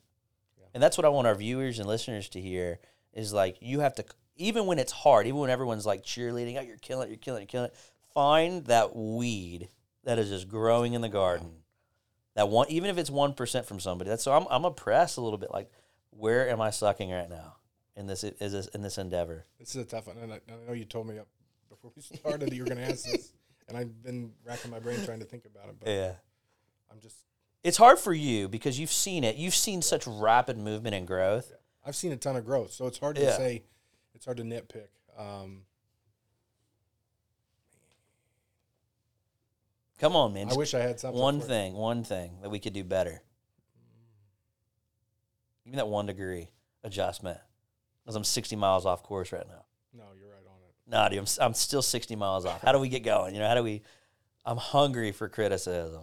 Yeah. 0.58 0.66
And 0.74 0.82
that's 0.82 0.98
what 0.98 1.04
I 1.04 1.08
want 1.08 1.26
our 1.26 1.34
viewers 1.34 1.78
and 1.78 1.88
listeners 1.88 2.28
to 2.30 2.40
hear 2.40 2.78
is 3.12 3.32
like 3.32 3.56
you 3.60 3.80
have 3.80 3.94
to 3.94 4.04
even 4.36 4.66
when 4.66 4.78
it's 4.78 4.92
hard, 4.92 5.26
even 5.26 5.40
when 5.40 5.50
everyone's 5.50 5.86
like 5.86 6.02
cheerleading, 6.02 6.58
oh, 6.58 6.62
you're 6.62 6.76
killing 6.78 7.08
it, 7.08 7.10
you're 7.10 7.18
killing 7.18 7.42
it, 7.42 7.52
you're 7.52 7.60
killing 7.62 7.70
it. 7.70 7.76
find 8.14 8.64
that 8.66 8.96
weed 8.96 9.68
that 10.04 10.18
is 10.18 10.28
just 10.28 10.48
growing 10.48 10.94
in 10.94 11.00
the 11.00 11.08
garden. 11.08 11.50
That 12.36 12.48
one, 12.48 12.66
even 12.70 12.90
if 12.90 12.98
it's 12.98 13.10
one 13.10 13.34
percent 13.34 13.66
from 13.66 13.80
somebody. 13.80 14.08
That's 14.08 14.22
so 14.22 14.32
I'm 14.32 14.46
I'm 14.50 14.64
oppressed 14.64 15.18
a 15.18 15.20
little 15.20 15.38
bit. 15.38 15.50
Like, 15.50 15.70
where 16.10 16.48
am 16.48 16.60
I 16.60 16.70
sucking 16.70 17.10
right 17.10 17.28
now 17.30 17.56
in 17.96 18.06
this 18.06 18.24
is 18.24 18.52
this 18.52 18.66
in 18.68 18.82
this 18.82 18.98
endeavor? 18.98 19.46
This 19.58 19.70
is 19.74 19.82
a 19.82 19.84
tough 19.84 20.06
one, 20.06 20.16
and 20.18 20.32
I, 20.32 20.36
I 20.48 20.66
know 20.66 20.72
you 20.72 20.84
told 20.84 21.06
me 21.08 21.16
before 21.68 21.92
we 21.94 22.02
started 22.16 22.50
that 22.50 22.54
you 22.54 22.62
were 22.62 22.68
going 22.68 22.78
to 22.84 22.90
ask 22.90 23.04
this, 23.04 23.32
and 23.68 23.76
I've 23.76 24.02
been 24.02 24.32
racking 24.44 24.70
my 24.70 24.78
brain 24.80 25.04
trying 25.04 25.20
to 25.20 25.24
think 25.26 25.44
about 25.46 25.68
it. 25.68 25.76
But 25.80 25.88
Yeah. 25.88 26.12
I'm 26.92 26.98
just 27.00 27.16
It's 27.62 27.76
hard 27.76 27.98
for 27.98 28.12
you 28.12 28.48
because 28.48 28.78
you've 28.80 28.90
seen 28.92 29.22
it. 29.24 29.36
You've 29.36 29.54
seen 29.54 29.80
such 29.82 30.06
rapid 30.06 30.58
movement 30.58 30.94
and 30.94 31.06
growth. 31.06 31.52
I've 31.84 31.96
seen 31.96 32.12
a 32.12 32.16
ton 32.16 32.36
of 32.36 32.44
growth, 32.44 32.72
so 32.72 32.86
it's 32.86 32.98
hard 32.98 33.16
to 33.16 33.22
Yeah. 33.22 33.36
say. 33.36 33.62
It's 34.14 34.24
hard 34.24 34.36
to 34.38 34.42
nitpick. 34.42 34.88
Um, 35.16 35.62
Come 39.98 40.16
on, 40.16 40.32
man. 40.32 40.48
I 40.50 40.54
wish 40.54 40.72
I 40.74 40.80
had 40.80 40.98
something. 40.98 41.20
one 41.20 41.40
for 41.40 41.44
it. 41.46 41.48
thing, 41.48 41.74
one 41.74 42.04
thing 42.04 42.38
that 42.42 42.48
we 42.50 42.58
could 42.58 42.72
do 42.72 42.82
better. 42.84 43.22
Give 45.64 45.72
me 45.72 45.76
that 45.76 45.88
one 45.88 46.06
degree 46.06 46.48
adjustment. 46.84 47.38
Because 48.04 48.16
I'm 48.16 48.24
60 48.24 48.56
miles 48.56 48.86
off 48.86 49.02
course 49.02 49.32
right 49.32 49.46
now. 49.46 49.64
No, 49.92 50.04
you're 50.18 50.28
right 50.28 50.46
on 50.46 50.56
it. 50.62 50.74
Nah, 50.86 51.08
dude, 51.08 51.18
I'm, 51.18 51.46
I'm 51.46 51.54
still 51.54 51.82
60 51.82 52.16
miles 52.16 52.46
off. 52.46 52.62
How 52.62 52.72
do 52.72 52.78
we 52.78 52.88
get 52.88 53.04
going? 53.04 53.34
You 53.34 53.40
know, 53.40 53.48
how 53.48 53.54
do 53.54 53.62
we? 53.62 53.82
I'm 54.44 54.56
hungry 54.56 55.12
for 55.12 55.28
criticism. 55.28 56.02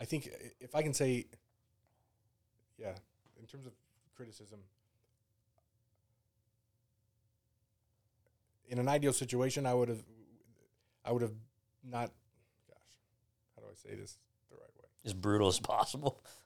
I 0.00 0.04
think 0.04 0.28
if 0.60 0.74
I 0.74 0.82
can 0.82 0.94
say, 0.94 1.26
yeah, 2.78 2.94
in 3.38 3.46
terms 3.46 3.66
of 3.66 3.72
criticism, 4.16 4.60
in 8.68 8.78
an 8.78 8.88
ideal 8.88 9.12
situation, 9.12 9.66
I 9.66 9.74
would 9.74 9.88
have, 9.88 10.02
I 11.04 11.12
would 11.12 11.22
have 11.22 11.34
not. 11.84 12.10
Gosh, 12.68 12.76
how 13.54 13.62
do 13.62 13.68
I 13.70 13.74
say 13.74 13.94
this 13.94 14.18
the 14.50 14.56
right 14.56 14.70
way? 14.76 14.88
As 15.04 15.12
brutal 15.12 15.48
as 15.48 15.60
possible. 15.60 16.24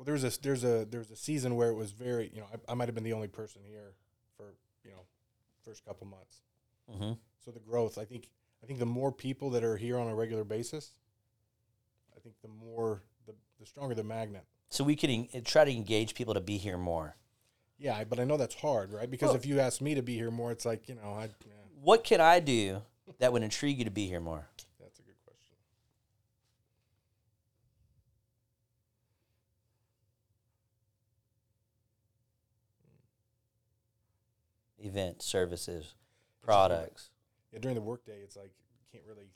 Well, 0.00 0.06
there's 0.06 0.24
a 0.24 0.40
there's 0.40 0.64
a 0.64 0.86
there's 0.86 1.10
a 1.10 1.14
season 1.16 1.56
where 1.56 1.68
it 1.68 1.74
was 1.74 1.90
very, 1.92 2.30
you 2.32 2.40
know, 2.40 2.46
I, 2.50 2.72
I 2.72 2.74
might 2.74 2.88
have 2.88 2.94
been 2.94 3.04
the 3.04 3.12
only 3.12 3.28
person 3.28 3.60
here 3.62 3.92
for 4.34 4.54
you 4.82 4.92
know, 4.92 5.02
first 5.62 5.84
couple 5.84 6.06
months. 6.06 6.40
hmm 6.90 7.12
So 7.44 7.50
the 7.50 7.60
growth, 7.60 7.98
I 7.98 8.06
think, 8.06 8.30
I 8.62 8.66
think 8.66 8.78
the 8.78 8.86
more 8.86 9.12
people 9.12 9.50
that 9.50 9.62
are 9.62 9.76
here 9.76 9.98
on 9.98 10.08
a 10.08 10.14
regular 10.14 10.42
basis, 10.42 10.94
I 12.16 12.20
think 12.20 12.34
the 12.40 12.48
more 12.48 13.02
the 13.26 13.34
the 13.58 13.66
stronger 13.66 13.94
the 13.94 14.02
magnet. 14.02 14.46
So 14.70 14.84
we 14.84 14.96
could 14.96 15.10
en- 15.10 15.28
try 15.44 15.66
to 15.66 15.70
engage 15.70 16.14
people 16.14 16.32
to 16.32 16.40
be 16.40 16.56
here 16.56 16.78
more. 16.78 17.16
Yeah, 17.76 18.02
but 18.04 18.18
I 18.18 18.24
know 18.24 18.38
that's 18.38 18.54
hard, 18.54 18.94
right? 18.94 19.10
Because 19.10 19.26
Well- 19.28 19.36
if 19.36 19.44
you 19.44 19.60
ask 19.60 19.82
me 19.82 19.94
to 19.96 20.02
be 20.02 20.14
here 20.14 20.30
more, 20.30 20.50
it's 20.50 20.64
like 20.64 20.88
you 20.88 20.94
know, 20.94 21.10
I 21.12 21.24
yeah, 21.24 21.52
What 21.78 22.04
can 22.04 22.22
I 22.22 22.40
do 22.40 22.80
that 23.18 23.34
would 23.34 23.42
intrigue 23.42 23.76
you 23.78 23.84
to 23.84 23.90
be 23.90 24.06
here 24.06 24.20
more? 24.20 24.48
that's 24.80 24.98
a 24.98 25.02
good 25.02 25.20
question. 25.26 25.56
Events, 34.80 35.26
services, 35.26 35.94
products. 36.42 37.10
Yeah, 37.52 37.58
during 37.60 37.74
the 37.74 37.82
workday, 37.82 38.20
it's 38.22 38.36
like 38.36 38.50
you 38.50 38.98
can't 38.98 39.04
really 39.06 39.28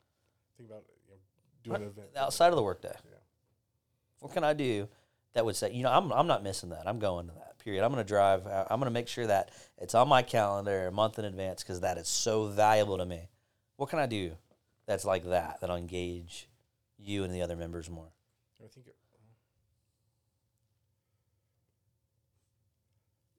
think 0.57 0.69
about 0.69 0.83
you 1.07 1.13
know 1.13 1.19
doing 1.63 1.83
an 1.83 1.87
event 1.89 2.07
outside 2.17 2.49
of 2.49 2.55
the 2.55 2.63
workday. 2.63 2.95
Yeah. 3.05 3.17
What 4.19 4.33
can 4.33 4.43
I 4.43 4.53
do 4.53 4.87
that 5.33 5.45
would 5.45 5.55
say, 5.55 5.71
you 5.71 5.83
know, 5.83 5.91
I'm, 5.91 6.11
I'm 6.11 6.27
not 6.27 6.43
missing 6.43 6.69
that. 6.69 6.87
I'm 6.87 6.97
going 6.97 7.27
to 7.27 7.33
that 7.33 7.59
period. 7.59 7.83
I'm 7.83 7.91
going 7.91 8.03
to 8.03 8.07
drive. 8.07 8.47
I'm 8.47 8.79
going 8.79 8.85
to 8.85 8.91
make 8.91 9.07
sure 9.07 9.27
that 9.27 9.51
it's 9.77 9.93
on 9.93 10.07
my 10.07 10.21
calendar 10.21 10.87
a 10.87 10.91
month 10.91 11.19
in 11.19 11.25
advance 11.25 11.61
because 11.61 11.81
that 11.81 11.97
is 11.97 12.07
so 12.07 12.47
valuable 12.47 12.97
to 12.97 13.05
me. 13.05 13.29
What 13.75 13.89
can 13.89 13.99
I 13.99 14.05
do 14.05 14.31
that's 14.85 15.03
like 15.03 15.25
that, 15.25 15.57
that'll 15.59 15.75
engage 15.75 16.47
you 16.97 17.23
and 17.23 17.33
the 17.33 17.41
other 17.41 17.55
members 17.55 17.89
more? 17.89 18.07
I 18.63 18.67
think 18.67 18.87
it, 18.87 18.95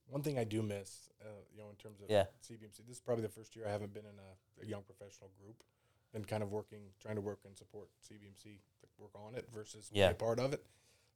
one 0.09 0.23
thing 0.23 0.39
I 0.39 0.45
do 0.45 0.63
miss, 0.63 1.06
uh, 1.23 1.29
you 1.53 1.59
know, 1.59 1.71
in 1.71 1.77
terms 1.77 2.01
of 2.01 2.11
Yeah. 2.11 2.27
CBMC, 2.43 2.87
this 2.87 2.97
is 2.97 3.01
probably 3.01 3.23
the 3.23 3.29
first 3.31 3.57
year 3.57 3.67
I 3.67 3.71
haven't 3.71 3.93
been 3.95 4.05
in 4.05 4.19
a, 4.19 4.63
a 4.65 4.67
young 4.67 4.83
professional 4.83 5.31
group. 5.41 5.63
Been 6.13 6.25
kind 6.25 6.43
of 6.43 6.51
working, 6.53 6.81
trying 7.01 7.17
to 7.17 7.21
work 7.21 7.41
and 7.45 7.57
support 7.57 7.89
CBMC, 8.09 8.43
to 8.45 8.87
work 8.99 9.11
on 9.15 9.35
it 9.35 9.47
versus 9.53 9.91
Yeah. 9.93 10.09
be 10.09 10.13
a 10.13 10.17
part 10.17 10.39
of 10.39 10.53
it. 10.53 10.65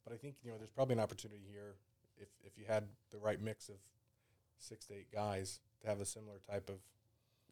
But 0.03 0.13
I 0.13 0.17
think 0.17 0.35
you 0.43 0.51
know, 0.51 0.57
there's 0.57 0.71
probably 0.71 0.93
an 0.93 0.99
opportunity 0.99 1.41
here 1.49 1.75
if 2.17 2.29
if 2.45 2.57
you 2.57 2.65
had 2.65 2.87
the 3.11 3.17
right 3.17 3.39
mix 3.41 3.69
of 3.69 3.75
six 4.57 4.85
to 4.87 4.93
eight 4.93 5.11
guys 5.11 5.59
to 5.81 5.87
have 5.87 5.99
a 6.01 6.05
similar 6.05 6.37
type 6.39 6.69
of 6.69 6.77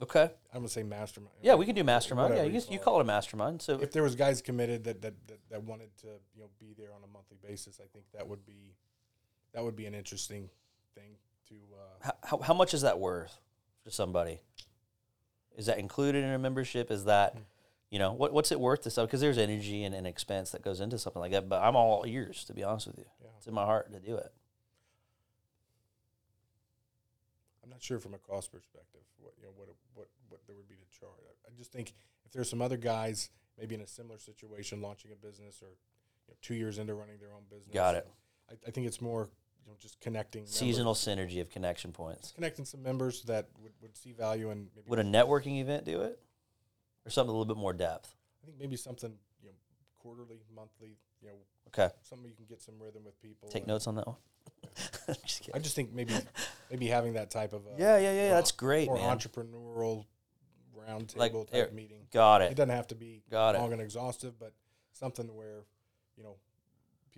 Okay. 0.02 0.32
I'm 0.54 0.60
gonna 0.62 0.70
say 0.70 0.84
mastermind. 0.84 1.36
Yeah, 1.42 1.56
we 1.56 1.66
can 1.66 1.76
do 1.76 1.84
mastermind. 1.84 2.34
Yeah, 2.34 2.44
you, 2.44 2.54
you 2.54 2.62
you 2.70 2.78
call 2.80 2.86
call 2.94 3.00
it 3.00 3.02
a 3.02 3.06
mastermind. 3.06 3.62
So 3.62 3.80
if 3.82 3.92
there 3.92 4.02
was 4.04 4.16
guys 4.16 4.42
committed 4.42 4.86
that, 4.86 5.02
that 5.02 5.14
that 5.28 5.40
that 5.50 5.64
wanted 5.64 5.96
to 5.98 6.08
you 6.34 6.42
know 6.42 6.50
be 6.60 6.74
there 6.78 6.94
on 6.94 7.04
a 7.04 7.08
monthly 7.08 7.38
basis, 7.46 7.80
I 7.84 7.88
think 7.92 8.06
that 8.14 8.26
would 8.28 8.46
be 8.46 8.76
that 9.54 9.64
would 9.64 9.76
be 9.76 9.86
an 9.88 9.94
interesting 9.94 10.50
thing 10.96 11.18
to. 11.50 11.56
Uh, 11.56 12.08
how, 12.08 12.14
how, 12.24 12.38
how 12.46 12.54
much 12.54 12.74
is 12.74 12.82
that 12.82 13.00
worth 13.00 13.40
for 13.84 13.92
somebody? 13.92 14.40
Is 15.58 15.66
that 15.66 15.78
included 15.78 16.24
in 16.24 16.30
a 16.30 16.40
membership? 16.40 16.90
Is 16.90 17.06
that, 17.06 17.36
you 17.90 18.00
know, 18.00 18.14
what, 18.14 18.32
what's 18.32 18.52
it 18.52 18.60
worth 18.60 18.82
to 18.84 18.90
some? 18.90 19.06
Because 19.06 19.20
there's 19.20 19.38
energy 19.38 19.84
and, 19.84 19.94
and 19.94 20.08
expense 20.08 20.52
that 20.52 20.62
goes 20.64 20.80
into 20.80 20.98
something 20.98 21.20
like 21.20 21.32
that. 21.32 21.50
But 21.50 21.62
I'm 21.62 21.76
all 21.76 22.06
ears, 22.08 22.46
to 22.46 22.54
be 22.54 22.64
honest 22.64 22.88
with 22.88 22.98
you. 22.98 23.06
yeah. 23.22 23.30
It's 23.38 23.48
in 23.48 23.54
my 23.54 23.66
heart 23.66 23.92
to 23.92 24.00
do 24.00 24.16
it. 24.16 24.32
I'm 27.64 27.70
not 27.70 27.84
sure 27.84 28.00
from 28.00 28.14
a 28.14 28.18
cost 28.18 28.52
perspective 28.52 29.02
what 29.20 29.34
you 29.38 29.44
know 29.44 29.52
what 29.56 29.68
what 29.94 30.08
what 30.30 30.40
there 30.48 30.56
would 30.56 30.68
be 30.68 30.76
to 30.76 31.00
charge. 31.00 31.20
I, 31.28 31.50
I 31.50 31.52
just 31.58 31.72
think 31.72 31.94
if 32.26 32.32
there's 32.32 32.50
some 32.50 32.62
other 32.62 32.78
guys 32.78 33.30
maybe 33.60 33.76
in 33.76 33.82
a 33.82 33.88
similar 33.88 34.18
situation 34.18 34.82
launching 34.82 35.12
a 35.12 35.16
business 35.16 35.62
or 35.62 35.68
you 35.68 36.30
know, 36.30 36.36
two 36.42 36.56
years 36.56 36.80
into 36.80 36.94
running 36.94 37.18
their 37.20 37.34
own 37.34 37.44
business. 37.50 37.74
Got 37.74 37.96
it. 37.96 38.08
I, 38.50 38.54
I 38.68 38.72
think 38.72 38.88
it's 38.88 39.02
more 39.02 39.30
you 39.66 39.72
know 39.72 39.78
just 39.80 40.00
connecting 40.00 40.42
members- 40.42 40.56
Seasonal 40.56 40.94
synergy 40.94 41.42
of 41.42 41.50
connection 41.50 41.92
points. 41.92 42.32
connecting 42.32 42.66
some 42.66 42.82
members 42.84 43.22
that 43.24 43.48
would, 43.62 43.72
would 43.82 43.96
see 43.98 44.12
value 44.14 44.50
and 44.50 44.68
maybe 44.76 44.90
Would 44.90 45.00
a 45.00 45.04
networking 45.04 45.60
event 45.62 45.86
do 45.86 46.02
it? 46.02 46.20
Or 47.06 47.10
something 47.12 47.30
a 47.30 47.38
little 47.38 47.54
bit 47.54 47.60
more 47.60 47.74
depth? 47.74 48.14
I 48.44 48.46
think 48.48 48.60
maybe 48.60 48.76
something 48.76 49.14
you 49.42 49.50
know 49.50 49.56
quarterly, 50.00 50.42
monthly, 50.56 50.98
you 51.22 51.28
know 51.30 51.36
Okay. 51.68 51.94
something 52.02 52.28
you 52.30 52.36
can 52.36 52.46
get 52.46 52.62
some 52.62 52.76
rhythm 52.80 53.04
with 53.06 53.20
people. 53.22 53.48
Take 53.50 53.68
notes 53.68 53.86
on 53.88 53.96
that 53.96 54.08
one. 54.08 54.16
Just. 55.26 55.50
I 55.54 55.60
just 55.60 55.76
think 55.76 55.94
maybe 55.94 56.14
maybe 56.72 56.88
having 56.88 57.14
that 57.14 57.30
type 57.32 57.54
of 57.54 57.66
uh, 57.68 57.72
yeah, 57.78 57.98
yeah, 57.98 58.12
yeah. 58.14 58.22
more- 58.28 58.36
That's 58.36 58.52
great, 58.52 58.88
more 58.88 58.98
man. 58.98 59.18
entrepreneurial 59.18 60.06
roundtable 60.78 61.18
Like, 61.18 61.32
type 61.34 61.50
there- 61.52 61.70
meeting. 61.72 62.08
Got 62.12 62.42
It 62.42 62.52
it. 62.52 62.56
doesn't 62.56 62.70
have 62.76 62.88
to 62.88 62.96
be 62.96 63.24
Got 63.30 63.56
it. 63.56 63.60
long 63.60 63.72
and 63.74 63.82
exhaustive, 63.82 64.38
but 64.40 64.54
something 64.94 65.34
where 65.36 65.64
you 66.18 66.24
know 66.24 66.36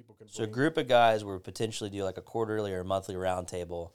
people 0.02 0.16
can. 0.16 0.28
So 0.28 0.44
a 0.44 0.48
group 0.48 0.78
of 0.78 0.88
guys 0.88 1.24
would 1.24 1.44
potentially 1.44 1.90
do 1.90 2.04
like 2.04 2.18
a 2.18 2.22
quarterly 2.22 2.74
or 2.74 2.84
monthly 2.84 3.16
roundtable 3.16 3.92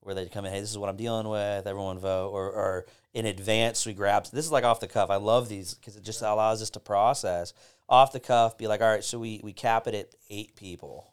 where 0.00 0.14
they'd 0.14 0.30
come 0.30 0.44
in, 0.44 0.52
hey, 0.52 0.60
this 0.60 0.70
is 0.70 0.78
what 0.78 0.88
I'm 0.88 0.96
dealing 0.96 1.28
with, 1.28 1.66
everyone 1.66 1.98
vote, 1.98 2.30
or, 2.30 2.44
or 2.46 2.86
in 3.12 3.26
advance 3.26 3.86
we 3.86 3.92
grab. 3.92 4.24
This 4.32 4.44
is 4.44 4.52
like 4.52 4.64
off 4.64 4.78
the 4.80 4.86
cuff. 4.86 5.10
I 5.10 5.16
love 5.16 5.48
these 5.48 5.74
because 5.74 5.96
it 5.96 6.04
just 6.04 6.22
allows 6.22 6.62
us 6.62 6.70
to 6.70 6.80
process 6.80 7.52
off 7.88 8.12
the 8.12 8.20
cuff. 8.20 8.58
Be 8.58 8.66
like, 8.66 8.80
all 8.80 8.88
right, 8.88 9.04
so 9.04 9.18
we 9.18 9.40
we 9.42 9.52
cap 9.52 9.86
it 9.86 9.94
at 9.94 10.14
eight 10.30 10.54
people, 10.54 11.12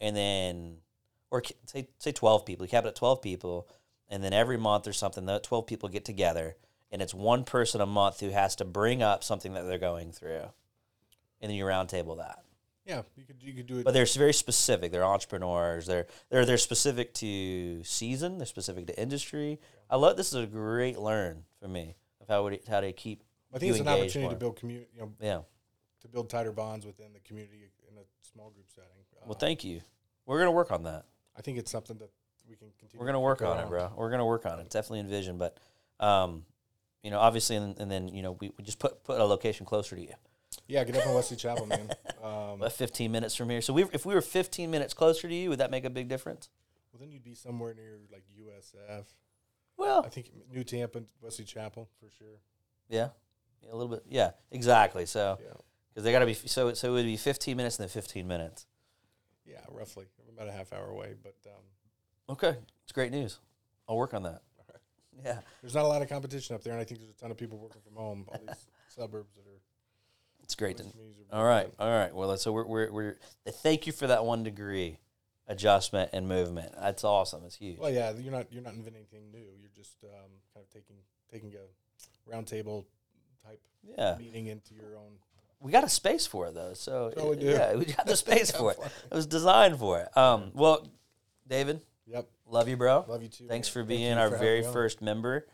and 0.00 0.16
then 0.16 0.76
or 1.30 1.42
say 1.66 1.88
say 1.98 2.12
twelve 2.12 2.46
people. 2.46 2.64
We 2.64 2.68
cap 2.68 2.84
it 2.84 2.88
at 2.88 2.96
twelve 2.96 3.22
people, 3.22 3.68
and 4.08 4.22
then 4.22 4.32
every 4.32 4.56
month 4.56 4.86
or 4.86 4.92
something, 4.92 5.26
the 5.26 5.40
twelve 5.40 5.66
people 5.66 5.88
get 5.88 6.04
together, 6.04 6.56
and 6.92 7.02
it's 7.02 7.14
one 7.14 7.42
person 7.42 7.80
a 7.80 7.86
month 7.86 8.20
who 8.20 8.30
has 8.30 8.54
to 8.56 8.64
bring 8.64 9.02
up 9.02 9.24
something 9.24 9.54
that 9.54 9.62
they're 9.62 9.78
going 9.78 10.12
through, 10.12 10.44
and 11.40 11.50
then 11.50 11.56
you 11.56 11.64
roundtable 11.64 12.18
that. 12.18 12.38
Yeah, 12.86 13.02
you 13.16 13.24
could 13.24 13.42
you 13.42 13.52
could 13.52 13.66
do 13.66 13.78
it. 13.78 13.84
But 13.84 13.94
they're 13.94 14.06
very 14.06 14.32
specific. 14.32 14.92
They're 14.92 15.04
entrepreneurs. 15.04 15.86
They're 15.86 16.06
they're 16.30 16.46
they're 16.46 16.58
specific 16.58 17.12
to 17.14 17.82
season. 17.84 18.38
They're 18.38 18.46
specific 18.46 18.86
to 18.86 19.00
industry. 19.00 19.58
I 19.90 19.96
love 19.96 20.16
this 20.16 20.28
is 20.28 20.42
a 20.42 20.46
great 20.46 20.98
learn 20.98 21.44
for 21.60 21.68
me 21.68 21.96
of 22.20 22.28
how 22.28 22.44
would 22.44 22.60
how 22.68 22.80
to 22.80 22.92
keep. 22.92 23.22
I 23.52 23.58
think 23.58 23.70
it's 23.72 23.80
an 23.80 23.88
opportunity 23.88 24.20
more. 24.22 24.30
to 24.30 24.36
build 24.36 24.56
community, 24.56 24.88
you 24.94 25.00
know, 25.00 25.12
Yeah. 25.20 25.40
to 26.02 26.08
build 26.08 26.28
tighter 26.30 26.52
bonds 26.52 26.84
within 26.86 27.12
the 27.12 27.20
community 27.20 27.70
in 27.90 27.96
a 27.98 28.02
small 28.32 28.50
group 28.50 28.66
setting. 28.74 28.90
Well, 29.24 29.32
Uh, 29.34 29.38
thank 29.38 29.64
you. 29.64 29.80
We're 30.24 30.38
gonna 30.38 30.52
work 30.52 30.70
on 30.70 30.84
that. 30.84 31.06
I 31.36 31.42
think 31.42 31.58
it's 31.58 31.70
something 31.70 31.98
that 31.98 32.10
we 32.48 32.54
can 32.56 32.68
continue. 32.78 33.00
We're 33.00 33.06
gonna 33.06 33.16
to 33.16 33.20
work 33.20 33.38
go 33.40 33.50
on 33.50 33.64
it, 33.64 33.68
bro. 33.68 33.92
We're 33.96 34.10
gonna 34.10 34.26
work 34.26 34.46
on 34.46 34.60
it. 34.60 34.70
Definitely 34.70 35.00
envision, 35.00 35.38
but 35.38 35.58
um, 35.98 36.44
you 37.02 37.10
know, 37.10 37.18
obviously, 37.18 37.56
and, 37.56 37.78
and 37.80 37.90
then 37.90 38.08
you 38.08 38.22
know, 38.22 38.32
we, 38.32 38.52
we 38.56 38.62
just 38.64 38.78
put 38.78 39.02
put 39.02 39.20
a 39.20 39.24
location 39.24 39.66
closer 39.66 39.96
to 39.96 40.02
you. 40.02 40.14
Yeah, 40.68 40.82
get 40.84 40.96
up 40.96 41.06
in 41.06 41.14
Wesley 41.14 41.36
Chapel, 41.36 41.66
man. 41.66 41.90
Um, 42.22 42.60
About 42.60 42.72
15 42.72 43.12
minutes 43.12 43.34
from 43.36 43.48
here. 43.50 43.60
So 43.60 43.72
we, 43.72 43.84
if 43.92 44.04
we 44.04 44.14
were 44.14 44.20
15 44.20 44.70
minutes 44.70 44.94
closer 44.94 45.28
to 45.28 45.34
you, 45.34 45.50
would 45.50 45.60
that 45.60 45.70
make 45.70 45.84
a 45.84 45.90
big 45.90 46.08
difference? 46.08 46.48
well, 46.92 46.98
then 47.00 47.12
you'd 47.12 47.22
be 47.22 47.34
somewhere 47.34 47.72
near 47.74 47.98
like 48.10 48.24
USF. 48.40 49.04
Well, 49.76 50.02
I 50.04 50.08
think 50.08 50.30
New 50.52 50.64
Tampa, 50.64 51.02
Wesley 51.20 51.44
Chapel 51.44 51.88
for 52.00 52.10
sure. 52.18 52.40
yeah, 52.88 53.08
yeah, 53.62 53.72
a 53.72 53.76
little 53.76 53.88
bit. 53.94 54.02
Yeah, 54.08 54.30
exactly. 54.50 55.04
So. 55.06 55.38
Yeah, 55.40 55.52
Because 55.90 56.04
they 56.04 56.12
got 56.12 56.20
to 56.20 56.26
be 56.26 56.34
so 56.34 56.72
so 56.74 56.88
it 56.88 56.92
would 56.92 57.04
be 57.04 57.16
15 57.18 57.56
minutes 57.56 57.78
and 57.78 57.84
then 57.84 57.90
15 57.90 58.26
minutes. 58.26 58.66
yeah, 59.44 59.58
roughly 59.70 60.06
about 60.34 60.48
a 60.48 60.52
half 60.52 60.72
hour 60.72 60.88
away. 60.88 61.14
But 61.22 61.36
um, 61.46 61.62
Okay, 62.30 62.56
it's 62.82 62.92
great 62.92 63.12
news. 63.12 63.38
I'll 63.88 63.96
work 63.96 64.14
on 64.14 64.22
that. 64.24 64.40
right. 64.68 64.80
Yeah. 65.24 65.38
There's 65.62 65.74
not 65.74 65.84
a 65.84 65.88
lot 65.88 66.02
of 66.02 66.08
competition 66.08 66.56
up 66.56 66.64
there, 66.64 66.72
and 66.72 66.80
I 66.80 66.84
think 66.84 67.00
there's 67.00 67.12
a 67.12 67.14
ton 67.14 67.30
of 67.30 67.36
people 67.36 67.58
working 67.58 67.82
from 67.82 67.94
home. 67.94 68.24
All 68.28 68.40
these 68.46 68.66
suburbs 68.88 69.34
that 69.36 69.42
are. 69.42 69.60
It's 70.46 70.54
great. 70.54 70.76
To, 70.78 70.84
those 70.84 70.92
communities 70.92 71.24
are 71.30 71.38
all 71.40 71.44
right. 71.44 71.68
All 71.78 71.90
right. 71.90 72.14
Well, 72.14 72.36
so 72.36 72.52
we're, 72.52 72.66
we're, 72.66 72.92
we're 72.92 73.16
thank 73.48 73.86
you 73.86 73.92
for 73.92 74.06
that 74.06 74.24
one 74.24 74.42
degree 74.44 74.98
adjustment 75.48 76.10
and 76.12 76.28
movement. 76.28 76.72
That's 76.80 77.04
awesome. 77.04 77.42
It's 77.44 77.56
huge. 77.56 77.78
Well, 77.78 77.90
yeah, 77.90 78.12
you're 78.18 78.32
not 78.32 78.46
you're 78.52 78.62
not 78.62 78.74
inventing 78.74 79.02
anything 79.10 79.30
new. 79.32 79.44
You're 79.60 79.70
just 79.74 79.96
um, 80.04 80.30
kind 80.54 80.64
of 80.64 80.70
taking 80.72 80.96
taking 81.30 81.52
a 81.54 82.30
roundtable 82.34 82.84
type 83.44 83.60
Yeah. 83.82 84.16
meeting 84.18 84.46
into 84.46 84.74
your 84.74 84.96
own. 84.96 85.12
We 85.60 85.72
got 85.72 85.84
a 85.84 85.88
space 85.88 86.26
for 86.26 86.46
it 86.46 86.54
though. 86.54 86.74
So 86.74 87.12
Oh, 87.16 87.30
we 87.30 87.36
do. 87.36 87.46
yeah, 87.46 87.74
we 87.74 87.86
got 87.86 88.06
the 88.06 88.16
space 88.16 88.50
for 88.52 88.72
it. 88.72 88.78
It 89.10 89.14
was 89.14 89.26
designed 89.26 89.78
for 89.78 90.00
it. 90.00 90.16
Um, 90.16 90.52
well, 90.54 90.86
David, 91.48 91.80
Yep, 92.06 92.28
love 92.46 92.68
you, 92.68 92.76
bro. 92.76 93.04
love 93.08 93.22
you 93.22 93.28
too. 93.28 93.46
Thanks 93.48 93.68
man. 93.74 93.84
for 93.84 93.88
being 93.88 94.12
you 94.12 94.18
our 94.18 94.30
for 94.30 94.36
very 94.36 94.64
on. 94.64 94.72
first 94.72 95.02
member 95.02 95.46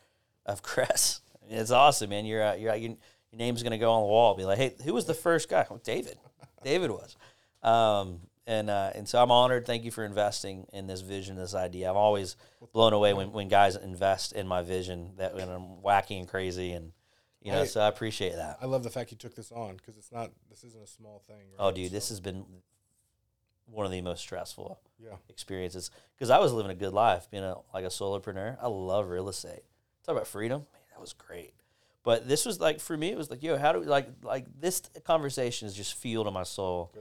of. 0.45 0.61
I 0.77 1.49
mean, 1.49 1.59
it's 1.59 1.71
awesome, 1.71 2.11
man. 2.11 2.25
You're 2.25 2.43
uh, 2.43 2.55
you're, 2.55 2.75
your 2.77 2.95
your 3.33 3.39
name's 3.39 3.63
gonna 3.63 3.79
go 3.79 3.91
on 3.93 4.03
the 4.03 4.07
wall. 4.09 4.35
Be 4.35 4.45
like, 4.45 4.59
hey, 4.59 4.75
who 4.85 4.93
was 4.95 5.07
the 5.07 5.15
first 5.15 5.49
guy? 5.49 5.67
Oh, 5.71 5.81
David. 5.83 6.19
David 6.65 6.91
was. 6.91 7.17
Um, 7.63 8.21
and 8.47 8.69
uh, 8.71 8.91
and 8.95 9.09
so 9.09 9.23
I'm 9.23 9.31
honored. 9.31 9.67
Thank 9.67 9.85
you 9.85 9.91
for 9.91 10.05
investing 10.05 10.67
in 10.73 10.87
this 10.87 11.01
vision, 11.01 11.37
this 11.37 11.55
idea. 11.55 11.89
I'm 11.91 11.97
always 11.97 12.37
blown 12.73 12.93
away 12.93 13.15
when, 13.15 13.33
when 13.33 13.49
guys 13.49 13.77
invest 13.77 14.33
in 14.33 14.47
my 14.49 14.63
vision 14.63 15.13
that 15.17 15.35
when 15.35 15.49
I'm 15.49 15.81
wacky 15.85 16.19
and 16.19 16.29
crazy, 16.29 16.73
and 16.73 16.93
you 17.41 17.53
know. 17.53 17.63
I- 17.63 17.67
so 17.67 17.81
I 17.81 17.87
appreciate 17.89 18.35
that. 18.35 18.59
I 18.61 18.67
love 18.67 18.83
the 18.83 18.91
fact 18.91 19.13
you 19.13 19.17
took 19.17 19.35
this 19.35 19.53
on 19.53 19.77
because 19.77 19.97
it's 19.97 20.11
not. 20.13 20.31
This 20.51 20.65
isn't 20.65 20.83
a 20.83 20.87
small 20.89 21.23
thing. 21.27 21.37
Right? 21.37 21.57
Oh, 21.59 21.71
dude, 21.71 21.91
So, 21.91 21.95
this 21.95 22.09
has 22.09 22.21
been 22.21 22.45
one 23.67 23.87
of 23.87 23.93
the 23.93 24.03
most 24.03 24.21
stressful 24.21 24.79
yeah. 24.99 25.15
experiences 25.29 25.91
because 26.17 26.29
I 26.31 26.39
was 26.39 26.53
living 26.53 26.73
a 26.73 26.75
good 26.77 26.93
life, 26.93 27.29
being 27.31 27.45
a 27.45 27.55
like 27.73 27.85
a 27.85 27.89
solopreneur. 27.89 28.57
I 28.61 28.67
love 28.67 29.09
real 29.09 29.29
estate. 29.29 29.63
Talk 30.05 30.17
about 30.17 30.27
freedom, 30.27 30.61
man, 30.73 30.83
that 30.93 31.01
was 31.01 31.13
great. 31.13 31.53
But 32.05 32.29
this 32.29 32.45
was 32.45 32.61
like 32.61 32.81
for 32.81 32.97
me, 32.97 33.11
it 33.11 33.17
was 33.17 33.31
like, 33.31 33.43
yo, 33.43 33.57
how 33.57 33.73
do 33.73 33.81
we 33.81 33.87
like 33.87 34.09
like 34.23 34.47
this 34.59 34.83
conversation 35.05 35.69
is 35.69 35.75
just 35.75 35.95
fuel 35.95 36.25
to 36.25 36.31
my 36.31 36.43
soul. 36.43 36.93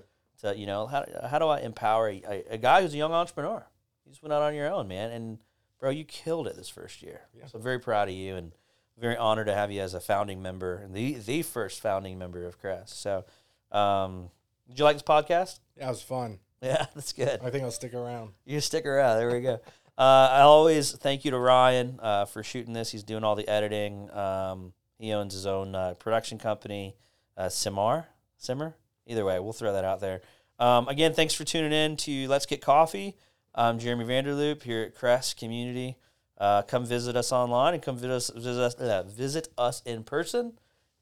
To 0.42 0.56
you 0.56 0.66
know, 0.66 0.88
how 0.88 1.06
how 1.28 1.40
do 1.40 1.48
I 1.48 1.60
empower 1.60 2.10
a, 2.10 2.44
a, 2.50 2.58
guy 2.58 2.82
who's 2.82 2.94
a 2.94 2.98
young 2.98 3.12
entrepreneur? 3.12 3.66
You 4.06 4.12
just 4.12 4.24
went 4.24 4.34
out 4.34 4.42
on 4.42 4.56
your 4.56 4.72
own, 4.72 4.88
man, 4.88 5.12
and 5.12 5.40
bro, 5.80 5.90
you 5.90 6.04
killed 6.04 6.48
it 6.48 6.56
this 6.56 6.70
first 6.70 7.02
year. 7.02 7.22
Yeah. 7.38 7.46
So 7.48 7.58
I'm 7.58 7.64
very 7.64 7.80
proud 7.80 8.10
of 8.10 8.16
you 8.16 8.36
and 8.36 8.52
very 8.98 9.18
honored 9.18 9.48
to 9.48 9.54
have 9.54 9.72
you 9.72 9.82
as 9.82 9.94
a 9.94 10.00
founding 10.00 10.42
member 10.42 10.76
and 10.76 10.94
the 10.94 11.16
the 11.16 11.42
first 11.42 11.82
founding 11.82 12.18
member 12.18 12.46
of 12.46 12.60
CRES. 12.60 12.92
So, 12.92 13.26
um, 13.72 14.30
did 14.68 14.78
you 14.78 14.86
like 14.86 14.96
this 14.96 15.04
podcast? 15.04 15.60
Yeah, 15.78 15.88
it 15.88 15.90
was 15.90 16.02
fun. 16.02 16.40
Yeah, 16.64 16.86
that's 16.94 17.12
good. 17.12 17.40
I 17.44 17.50
think 17.50 17.64
I'll 17.64 17.72
stick 17.72 17.96
around. 17.96 18.34
You 18.46 18.60
stick 18.60 18.86
around. 18.86 19.18
There 19.18 19.32
we 19.32 19.42
go. 19.42 19.60
Uh, 19.98 20.30
I 20.32 20.42
always 20.42 20.92
thank 20.92 21.26
you 21.26 21.32
to 21.32 21.40
Ryan 21.40 22.00
uh, 22.00 22.26
for 22.26 22.44
shooting 22.44 22.74
this. 22.74 22.92
He's 22.92 23.02
doing 23.02 23.24
all 23.24 23.36
the 23.36 23.48
editing. 23.48 24.12
Um, 24.12 24.74
he 25.02 25.14
owns 25.14 25.34
his 25.34 25.46
own 25.46 25.74
uh, 25.76 25.96
production 25.96 26.38
company, 26.38 26.96
uh, 27.36 27.50
Simar. 27.50 28.08
Simmer. 28.38 28.76
Either 29.06 29.24
way, 29.24 29.40
we'll 29.40 29.54
throw 29.54 29.74
that 29.74 29.84
out 29.84 30.00
there. 30.00 30.22
Um, 30.60 30.88
again, 30.88 31.14
thanks 31.14 31.34
for 31.34 31.44
tuning 31.44 31.72
in 31.72 31.96
to 31.98 32.28
Let's 32.28 32.46
Get 32.46 32.62
Coffee. 32.62 33.16
I'm 33.54 33.80
Jeremy 33.80 34.06
Vanderloop 34.06 34.64
here 34.64 34.82
at 34.84 34.96
CRES 34.96 35.34
Community. 35.34 35.98
Uh, 36.38 36.64
come 36.64 36.86
visit 36.86 37.16
us 37.16 37.32
online 37.32 37.76
and 37.76 37.84
come 37.84 37.98
visit 37.98 38.12
us, 38.12 38.30
visit 38.30 38.62
us, 38.62 38.74
uh, 38.76 39.04
visit 39.04 39.50
us 39.58 39.82
in 39.86 40.04
person 40.04 40.54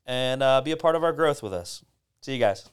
and 0.06 0.44
uh, 0.44 0.60
be 0.60 0.72
a 0.72 0.78
part 0.78 0.96
of 0.96 1.04
our 1.04 1.14
growth 1.14 1.42
with 1.42 1.54
us. 1.54 1.84
See 2.22 2.34
you 2.34 2.40
guys. 2.40 2.70